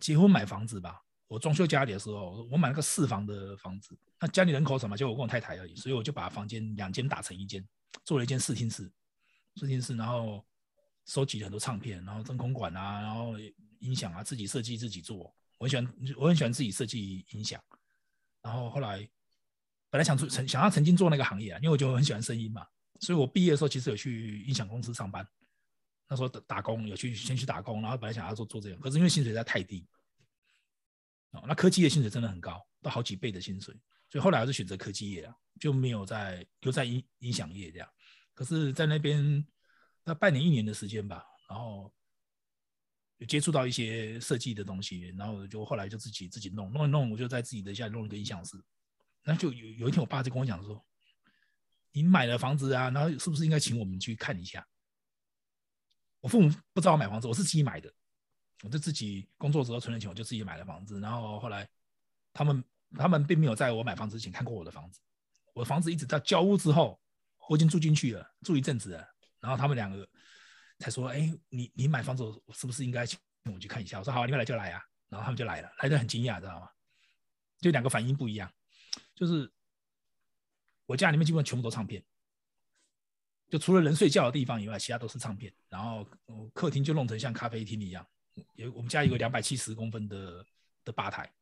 [0.00, 7.66] 结婚买房子吧，我装修家里的时候，我买了个四房的房子，那家里人口少嘛，就我跟我太太而已，所以我就把房间两间打成一间，
[8.04, 8.88] 做了一间视听室。
[9.56, 10.44] 试听室，然后
[11.06, 13.34] 收集了很多唱片，然后真空管啊，然后
[13.84, 15.34] 音响啊，自己设计自己做。
[15.58, 17.62] 我很喜欢，我很喜欢自己设计音响。
[18.42, 19.08] 然后后来
[19.90, 22.66] 本来想做，曾想要曾经做那个行业啊，因为我就很喜欢声音嘛。
[23.00, 25.26] 所以我毕业的时候其实有去音响公司上班，
[26.08, 29.86] 那时候打打工有去先去打工，然后本来想要做做这个，可是因为薪水实在太低。
[31.30, 33.74] 哦，那科技业薪水真的很高，都好几倍的薪水，
[34.08, 37.88] 所以后来还是选择科技业啊，就没有在留在音音响业这样。
[38.34, 39.46] 可是，在那边
[40.02, 41.93] 那半年一年的时间吧，然后
[43.18, 48.56] 有接触到一些设计的东西，然后就后来就自己自己弄弄一弄，我就在自己的家里弄一个音响室。
[49.22, 50.84] 那就有有一天，我爸就跟我讲说
[51.92, 54.66] ：“你买了房子啊，然后是不是应该请我们去看一下？”
[56.20, 57.92] 我父母不知道我买房子，我是自己买的，
[58.62, 61.00] 我就自己工作之后存了钱，我就自己买了房子。
[61.00, 61.68] 然后后来
[62.32, 62.64] 他们
[62.96, 65.00] 他们并没有在我买房之前看过我的房子，
[65.52, 67.00] 我的房子一直到交屋之后。
[67.46, 69.06] 我已经住进去了，住一阵子了，
[69.38, 70.08] 然后他们两个
[70.84, 73.18] 才说：“哎，你你买房子是不是应该请
[73.52, 73.98] 我去看一下。
[73.98, 74.82] 我说好，你们来就来啊。
[75.08, 76.68] 然后他们就来了，来的很惊讶，知道吗？
[77.58, 78.52] 就两个反应不一样，
[79.14, 79.50] 就是
[80.86, 82.04] 我家里面基本上全部都唱片，
[83.48, 85.54] 就除了人睡觉的地方以外，其他都是唱片。
[85.68, 86.04] 然后
[86.52, 88.06] 客厅就弄成像咖啡厅一样，
[88.54, 90.44] 有我们家有个两百七十公分的
[90.84, 91.32] 的吧台，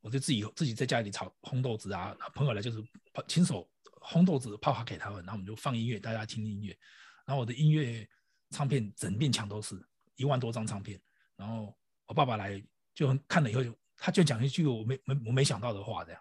[0.00, 2.82] 我就自己自己在家里炒烘豆子啊，朋友来就是
[3.26, 3.68] 亲手
[4.00, 6.78] 烘豆子泡好给他们，然后我们就放音乐，大家听音乐。
[7.26, 8.08] 然后我的音乐
[8.52, 9.84] 唱片整面墙都是
[10.14, 11.02] 一万多张唱片，
[11.34, 11.76] 然后
[12.06, 12.64] 我爸爸来
[12.94, 13.76] 就看了以后就。
[14.04, 16.20] 他就讲一句我没没我没想到的话，这样，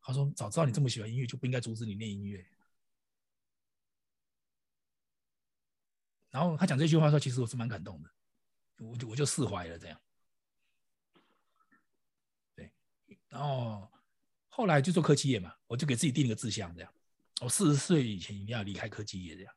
[0.00, 2.42] 他说：“早知道你这么喜欢音乐，就不应该阻止你练音乐。”
[6.30, 8.10] 然后他讲这句话的时候，其实我是蛮感动的，
[8.78, 10.00] 我就我就释怀了，这样。
[12.54, 12.72] 对，
[13.28, 13.92] 然后
[14.48, 16.90] 后来就做科技业嘛，我就给自己定了个志向，这样，
[17.42, 19.54] 我四十岁以前一定要离开科技业，这样。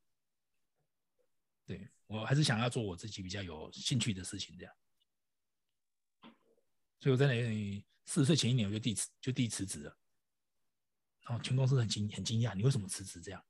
[1.68, 4.73] 对我还是想要做我自己比较有兴趣的事情，这样。
[6.99, 9.98] 所以我在那里四十岁前一年我就递辞就递辞职了，
[11.22, 13.45] 然后全公司很惊很惊讶，你为什么辞职这样？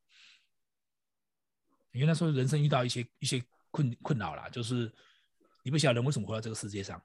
[1.91, 4.93] 因为那时候人生遇到一些一些困困扰啦，就是
[5.63, 7.01] 你不晓得人为什么活在这个世界上。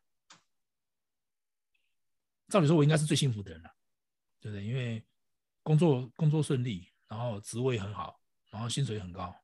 [2.49, 3.75] 照理说，我应该是最幸福的人了，
[4.41, 4.65] 对不对？
[4.65, 5.03] 因为
[5.63, 8.21] 工作工作顺利，然后职位很好，
[8.51, 9.35] 然后薪水很高，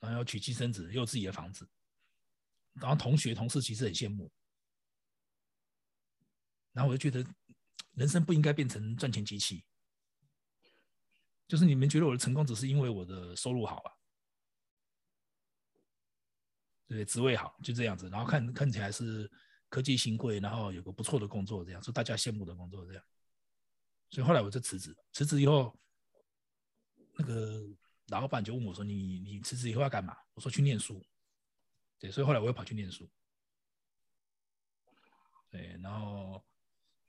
[0.00, 1.68] 然后要娶妻生子，又有自己的房子，
[2.74, 4.30] 然后同学同事其实很羡慕。
[6.72, 7.28] 然后我就觉得，
[7.94, 9.64] 人生不应该变成赚钱机器。
[11.48, 13.90] 就是你们觉得我的成功只是因为我的收入好啊，
[16.86, 18.08] 对，职位好，就这样子。
[18.10, 19.28] 然后看看起来是
[19.70, 23.02] 科技新贵，然后有个不错的工作，这样是大家羡慕的工作，这样。
[24.10, 24.94] 所以后来我就辞职。
[25.12, 25.74] 辞职以后，
[27.16, 27.66] 那个
[28.08, 31.04] 老板就问我说：“你你辞职以后要干嘛？”我说：“去念书。”
[31.98, 33.08] 对，所以后来我又跑去念书。
[35.50, 36.44] 对，然后。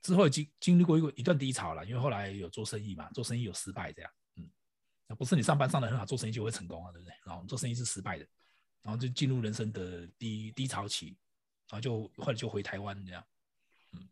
[0.02, 4.50] 之后经经历过一个一段低潮了，因为后来有做生意嘛，做生意有失败这样，嗯，
[5.06, 7.14] 那不是你上班上的很好，做生意就会成功啊，对不对？
[7.22, 8.26] 然后做生意是失败的，
[8.80, 11.18] 然后就进入人生的低低潮期，
[11.68, 13.22] 然后就后来就回台湾这样，
[13.92, 14.08] 嗯，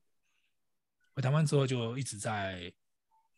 [1.15, 2.70] 回台湾之后就一直在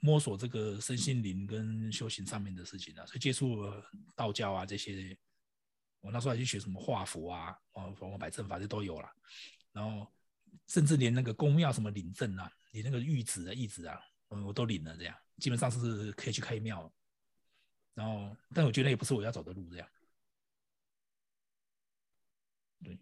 [0.00, 3.72] 摸索这个身心灵跟修行上面的事情啊，所以接触
[4.16, 5.16] 道教啊这些，
[6.00, 9.08] 我那时候还去学什么画符啊，哦，佛法正法这都有了，
[9.72, 10.10] 然后。
[10.66, 14.00] 甚至连那个公庙什么领证啊，你那个玉旨啊、义旨啊，
[14.30, 16.92] 嗯，我都领了，这样基本上是可以去开庙。
[17.94, 19.88] 然后，但我觉得也不是我要走的路，这样。
[22.82, 22.98] 对，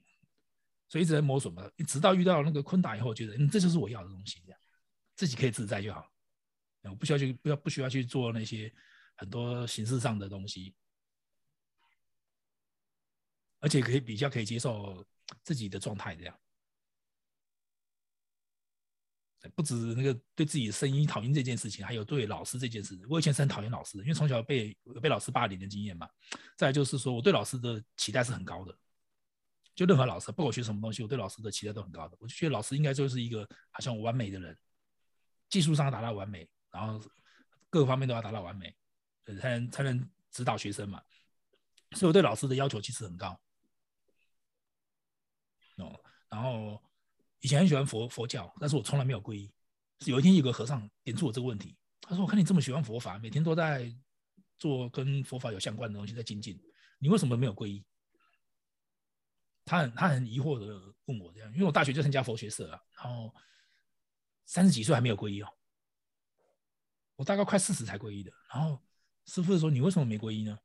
[0.88, 4.60] 所以一直在摸索嘛，直到遇到那个昆达以后，觉得嗯，这就是我要的东西，这样
[5.16, 6.06] 自己可以自在就好，
[6.82, 8.72] 我不需要去不要不需要去做那些
[9.16, 10.74] 很多形式上的东西，
[13.60, 15.04] 而且可以比较可以接受
[15.42, 16.38] 自己的状态，这样。
[19.54, 23.00] 不止那个对自己的声音讨厌这件事情，还有对老师这件事。
[23.08, 26.08] 我以前是很讨厌老师的，因为从小被被老师霸凌的经验嘛。
[26.56, 28.76] 再就是说，我对老师的期待是很高的。
[29.74, 32.16] 就任何老师，不管学什么东西，我对老师的期待都很高的。
[32.18, 34.58] 我就觉得老师应该就是一个好像完美的人，
[35.48, 36.98] 技术上达到完美，然后
[37.70, 38.74] 各个方面都要达到完美，
[39.40, 41.02] 才能才能指导学生嘛。
[41.92, 43.40] 所以我对老师的要求其实很高。
[45.76, 46.82] 哦，然后。
[47.40, 49.48] 以前很喜欢佛佛教，但是我从来没有皈依。
[50.06, 53.94] 有一天有个和尚点出我这个问题，他说：“我看你这么喜欢佛法，每天都在
[54.58, 56.60] 做跟佛法有相关的东西，在精进，
[56.98, 57.86] 你为什么没有皈依？”
[59.64, 63.32] 他很他很疑惑的问我这样，因为我大学就参加佛学社啊，然后
[64.44, 65.48] 三十几岁还没有皈依哦，
[67.18, 68.32] 我大概快四十才皈依的。
[68.54, 68.80] 然后
[69.26, 70.58] 师傅说：“你为什么没皈依呢？”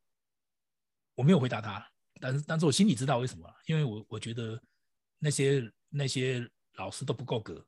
[1.16, 1.86] 我没有回答他，
[2.22, 4.58] 但是但是我心里知道为什么，因为我我觉得
[5.20, 6.50] 那些那些。
[6.78, 7.64] 老师都不够格，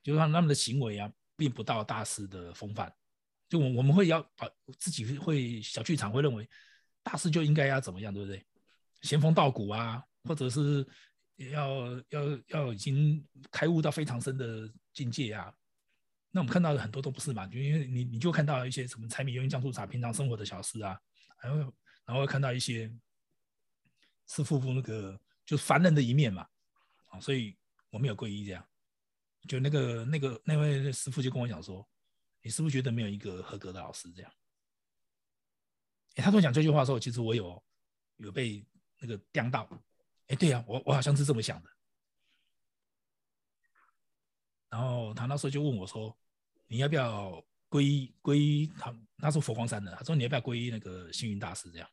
[0.00, 2.94] 就是他们的行为啊，并不到大师的风范。
[3.48, 4.48] 就我我们会要把
[4.78, 6.48] 自己会小剧场会认为
[7.02, 8.46] 大师就应该要怎么样，对不对？
[9.02, 10.86] 仙风道骨啊，或者是
[11.34, 15.52] 要要要已经开悟到非常深的境界啊。
[16.38, 20.96] 那我们看到的很多都不是嘛，就因为你你就看到一些什么柴米油盐酱醋茶，平常生活的小事啊，
[21.42, 21.74] 然后
[22.04, 22.88] 然后看到一些
[24.28, 26.46] 是夫妇那个就是凡人的一面嘛。
[27.06, 27.58] 啊，所以
[27.90, 28.64] 我没有皈依，这样，
[29.48, 31.84] 就那个那个那位师傅就跟我讲说，
[32.40, 34.32] 你是不是觉得没有一个合格的老师这样？
[36.14, 37.60] 哎，他跟我讲这句话的时候，其实我有
[38.18, 38.64] 有被
[39.00, 39.68] 那个刁到，
[40.28, 41.70] 哎，对呀，我我好像是这么想的。
[44.70, 46.14] 然后他那时候就问我说，
[46.68, 48.94] 你要不要皈依皈他？
[49.18, 51.88] 他说佛光山的，他说你要不要皈那个星云大师这样？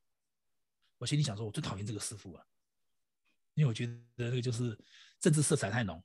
[0.99, 2.47] 我心里想说，我最讨厌这个师傅了。
[3.56, 4.77] 因为我觉得那个就是
[5.19, 6.03] 政治色彩太浓。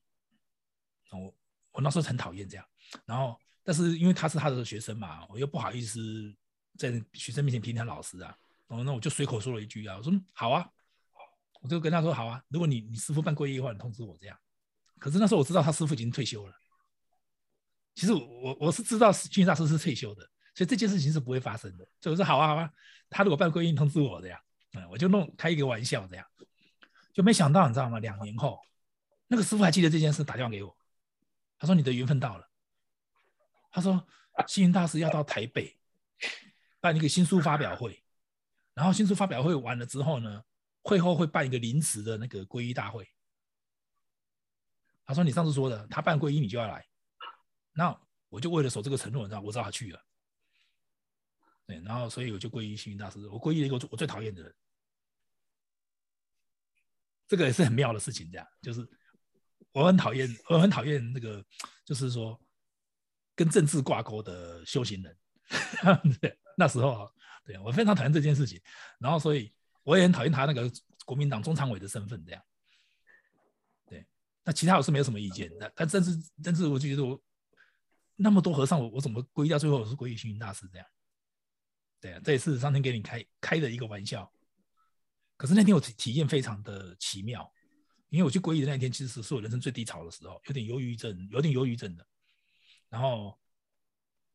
[1.10, 1.34] 我
[1.72, 2.64] 我那时候很讨厌这样，
[3.04, 6.34] 然后但是因为他是他的学生嘛，我又不好意思
[6.78, 8.34] 在学生面前批评他老师啊，
[8.68, 10.70] 然后那我就随口说了一句啊，我说好啊，
[11.60, 14.38] 我就跟他说好啊，如果你你师傅办归一的话，你通知我这样。
[14.98, 16.54] 可是那时候我知道他师傅已经退休了，
[17.94, 20.22] 其实我我是知道训大师是退休的，
[20.54, 21.86] 所以这件事情是不会发生的。
[22.00, 22.70] 所以我说好啊好啊，
[23.10, 24.40] 他如果办归一通知我这样，
[24.74, 26.26] 嗯，我就弄开一个玩笑这样，
[27.12, 27.98] 就没想到你知道吗？
[27.98, 28.58] 两年后，
[29.26, 30.76] 那个师傅还记得这件事，打电话给我。
[31.58, 32.48] 他说：“你的缘分到了。”
[33.70, 34.02] 他说：
[34.48, 35.78] “星云大师要到台北
[36.80, 38.02] 办一个新书发表会，
[38.72, 40.42] 然后新书发表会完了之后呢，
[40.82, 43.06] 会后会办一个临时的那个皈依大会。”
[45.04, 46.82] 他说：“你上次说的，他办皈依你就要来。”
[47.80, 47.98] 那
[48.28, 50.04] 我就为了守这个承诺，你知道，我只好去了。
[51.66, 54.54] 对，然后所以我就皈依星云大师，我皈依了一个我最讨厌的人。
[57.26, 58.86] 这个也是很妙的事情，这样就是。
[59.72, 61.42] 我很讨厌，我很讨厌那个，
[61.84, 62.38] 就是说
[63.36, 65.16] 跟政治挂钩的修行人。
[66.58, 67.10] 那时候，
[67.44, 68.60] 对我非常讨厌这件事情。
[68.98, 69.54] 然后，所以
[69.84, 70.70] 我也很讨厌他那个
[71.06, 72.22] 国民党中常委的身份。
[72.26, 72.42] 这样，
[73.86, 74.04] 对。
[74.42, 75.48] 那其他我是没有什么意见。
[75.60, 77.22] 但但政治政治，我就觉得我
[78.22, 80.86] 那么多和尚，我我怎么归到最后是皈依星云大师这样？
[82.00, 84.30] 对啊，这也是上天给你开开的一个玩笑。
[85.36, 87.50] 可是那天我体体验非常的奇妙。
[88.10, 92.04] 因为我去皈依的那一天，其实是我人生最低潮的时候，有点忧郁症，有点忧郁症的。
[92.88, 93.38] 然后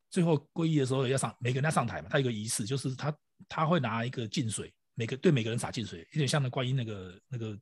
[0.10, 3.14] 最后皈依的时候要上，每个人要上台嘛，他有个仪式，就是他
[3.50, 7.60] 他会拿一个净水，每个对每个人洒净水，有点像那观音那个那个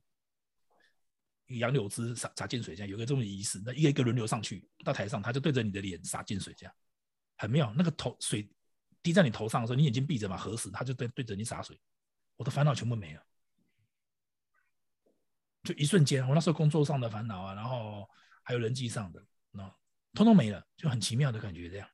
[1.47, 6.75] 杨柳枝洒洒进水这样，有个这种仪式，那一个一个轮流上去到台上，他就对着你的脸洒进水，这样
[7.37, 7.73] 很妙。
[7.77, 8.49] 那个头水
[9.01, 11.79] 滴在你头上的时候，你眼睛闭着嘛，合十，他就对对着你洒水，
[12.37, 13.25] 我的烦恼全部没了。
[15.63, 18.09] 就一瞬间，我那时候工作上的烦恼啊，然后
[18.43, 19.63] 还有人际上的，那
[20.13, 21.89] 通通没了，就很奇妙的感觉这样。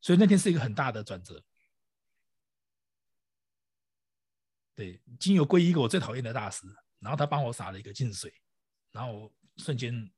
[0.00, 1.42] 所以那天是一个很大的转折。
[4.74, 6.66] 对，经由皈依一个我最讨厌的大师，
[7.00, 8.32] 然后他帮我洒了一个净水，
[8.92, 10.10] 然后瞬间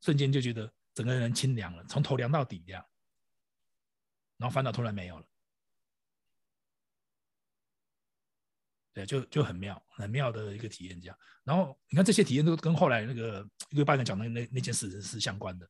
[0.00, 2.84] 瞬间就觉得整个人清凉了，从头凉到底这样，
[4.36, 5.26] 然后烦恼突然没有了。
[8.92, 11.18] 对，就就很妙，很妙的一个体验，这样。
[11.42, 15.68] 然后你看这些体验都跟后来那个一个班长讲的那那件事是相关的，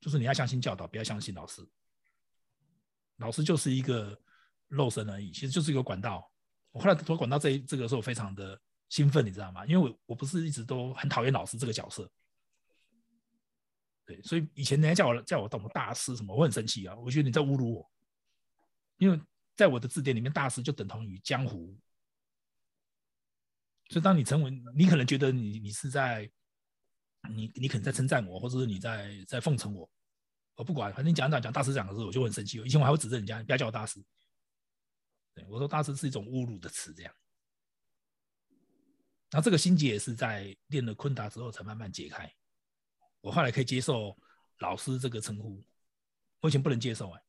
[0.00, 1.66] 就是你要相信教导，不要相信老师。
[3.16, 4.20] 老师就是一个
[4.68, 6.30] 肉身而已，其实就是一个管道。
[6.70, 9.66] 我后来读管道这这个时候非常的兴奋，你知道吗？
[9.66, 12.10] 因为我我不是一直都很讨厌老师这个角色。
[14.04, 17.90] 对，所以以前人家叫我叫我当大师什么，我很生气啊，我觉得你在侮辱我。
[18.96, 19.20] 因为
[19.54, 21.78] 在我的字典里面，大师就等同于江湖。
[23.90, 26.30] 所以，当你成为你可能觉得你你是在
[27.30, 29.90] 你你可能在称赞我，或者是你在在奉承我，
[30.54, 32.58] 我不管，反正你讲讲讲大师讲的时候，我就很生气。
[32.62, 34.02] 以前我还会指责人家，你不要叫我大师。
[35.34, 37.14] 对我说，大师是一种侮辱的词，这样。
[39.30, 42.32] 然后这个心结也是在练了昆达之后才慢慢解开。
[43.20, 44.16] 我后来可以接受
[44.58, 45.64] 老师这个称呼，
[46.40, 47.22] 我以前不能接受哎。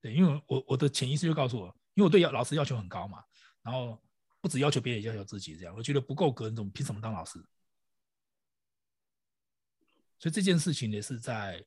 [0.00, 3.24] 对，因为我我的潜意识就告诉我，因为我对要老师要求很高嘛，
[3.62, 4.00] 然后。
[4.40, 7.44] 不只要求别人，也要求自己，这样我觉得不够格，你怎么凭什么当老师？
[10.16, 11.60] 所以这件事情也是在，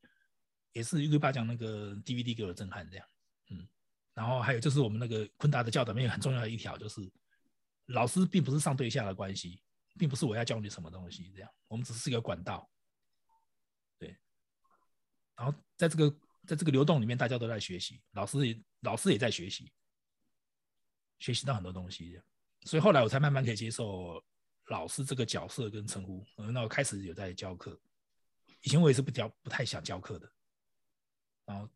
[0.72, 3.06] 也是一个爸讲那个 DVD 给我震撼，这样，
[3.50, 3.68] 嗯，
[4.14, 7.02] 然后还有就是我们那个昆达的教导里面很重要的一条，就是
[7.92, 9.62] 老师并不是上对下的关系，
[9.98, 12.70] 并不是我要教你什么东西，这样，我们只是一个管道，
[13.98, 14.18] 对，
[15.36, 16.10] 然后在这个
[16.46, 19.72] 在这个流动里面，大家都在学习，老师也老师也在学习，
[21.20, 22.22] 学习到很多东西，
[22.66, 24.24] 所以后来我才慢慢可以接受
[24.68, 26.26] 老师这个角色跟称呼。
[26.36, 27.80] 那我开始有在教课，
[28.62, 30.32] 以前我也是不教，不太想教课的。
[31.46, 31.70] 然后，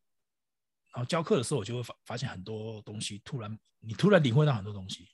[0.94, 5.10] 然后教课的时候，我就会发发现很多东西，突然你突然领会到很多东西，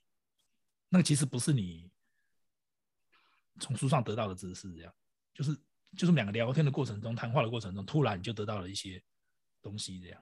[0.93, 1.89] 那个其实不是你
[3.61, 4.93] 从书上得到的知识，这样
[5.33, 5.57] 就是
[5.95, 9.01] 就是两个聊天的过程中，谈话的过程中，突然就得到了一些
[9.61, 10.21] 东西，这样。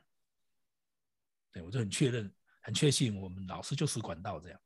[1.52, 2.32] 对我就很确认，
[2.62, 4.62] 很确信，我们老师就是管道这样。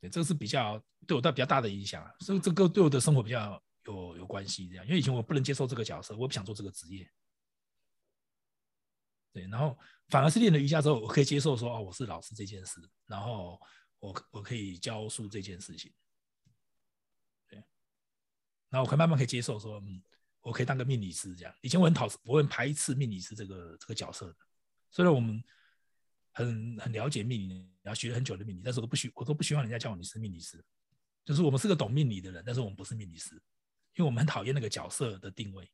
[0.00, 7.10] 对，这个是比较对我带比较大的影响，所以这个对我的生活比较有有关系这样，因为以前我不能接受这个角色，我不想做这个职业。
[9.32, 9.78] 对，然后
[10.08, 13.60] 反而是练了瑜伽之后，我可以接受说哦，我是老师这件事，然后
[13.98, 15.92] 我我可以教书这件事情。
[17.48, 17.58] 对，
[18.68, 20.02] 然后我可以慢慢可以接受说，嗯，
[20.40, 21.54] 我可以当个命理师这样。
[21.60, 24.36] 以前我很讨我很排斥命理师这个这个角色的，
[24.90, 25.42] 虽然我们
[26.32, 27.68] 很很了解命理。
[27.80, 30.62] 然后学了很久的命理，但是我不需我都不希望人家叫我你是命理师，
[31.24, 33.34] 就是我们是个懂命理的人，但是我们不是命理师，
[33.94, 35.66] 因为我们很讨厌那个角色的定位，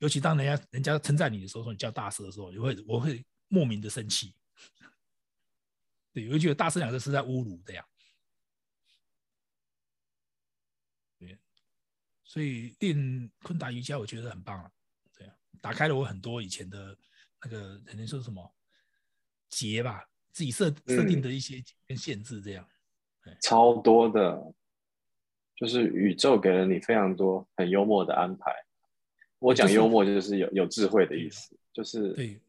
[0.00, 4.34] 尤其当人家人家称赞你的时候，说你叫大师的时候，你会我会莫名的生气，
[6.12, 7.86] 对，我会觉得大师两个字是在侮辱这样，
[11.18, 11.38] 对，
[12.24, 14.70] 所以练昆达瑜伽我觉得很棒啊，
[15.12, 16.96] 这样打开了我很多以前的
[17.44, 18.54] 那个可能说什么
[19.48, 20.06] 结吧。
[20.32, 22.66] 自己设设定的一些跟限制，这样，
[23.42, 24.54] 超多的，
[25.56, 28.54] 就是宇宙给了你非常多很幽默的安排。
[29.40, 32.40] 我讲幽默就是有有智慧的意思，就是对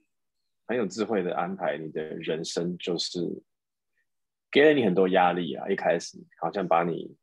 [0.68, 1.78] 很有智慧的安排。
[1.78, 3.20] 你的人生就是
[4.52, 7.18] 给了你很多压力啊，一开始好像把你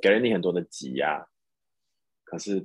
[0.00, 1.26] 给了你很多的挤压，
[2.22, 2.64] 可是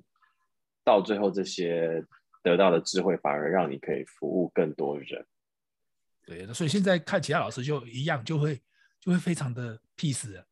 [0.84, 2.06] 到最后这些
[2.44, 5.26] 得到的智慧反而让你可以服务更多人。
[6.26, 8.62] 对，所以现在看其他老师就一样，就会
[9.00, 10.44] 就会非常的 peace，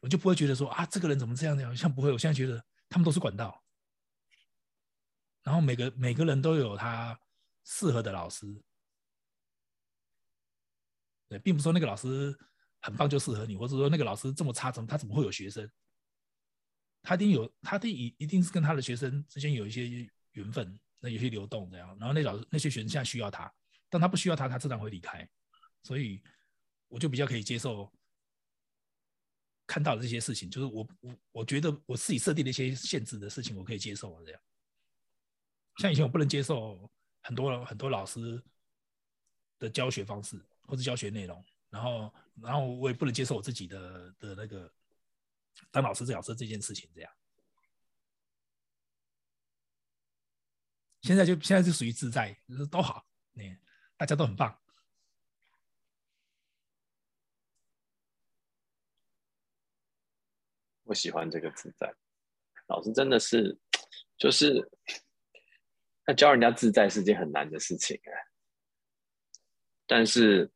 [0.00, 2.10] 我就不会觉得说啊，这个人怎么这样好像不会。
[2.12, 3.62] 我现在觉得他们都是管道，
[5.42, 7.18] 然后每个每个人都有他
[7.64, 8.46] 适合的老师，
[11.28, 12.36] 对，并不是说那个老师
[12.80, 15.70] 很棒就适合你，或者说那个老师这么差，怎么他怎么会有学生？
[17.02, 19.88] 他一定有，他一定一一定是跟他的学生之间有一些
[20.32, 23.52] 缘分，那有些流动这样，然后那老师那些学生现在需要他。
[23.88, 25.28] 但他不需要他，他自然会离开，
[25.82, 26.22] 所以
[26.86, 27.92] 我就比较可以接受
[29.66, 34.40] 看到的这些事情，就是我我我觉得我自己设定的一些限制的事情，我可以接受啊这样。
[35.76, 36.90] 像以前我不能接受
[37.22, 38.42] 很多很多老师
[39.58, 44.72] 的教学方式或者教学内容，然后然后我也不能接受我自己的的那个
[45.70, 47.12] 当老师这老师这件事情这样。
[51.02, 52.36] 现在就现在就属于自在，
[52.70, 53.56] 都好，你。
[54.00, 54.58] 大家都很棒，
[60.84, 61.94] 我喜欢这个自在。
[62.68, 63.60] 老师真的是，
[64.16, 64.66] 就是
[66.10, 68.12] 他教人家自在是件很难的事情哎。
[69.86, 70.50] 但是，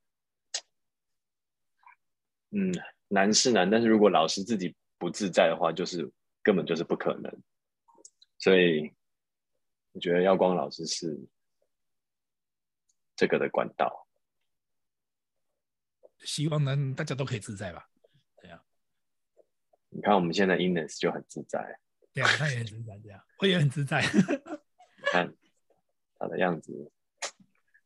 [2.51, 2.73] 嗯，
[3.07, 6.11] 难是难，但是如果老师自己不自在的话，就是
[6.43, 7.43] 根本就是不可能。
[8.39, 8.93] 所以，
[9.93, 11.19] 我觉得耀光老师是。
[13.17, 14.09] 这个的管道，
[16.25, 17.89] 希望能大家都可以自在吧？
[18.43, 18.61] 对啊，
[19.89, 21.79] 你看我们现在 Ines 就很自在，
[22.13, 24.03] 对啊，他也很自在，这样我也很自在。
[25.13, 25.33] 看
[26.19, 26.93] 他的样子，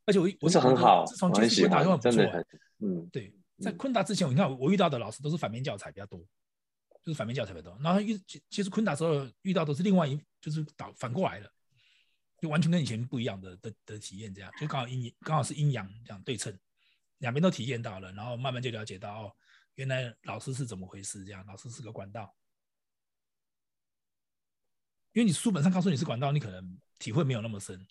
[0.05, 2.47] 而且我不是很好，我很喜欢，真的很，
[2.79, 6.19] 嗯，对，在昆达之前，你看我遇到的老师都是反面教材比较多，
[7.03, 7.79] 就是反面教材比较多。
[7.83, 8.19] 然后遇
[8.51, 11.53] 其实昆达时候遇到都是另外一，就是倒反过来的。
[12.41, 16.57] 就完全跟以前不一样的的的体验，这样就刚好阴刚好是阴阳这样对称，
[17.19, 19.33] 两边都体验到了，然后慢慢就了解到哦，
[19.75, 22.33] 原来老师是怎么回事，这样老师是个管道，
[25.15, 27.85] 因为你书本上告诉你是管道，你可能体会没有那么深，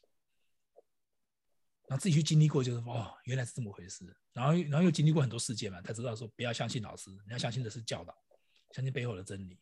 [1.87, 8.13] 然后自己去经历过，就是哦，原来是这么回事，然后然后又经历过很多事件嘛，才知道说不要相信老师，你要相信的是教导，
[8.71, 9.57] 相信背后的真理。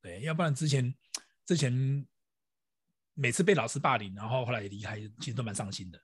[0.00, 0.92] 对，要不然之前
[1.46, 1.72] 之前
[3.14, 6.02] 每次被老师霸凌，然后后来也离开，其实都蛮伤心的。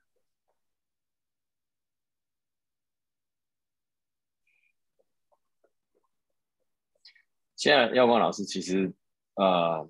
[7.57, 8.95] 现在耀光老师其实
[9.39, 9.89] 呃，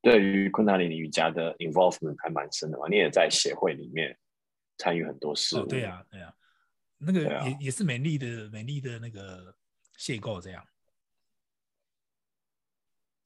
[0.00, 4.16] 对于昆达里尼瑜伽的 involvement 还蛮深的嘛，你也在协会里面
[4.78, 5.60] 参与很多事。
[5.66, 6.32] 对呀，对呀，
[6.98, 9.52] 那个也也是美丽的美丽的那个
[9.98, 10.64] 邂逅这样。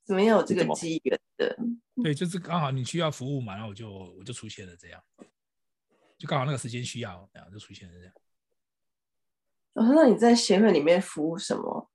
[0.06, 1.56] 没有这个机缘的，
[2.02, 5.04] 对，就是刚好你需要服务嘛，然后我就我就出现了这样，
[6.16, 8.14] 就刚好那个时间需要，然后就出现了这样。
[9.74, 11.90] 我说那你在协会里面服务什么？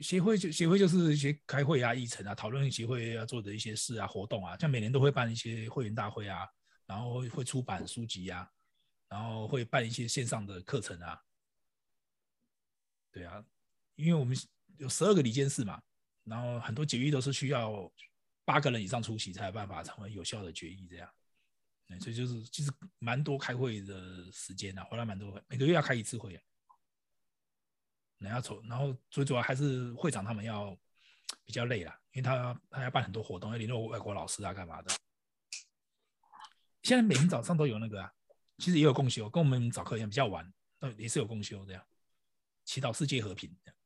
[0.00, 6.46] 协会就协会就是一些开会啊、议程啊、讨论协会要做的一些事啊、活动啊，像每年都会办一些会员大会啊，
[6.86, 8.50] 然后会出版书籍啊，
[9.08, 11.20] 然后会办一些线上的课程啊。
[13.10, 13.44] 对啊，
[13.96, 14.36] 因为我们
[14.76, 15.82] 有十二个理监事嘛。
[16.24, 17.90] 然后很多决议都是需要
[18.44, 21.10] 八个人以上出席才有办法成为有效的决议，这样，
[22.00, 26.42] 所以就是其实蛮多开会的时间啊，花了蛮多，每个月要开一次会啊。
[28.18, 30.76] 然后从然后最主要还是会长他们要
[31.44, 34.90] 比较累啦，因为他他要办很多活动，要联络外国老师啊干嘛的。
[36.82, 38.12] 现在每天早上都有那个啊，
[38.58, 40.52] 其实也有共修，跟我们早课一样，比较晚，
[40.96, 41.84] 也是有共修这样，
[42.64, 43.76] 祈祷世界和平这样。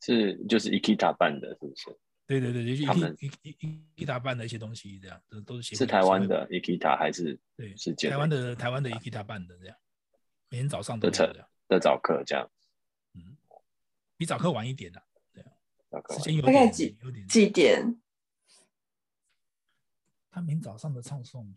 [0.00, 1.98] 是就是 Ikita 办的，是不是？
[2.26, 9.76] 对对对，就是一一一一大半的一些东西，这样都都是协是台湾的 Ekita 还是对是台湾的台湾的 Ekita 办的这样，
[10.50, 11.26] 每天早上的早
[11.68, 12.57] 的早课这样，嗯，
[14.18, 17.98] 比早课晚一点的，对啊，时间有大概几几点？
[20.28, 21.54] 他明早上的唱诵，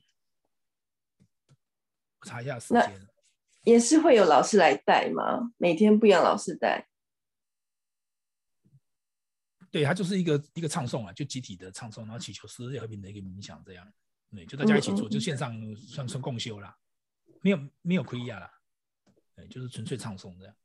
[2.20, 3.08] 我查一下时间。
[3.64, 5.54] 也是会有老师来带吗？
[5.58, 6.88] 每天不一样老师带。
[9.72, 13.92] 对，他就是一个一个唱诵啊，就集体的唱诵，然后祈求世界和平的一个冥想，这样。
[14.30, 16.78] 对，就大家一起做，就线上算算共修啦，
[17.42, 18.52] 没有没有亏亚啦，
[19.36, 20.56] 对，就是纯粹唱诵这样。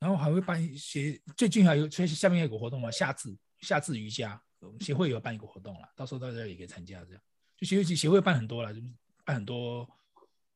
[0.00, 4.40] 然后还会办一些，最近还有，所以下面有个活动嘛，夏至夏至瑜伽
[4.80, 7.22] 协会有办一个活动了，到时候大家也可以参加，这样
[7.54, 8.80] 就协会协会办很多了，就
[9.26, 9.86] 办很多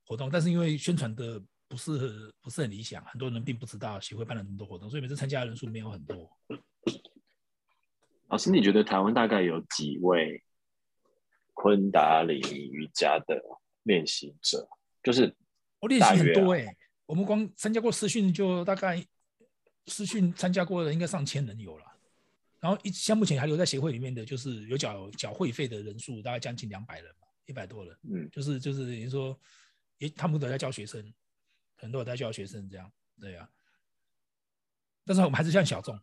[0.07, 1.39] 活动，但是因为宣传的
[1.69, 6.27] 不是不是很理想，很多人并不知道协会办了那么多活动，所以每次参加的人数没有很多。
[8.29, 10.43] 老师，你觉得台湾大概有几位
[11.53, 13.39] 昆达里瑜伽的
[13.83, 14.67] 练习者？
[15.03, 15.37] 就是
[15.81, 19.07] 我练习很多哎，我们光参加过私训就大概。
[19.87, 21.85] 私训参加过的应该上千人有了，
[22.59, 27.99] 然后一像目前还留在协会里面的，就是有缴缴会费的人数大概将近两百人吧，一百多人。
[28.05, 29.39] 嗯，就是就是等于说，
[29.99, 31.13] 也，他们都在教学生，
[31.77, 32.91] 很多在教学生这样，
[33.21, 33.47] 对呀。
[35.05, 36.01] 但是我们还是像小众，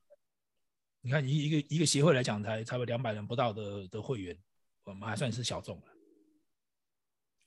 [1.01, 4.37] 你看一一个一个协会来讲，才差不多两百人不到的的会员，
[4.83, 5.85] 我们还算是小众了。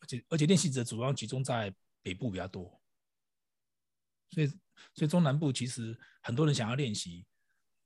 [0.01, 2.82] 而且而且练习者主要集中在北部比较多，
[4.31, 4.51] 所以。
[4.95, 7.25] 所以中南部其实很多人想要练习，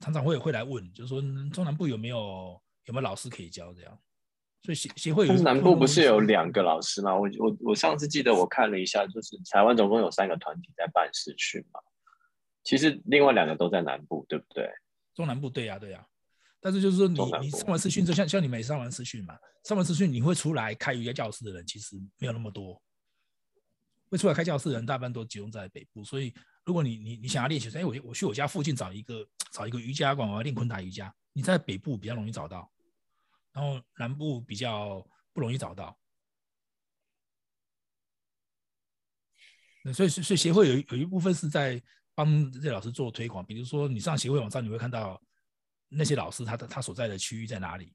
[0.01, 1.21] 常常会会来问，就是说
[1.51, 3.99] 中南部有没有有没有老师可以教这样。
[4.63, 7.15] 所以协协会中南部不是有两个老师吗？
[7.15, 11.81] 我我我上次记得我看了一下，就是台湾总共有三个团体在办视训嘛。
[12.65, 14.69] 其实另外两个都在南部，对不对？
[15.15, 16.05] 中南部对呀对呀。
[16.61, 22.83] 但是就是说你你上完视训之后，像像你们也上完视训嘛，上完视训你会出来开瑜伽教室的人其实没有那么多。
[24.11, 26.35] 会出来开教室的人，大半都集中在北部，所以
[26.69, 32.71] 如果你你你想要练习，哎，我我去我家附近找一个找一个瑜伽馆，我要练昆达瑜伽，你在北部比较容易找到，
[33.55, 35.99] 然后南部比较不容易找到。
[39.83, 41.83] 那所以所以协会有有一部分是在
[42.15, 45.19] 帮这老师做推广，比如说你上协会网站，你会看到
[45.89, 47.95] 那些老师他的他所在的区域在哪里。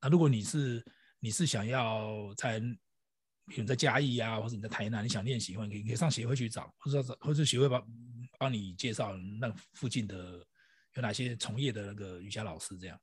[0.00, 0.84] 那如果你是
[1.20, 2.60] 你是想要在
[3.46, 7.86] 比如在嘉义啊，或者你在台南，你想练习，或者可以可以上协会去找，或者或者协会帮
[8.38, 10.46] 帮你介绍那附近的
[10.94, 13.00] 有哪些从业的那个瑜伽老师这样。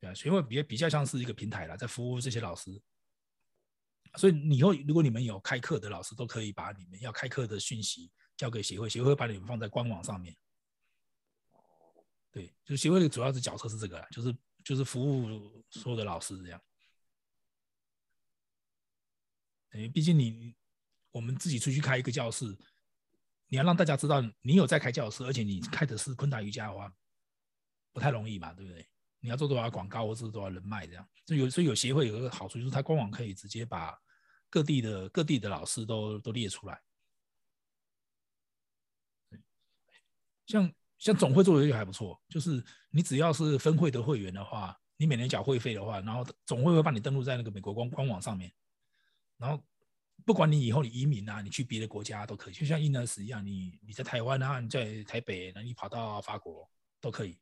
[0.00, 2.82] 对啊，协会比比较像是一个平台啦，在服务这些老师。
[4.16, 10.36] 所以以后如果你们有开课的老师，都可以把你们要开课的讯息交给协会，协会把你们放在官网上面。
[12.30, 16.60] 对，就协会的主要是角色是这个，就是就是服务所有的老师这样。
[19.74, 20.54] 因为毕竟你，
[21.10, 22.44] 我们自己出去开一个教室，
[23.48, 26.92] 你要让大家知道你有在开教室，而且你开的是昆达瑜伽的话，
[27.92, 28.86] 不太容易嘛，对不对？
[29.20, 31.08] 你要做多少广告，或者多少人脉这样。
[31.26, 33.96] 所以有所以有协会有一个好处，就是它官网可以直接把
[34.50, 36.80] 各地的各地的老师都都列出来。
[40.46, 48.52] 像像总会做的就还不错，就是你只要是分会的会员的话，你每年缴会费的话，然后总会会帮你登录在那个美国官官网上面。
[49.42, 49.60] 然后，
[50.24, 56.70] 不管你以后你移民啊，你去别的国家都可以，就像婴儿时一样，你你在台湾啊，你在台北，那你跑到法国
[57.00, 57.36] 都可以。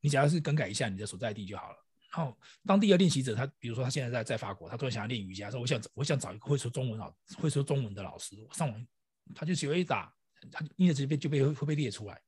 [0.00, 1.76] 你只要是更改一下你的所在地就好了。
[2.14, 8.86] 然后当地的练习者，他比如说他现在在在法国，他突然想要练瑜伽，说我想我想找一个会说中文老会说中文的老师，我上网
[9.34, 10.14] 他就写一打，
[10.52, 12.20] 他婴儿直接被就被会被列出来，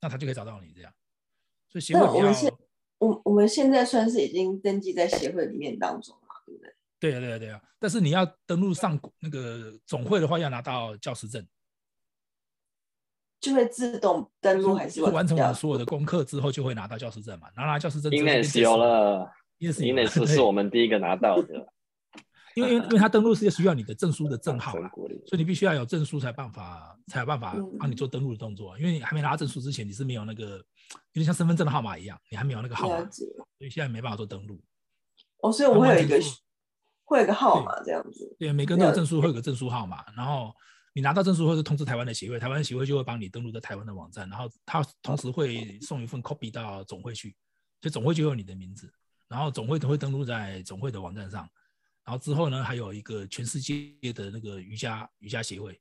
[0.00, 0.92] 那他就可以找到你这样。
[1.68, 2.52] 所以协会我们现
[2.98, 6.16] 我我们现在算是已经登记在协会里面当中，
[7.00, 7.20] 对不对？
[7.20, 7.62] 对啊，对啊，对啊！
[7.78, 11.46] 但是你要登录上那个总会的话，要拿到教师证，
[13.40, 17.48] 就会自动登录还是完成完所有的功课之后就会拿到教师证嘛？
[17.56, 19.30] 拿拿教师证，Ines 有了
[19.60, 21.66] ，Ines 是 我们第一个拿到的，
[22.56, 24.90] 因为因为因为他登录是需要你的证书的证号嘛，
[25.26, 30.56] 所以你必须要有证书才办法才有办法帮你做登录的动作，因为你还没拿到证书之前你是没有那个
[31.12, 33.24] 有点像身份证的号码一样，你还没有那个号码，所
[33.60, 34.60] 以现在没办法做登录。
[35.42, 36.18] 哦，所以我会有一个。
[37.08, 40.04] 会有个号码这样子，对，每个人都有证书，会有个证书号码。
[40.14, 40.54] 然后
[40.92, 47.34] 你拿到证书，或是通知台湾的协会，台湾协会就会帮你登录在台湾的网站，然后他同时会送一份 copy 到总会去，
[47.80, 48.92] 所以总会就有你的名字，
[49.26, 51.48] 然后总会都会登录在总会的网站上，
[52.04, 55.78] 然然后之后呢，还有一个全世界的那个瑜伽瑜伽协会，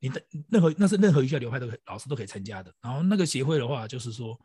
[0.00, 2.74] 你的任何那是任何瑜伽流派都老师都可以参加的。
[2.80, 4.36] 然后那个协会的话，就是说，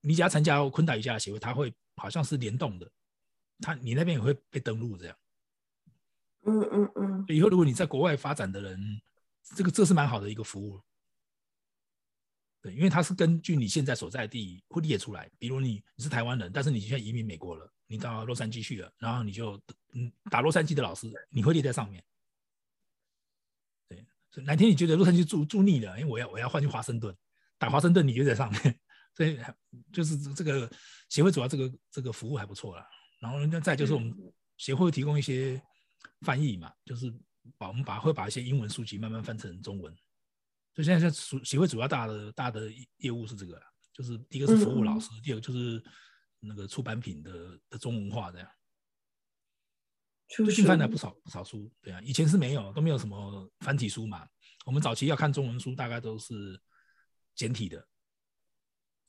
[0.00, 2.90] 你只要参加昆达瑜伽的协会，它会好像是联动的，
[3.62, 5.16] 他你那边也会被登录这样。
[6.44, 7.24] 嗯嗯嗯。
[7.28, 9.00] 以后如果你在国外发展的人，
[9.56, 10.78] 这个这是蛮好的一个服务。
[12.60, 19.60] 对，因为它是根据你现在所在地会列出来，比如你你是台湾人，但是你现在移民美国了，你到洛杉矶去了，然后你就
[19.94, 22.04] 嗯打洛杉矶的老师，你会列在上面。
[23.88, 27.12] 对，所以哪天你觉得洛杉矶住住腻了，因为我要我要换去华盛顿，
[27.58, 28.80] 打华盛顿你就在上面，
[29.16, 29.40] 所以
[29.92, 30.70] 就是这个
[31.08, 32.86] 协会主要这个这个服务还不错了。
[33.22, 34.12] 然后那再就是我们
[34.56, 35.62] 协会提供一些
[36.22, 37.08] 翻译嘛，就是
[37.56, 39.94] 把我们把会把一些英文书籍慢慢翻成中文。
[40.74, 43.62] 所以现在是属协会主要大的大的业务是这个，
[43.92, 45.80] 就是第一个是服务老师，第二个就是
[46.40, 48.48] 那个出版品的的中文化这样。
[50.28, 54.26] 最近翻了不少不少书，对啊，以前是没有都没有什么繁体书嘛。
[54.64, 56.60] 我们早期要看中文书，大概都是
[57.34, 57.86] 简体的，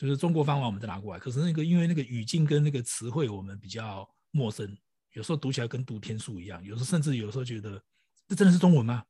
[0.07, 1.19] 就是中国方法我们再拿过来。
[1.19, 4.77] 可是那个因为那个语境跟那个词汇我们比较陌生，
[5.13, 7.81] 有时候读起来跟读天书一样，有时候甚至有时候觉得
[8.27, 9.05] 这真的是中文吗？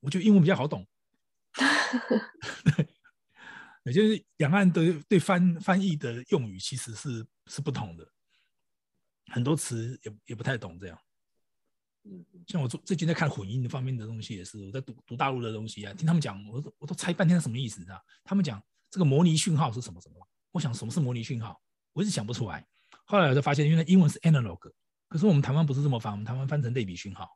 [0.00, 0.86] 我觉得英文比较好懂。
[2.64, 2.86] 对，
[3.84, 8.06] 也就是两岸的对翻翻译的用语其实是是不同的，
[9.28, 10.98] 很多词也也不太懂这样。
[12.04, 18.04] 嗯，像我最最近在看混音方面的东西，也是我在读读大陆的东西啊，听他们讲，我都我都猜半天什么意思，你知道？
[18.22, 18.62] 他们讲
[18.96, 20.26] 这个模拟讯号是什么什么？
[20.52, 21.60] 我想什么是模拟讯号？
[21.92, 22.66] 我一直想不出来。
[23.04, 24.72] 后来我就发现，因为英文是 analog，
[25.06, 27.28] 可是我们台湾不是这么翻，我们台湾翻成类比讯号。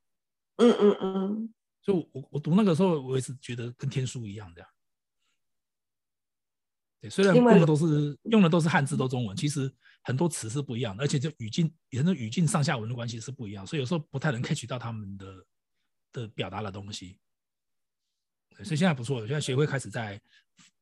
[0.57, 1.55] 嗯嗯嗯。
[1.83, 4.67] 所以我我读那个时候，我也是觉得跟天书一样的。
[6.99, 9.71] 对，虽然用的都是用的都是汉字，都中文，其实
[10.03, 15.47] 很多词是不一样的，而且就语境，很多语境上下文的关系是不一样，所以有时候不太能 catch 到他们的
[16.11, 17.19] 的表达的东西。
[18.63, 20.21] 所以现在不错，现在学会开始在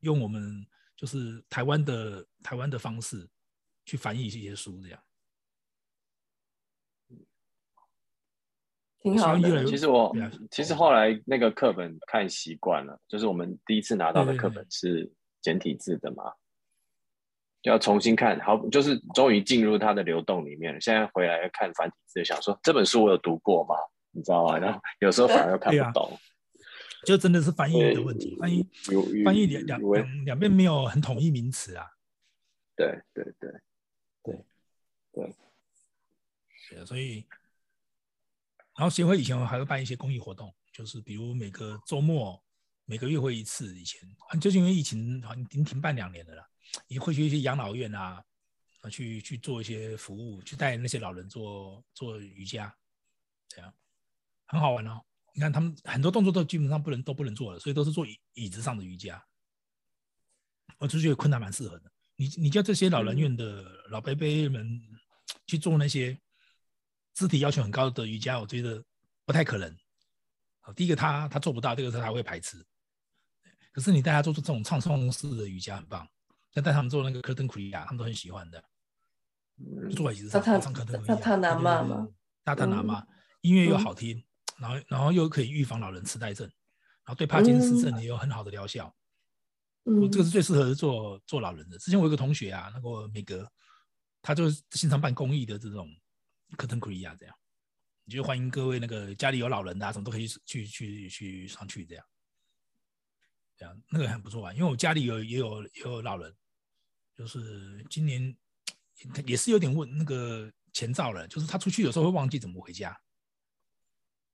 [0.00, 3.28] 用我们就是台湾的台湾的方式
[3.84, 5.00] 去翻译一些书，这样。
[9.00, 9.64] 挺好的。
[9.64, 10.12] 其实我
[10.50, 15.10] 其实后来那个课本看习惯了，就是我们第一次拿到的课本是
[15.40, 16.32] 简体字的嘛，
[17.62, 20.80] 要重新看好，就是终于进入它的流动里面了。
[20.80, 23.76] 现在回来看繁体字，想说这本书我有读过吗？
[24.10, 24.58] 你知道吗？
[24.58, 26.18] 然后有时候反而又看不懂，
[27.08, 28.36] 就真的是翻译的问题。
[28.36, 28.62] 翻译
[29.24, 31.90] 翻译两两两两边没有很统一名词啊。
[32.76, 33.50] 对对对
[34.22, 34.44] 对
[35.12, 35.34] 对，
[36.70, 37.26] 对，所以。
[38.76, 42.40] 然后协会以前还会办一些公益活动，就是比如每个周末、
[42.84, 43.74] 每个月会一次。
[43.74, 44.00] 以前
[44.40, 46.46] 就是因为疫情，好像已经停办两年了啦。
[46.86, 48.22] 也会去一些养老院啊，
[48.82, 52.72] 啊，去去做一些服务，去带那些老人做做瑜伽，
[53.48, 53.74] 这样
[54.46, 55.02] 很好玩哦。
[55.34, 59.22] 你看他们很多动作都基本上不能都不能做了，所以都是做椅椅子上的瑜伽。
[60.78, 61.90] 我就觉得困难蛮适合的。
[62.16, 64.80] 你你叫这些老人院的老伯伯们
[65.46, 66.18] 去做那些。
[67.14, 68.80] 肢体要求很高的瑜伽，我觉得
[69.26, 69.76] 不太可能。
[70.60, 72.64] 好，第一个他他做不到，第二个是他会排斥。
[73.72, 76.08] 可是你带他做做这种唱诵式的瑜伽很棒，
[76.52, 78.62] 像带他们做那个科登库里亚，他们都很喜欢的。
[79.96, 82.08] 坐在椅子上唱科登库里亚，他他拿嘛吗？
[82.44, 83.04] 他他拿嘛，
[83.40, 84.24] 音乐又好听，
[84.58, 86.46] 然后然后又可以预防老人痴呆症，
[87.04, 88.94] 然后对帕金森症也有很好的疗效。
[89.84, 91.78] 嗯，这个是最适合做做老人的。
[91.78, 93.50] 之前我有个同学啊，那个美格，
[94.20, 95.88] 他就是经常办公益的这种。
[96.56, 97.36] 科腾库里亚这样，
[98.04, 102.02] 你就欢迎各位那个家里有老人的啊，什么都可以去去去上去这样，
[103.54, 104.52] 这样那个很不错啊。
[104.54, 106.34] 因为我家里有也有也有老人，
[107.14, 108.34] 就是今年
[109.26, 112.98] 也是有点问那个前兆了，就是他出去有时候会忘记怎么回家，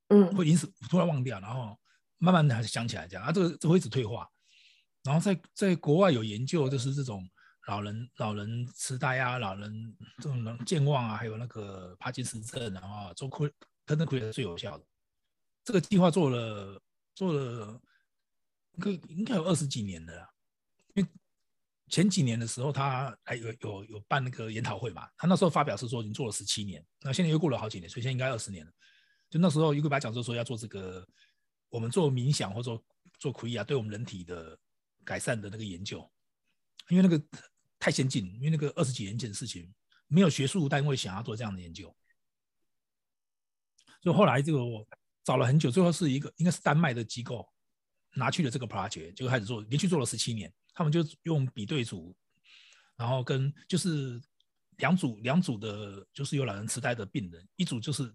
[0.09, 1.79] 嗯，会因此突然忘掉，然后
[2.19, 4.29] 慢慢的还是想起来这样啊，这个这会一直退化。
[5.03, 7.29] 然后在在国外有研究，就是这种。
[7.67, 13.49] 老人、老人痴呆啊，老人这种健忘啊，还有那个帕金森症啊，做库
[13.87, 14.85] 科登库里最有效的。
[15.65, 16.79] 这个计划做了
[17.15, 17.81] 做了，
[18.73, 20.29] 应该应该有二十几年的了。
[20.93, 21.09] 因为
[21.89, 28.73] 前几年的时候，他还有有有办那个研讨会嘛，他那时候发表是说已经做了十七年，那现在又过了好几年，所以现在应该二十年了。
[29.35, 31.05] 就那时候，一个白讲座说要做这个，
[31.69, 32.81] 我们做冥想或者
[33.19, 34.57] 做库里啊，对我们人体的
[35.03, 36.09] 改善的那个研究，
[36.89, 37.21] 因为那个。
[37.77, 39.71] 太先进，因为那个二十几年前的事情，
[40.07, 41.95] 没有学术单位想要做这样的研究，
[44.01, 44.87] 就后来这个我
[45.23, 47.47] 找了很久，最后是一个应该是丹麦的机构
[48.15, 50.51] 拿去了这个 project，就开始做，连续做了十七年。
[50.73, 52.17] 他们就用比对组，
[52.97, 54.19] 然后跟就是
[54.79, 58.11] 两组两组的，就是有老人痴呆的病人，一组就是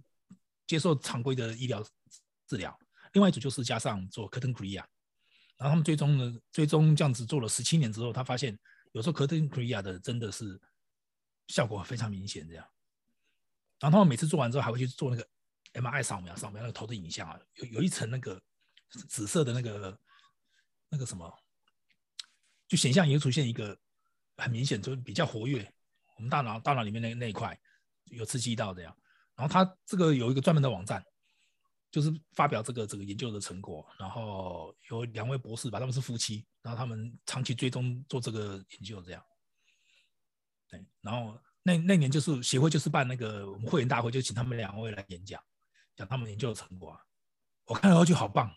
[0.70, 1.84] 接受常规的医疗
[2.46, 2.78] 治疗，
[3.14, 4.88] 另外一组就是加上做科登克利亚。
[5.58, 8.56] 然后他们最终呢，最终这样子做了十七年之后，他发现
[8.91, 10.62] 有时候科登克利亚的真的是
[11.48, 12.64] 效果非常明显，这样。
[13.80, 15.28] 然后他们每次做完之后，还会去做那个
[15.74, 18.40] MRI 扫描，扫描那个头的影像啊，有有一层那个
[19.08, 20.00] 紫色的那个
[20.88, 21.34] 那个什么，
[22.68, 23.76] 就显像也出现一个
[24.38, 25.74] 很明显，就比较活跃，
[26.16, 27.60] 我们大脑大脑里面那那一块
[28.06, 28.96] 有刺激到这样。
[29.40, 31.02] 然后他这个有一个专门的网站。
[31.91, 39.20] 就是发表这个这个研究的成果，然后有两位博士吧，他们是夫妻，然后他们长期追踪做这个研究，这样。
[40.70, 45.41] 对，然后那那年就是协会就是办那个我们会员大会，就请他们两位来演讲，
[45.95, 47.02] 讲他们研究的成果啊。
[47.66, 48.56] 我看了就好棒，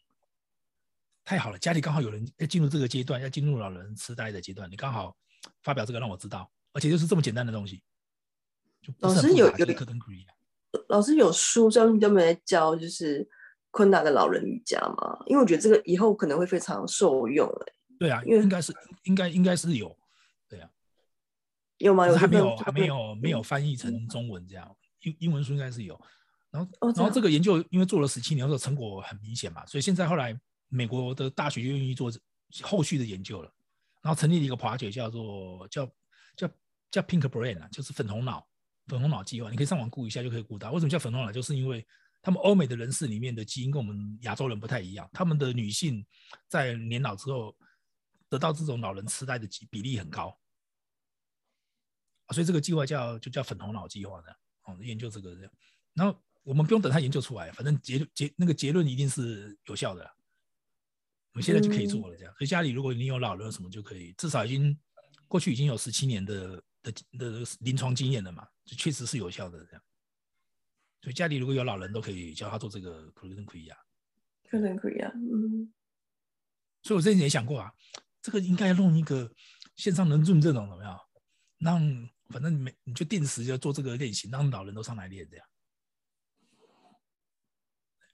[1.25, 5.17] 太好了，家里刚好有人要进入这个阶段，要进入老人痴呆的阶段，你刚好
[5.63, 7.83] 发表这个让我知道，而且就是这么简单的东西，
[8.83, 10.27] 就老师有有可能可以。
[10.89, 13.29] 老师有书专门在教，就是
[13.71, 15.19] 昆达的老人瑜伽吗？
[15.27, 17.73] 因为我觉得这个以后可能会非常受用哎。
[17.99, 18.75] 对啊，因为应该是
[19.05, 19.97] 应该应该是有，
[20.49, 20.69] 对啊，
[21.79, 22.09] 有吗？
[22.09, 25.99] 有还没有还没有没有翻译成中文这样，英英文书应该是有。
[26.51, 30.39] 然后然后这个研究因为做了十七年，后成果很明显嘛，所以现在后来
[30.69, 32.13] 美国的大学就愿意做
[32.63, 33.51] 后续的研究了，
[34.03, 35.87] 然后成立了一个 project 叫做叫
[36.37, 36.49] 叫
[36.91, 38.47] 叫 Pink Brain 啊，就是粉红脑。
[38.93, 40.71] 粉红脑计划，你可以上网估一下就可以估到。
[40.71, 41.33] 为什么叫粉红脑？
[41.33, 41.83] 就是因为
[42.21, 46.05] 他们欧美的人士里面的基因跟我们亚洲人不太一样，他们的女性
[46.47, 47.57] 在年老之后
[48.29, 50.39] 得到这种老人痴呆的比比例很高，
[52.35, 55.51] 所以这个计划叫就叫粉红脑计划的哦，研究这个这样。
[55.95, 60.03] 然后我们不用等他研究出来，反正结结那个结论一定是有效的，
[61.33, 62.35] 我们现在就可以做了这样。
[62.35, 64.79] 所以家里如果你有老人什么，就可以至少已经
[65.29, 66.63] 过去已经有十七年的。
[66.83, 69.83] 的的临床经验了嘛，就确实是有效的这样。
[71.01, 73.79] 所以家里如果有老人，都可以教他做这个可能可以啊，
[74.49, 75.73] 可能可以啊，嗯。
[76.83, 77.73] 所以我之前也想过啊，
[78.21, 79.33] 这个应该弄一个
[79.77, 80.99] 线上能润这种怎么样？
[81.59, 81.81] 让
[82.29, 85.47] 反正每你就定时就做这个练习，让老人都上来练这样。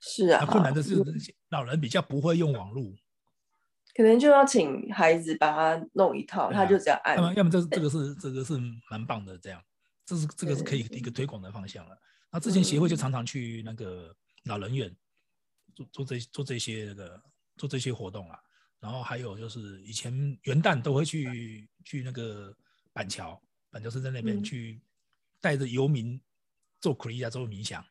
[0.01, 0.45] 是啊。
[0.45, 0.95] 困难的是
[1.49, 2.95] 老人比较不会用网络。
[3.95, 7.17] 可能就要请孩子把他弄一套，他就只要按。
[7.17, 8.53] 要么，要么这这个是这个是
[8.89, 9.61] 蛮棒的，这样，
[10.09, 11.95] 这是这个是可以一个推广的方向了。
[12.31, 14.15] 那之前协会就常常去那个
[14.45, 14.95] 老人院
[15.75, 17.23] 做做这做这些那个
[17.57, 18.39] 做这些活动啊。
[18.79, 20.11] 然后还有就是以前
[20.43, 22.55] 元旦都会去去那个
[22.91, 24.81] 板桥，板桥是在那边去
[25.39, 26.19] 带着游民
[26.81, 27.85] 做苦力亚做冥想，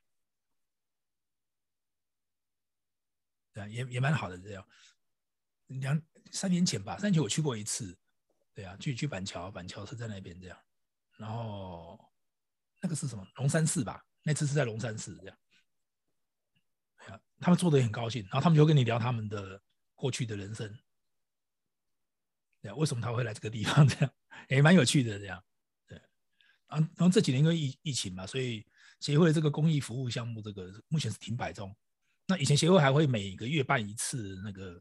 [3.53, 4.67] 对，也也蛮好的这样。
[5.67, 7.97] 两三年前吧，三年前我去过一次，
[8.55, 10.59] 对啊，去去板桥，板桥是在那边这样，
[11.19, 12.08] 然后
[12.81, 14.05] 那个是什么龙山寺吧？
[14.23, 15.39] 那次是在龙山寺这样，
[16.99, 19.61] 对啊，他们做的也很高兴，然后他们就跟你聊他们的
[19.95, 20.79] 过去的人生，
[22.61, 24.11] 对，为什么他会来这个地方这样，
[24.49, 25.43] 也蛮有趣的这样，
[25.87, 25.99] 对，
[26.67, 28.67] 啊，然后这几年因为疫疫情嘛，所以
[29.01, 31.75] 协会这个公益服务项目这个目前是停摆中，
[32.27, 34.81] 那以前协会还会每个月办一次那个。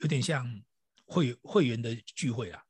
[0.00, 0.48] 有点像
[1.06, 2.62] 会会员的聚会啊，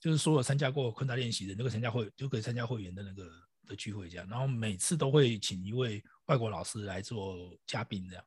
[0.00, 3.30] 就是所有参加过昆达练习的那个参加会就可以参加会员的那个
[3.68, 8.24] 的聚会这样，然后每次都会请一位外国老师来做嘉宾这样，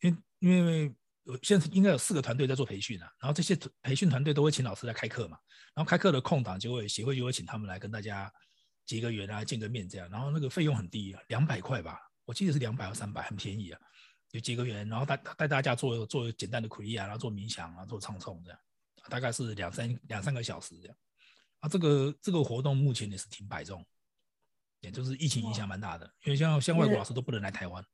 [0.00, 0.94] 因因为
[1.42, 5.38] 现在应该有四个团队在做培训啊，然后这些培训团队都会请老师来开课嘛，
[5.74, 8.30] 然后开课的空档就会协会就会请他们来跟大家
[8.84, 13.80] 结个缘啊，见个面这样，然后那个费用很低啊，两百块吧，我记得是两百或三百，很便宜啊。
[14.32, 18.60] 有结个缘，然后带带大家做做简单的苦力啊，然后做冥想啊，做唱诵这样，
[19.08, 20.96] 大概是两三两三个小时这样。
[21.58, 23.84] 啊，这个这个活动目前也是挺摆中，
[24.80, 27.84] 也就是疫情影响蛮大的，因为像像外国老师都不能来台湾。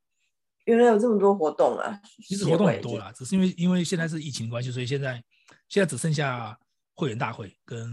[0.65, 2.01] 原来有这么多活动啊！
[2.25, 5.23] 其实活动很多啦，只是因为因为现在是疫情关系，所以现在
[5.69, 6.59] 现在只剩下
[6.95, 7.89] 会员大会跟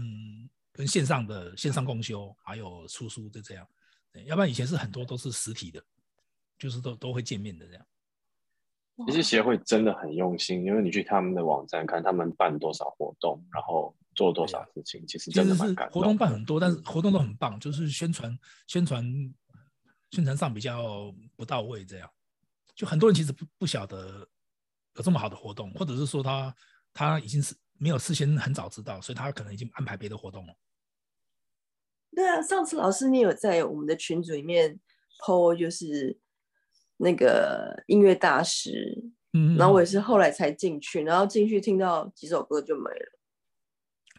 [0.72, 3.66] 跟线上的线上共修，还有出书就这样。
[4.26, 5.82] 要不然以前是很多都是实体的，
[6.58, 7.86] 就是都都会见面的这样。
[9.06, 16.00] 其实协会真的很用心，因为你去他们的网站看，他们办多少活动，然后做多少事情，其实真的蛮感动。
[16.00, 19.04] 活动办很多，但是活动都很棒，就是宣传、宣传、
[20.10, 22.10] 宣传上比较不到位，这样
[22.74, 24.26] 就很多人其实不不晓得
[24.94, 26.54] 有这么好的活动，或者是说他
[26.92, 30.54] 他已经是没有事先很早知道，所以他可能已经安排别的活动了。
[32.14, 34.80] 对啊，上次老师你有在我们的群组里面
[35.24, 36.18] po 就是。
[36.96, 43.18] 那个音乐大师，嗯，然后我也是后来才进去，然后进去听到几首歌就没了。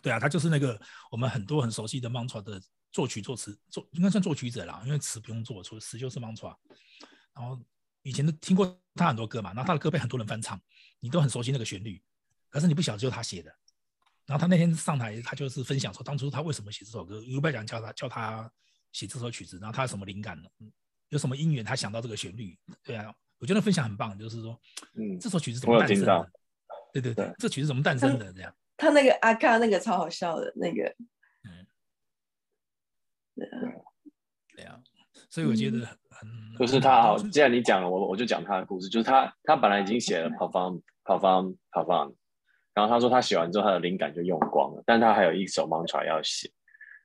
[0.06, 0.80] 对啊，他就是那个
[1.10, 2.62] 我们很多很熟悉的 Mantra 的
[2.92, 6.56] 作曲作词作应该算作曲者啦，因为词不用做，除词就是 mantra。
[7.34, 7.60] 然后
[8.04, 10.62] 以前都听过他很多歌嘛，然后他的歌被很多人翻唱，
[11.00, 12.00] 你都很熟悉那个旋律，
[12.52, 13.52] 可是你不晓得就是他写的。
[14.28, 18.48] 然后他那天上台，他就是分享说当初他为什么写这首歌，有拜讲叫他叫他
[18.92, 20.48] 写这首曲子，然后他有什么灵感呢？
[21.10, 22.56] 有什么因缘他想到这个旋律？
[22.84, 24.62] 对啊，我觉得分享很棒，就是说，
[24.94, 26.32] 嗯，这首曲子怎么诞生的？
[26.94, 28.32] 对对对，这曲子怎么诞生的？
[28.32, 28.56] 这样。
[28.78, 30.84] 他那个阿卡那个超好笑的那个，
[31.44, 31.66] 嗯，
[33.36, 33.60] 对啊，
[34.56, 34.80] 对啊，
[35.30, 35.80] 所以我觉得
[36.10, 36.30] 很，
[36.60, 42.14] 就是他好，既然你讲了，我我就讲他的故事，就是他他本来已经写了跑方跑方跑方，
[42.74, 46.52] 然后他说他写完之后他的灵感就用光了，但他还有一首 mantra 要写，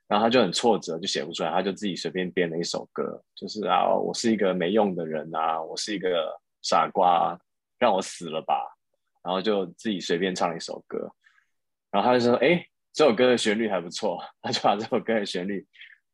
[0.08, 7.38] 然后他就很挫折，就写不出来，他就自己随便编了一首歌，就是啊，我是一个没用的人啊，我是一个傻瓜，
[7.78, 8.76] 让我死了吧，
[9.22, 11.08] 然后就自己随便唱了一首歌。
[11.90, 15.66] 然后他就说：“哎，这首歌的旋律还不错。”他就把这首歌的旋律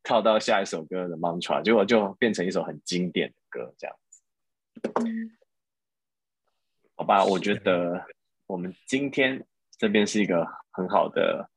[0.02, 4.22] 套到下一首歌的 mantra，结果就变成一首很经典的歌，这样子。
[6.94, 8.06] 好吧，我觉得
[8.46, 9.44] 我们今天
[9.78, 11.50] 这边是一个很好的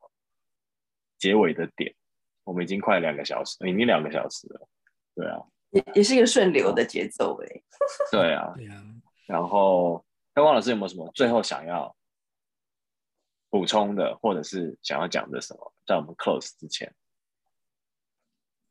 [1.17, 1.95] 结尾的点。
[2.43, 4.67] 我们已经快两个小时，已经两个小时了。
[5.15, 5.39] 对啊，
[5.69, 7.61] 也也是一个顺流的节奏哎。
[8.11, 8.83] 对啊，对啊。
[9.27, 11.95] 然后，那汪老师有没有什么最后想要？
[13.49, 16.93] 补充的，或者是想要讲的什么，在我们 close 之前，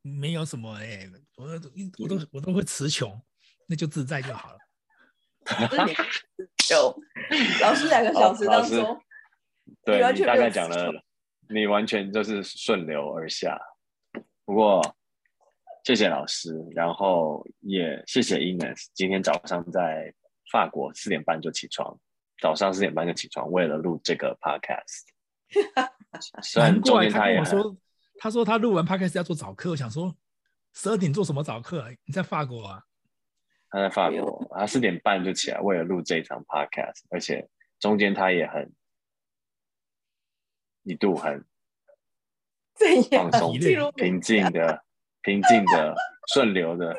[0.03, 1.47] 没有什么哎，我
[1.99, 3.21] 我都我都会词穷，
[3.67, 4.59] 那就自在就好了。
[6.71, 7.03] 有
[7.63, 9.03] 老师两个小时当中，
[9.85, 10.93] 对你大概讲了，
[11.49, 13.59] 你完全就是顺流而下。
[14.45, 14.97] 不过
[15.85, 20.15] 谢谢老师，然后也谢谢 Ines，今天早上在
[20.53, 21.99] 法国四点半就起床。
[22.41, 25.03] 早上四点半就起床，为了录这个 podcast。
[26.43, 27.77] 虽然中间他也说，
[28.19, 29.71] 他说他录完 podcast 要做早课。
[29.71, 30.15] 我想说，
[30.75, 31.85] 十二点做什么早课？
[32.05, 32.85] 你在法国啊？
[33.71, 37.03] 他在法国，他四点半就起来，为了录这一场 podcast。
[37.11, 37.49] 而且
[37.79, 38.73] 中间他也很
[40.85, 41.45] 一度很
[43.11, 43.59] 放松、
[43.97, 44.85] 平静的、
[45.23, 45.95] 平静的、
[46.33, 46.97] 顺流的。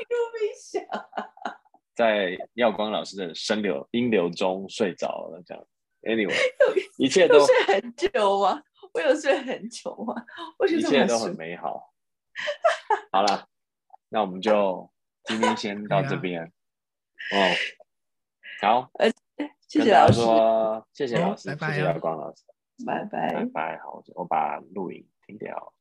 [1.99, 5.61] 在耀光老师的声流音流中睡着了，这样。
[6.03, 6.33] Anyway，
[6.97, 8.63] 一切都睡很久吗？
[8.93, 10.15] 我有睡很久吗？
[10.57, 11.91] 我觉得一切都很美好。
[13.11, 13.49] 好了，
[14.07, 14.89] 那我们就
[15.25, 16.41] 今天先 到这边。
[16.45, 17.37] 哦，
[18.61, 19.11] 好，呃
[19.67, 20.21] 谢谢老师，
[20.93, 22.45] 谢谢老师，谢谢耀光老师，
[22.85, 23.77] 拜拜，拜拜。
[23.79, 25.73] 好，我把录影停掉。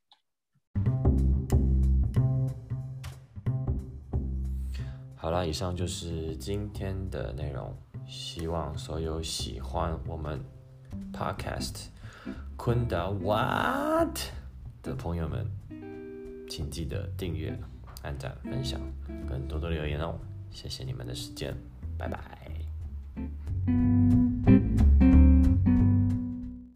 [5.20, 7.76] 好了，以上就是今天的内容。
[8.06, 10.40] 希望所有喜欢我们
[11.12, 11.86] Podcast
[12.56, 14.16] 昆达 What
[14.82, 15.46] 的朋友们，
[16.48, 17.58] 请记得订阅、
[18.02, 18.80] 按赞、分享，
[19.28, 20.18] 跟多多留言哦。
[20.50, 21.54] 谢谢你们的时间，
[21.98, 22.18] 拜拜。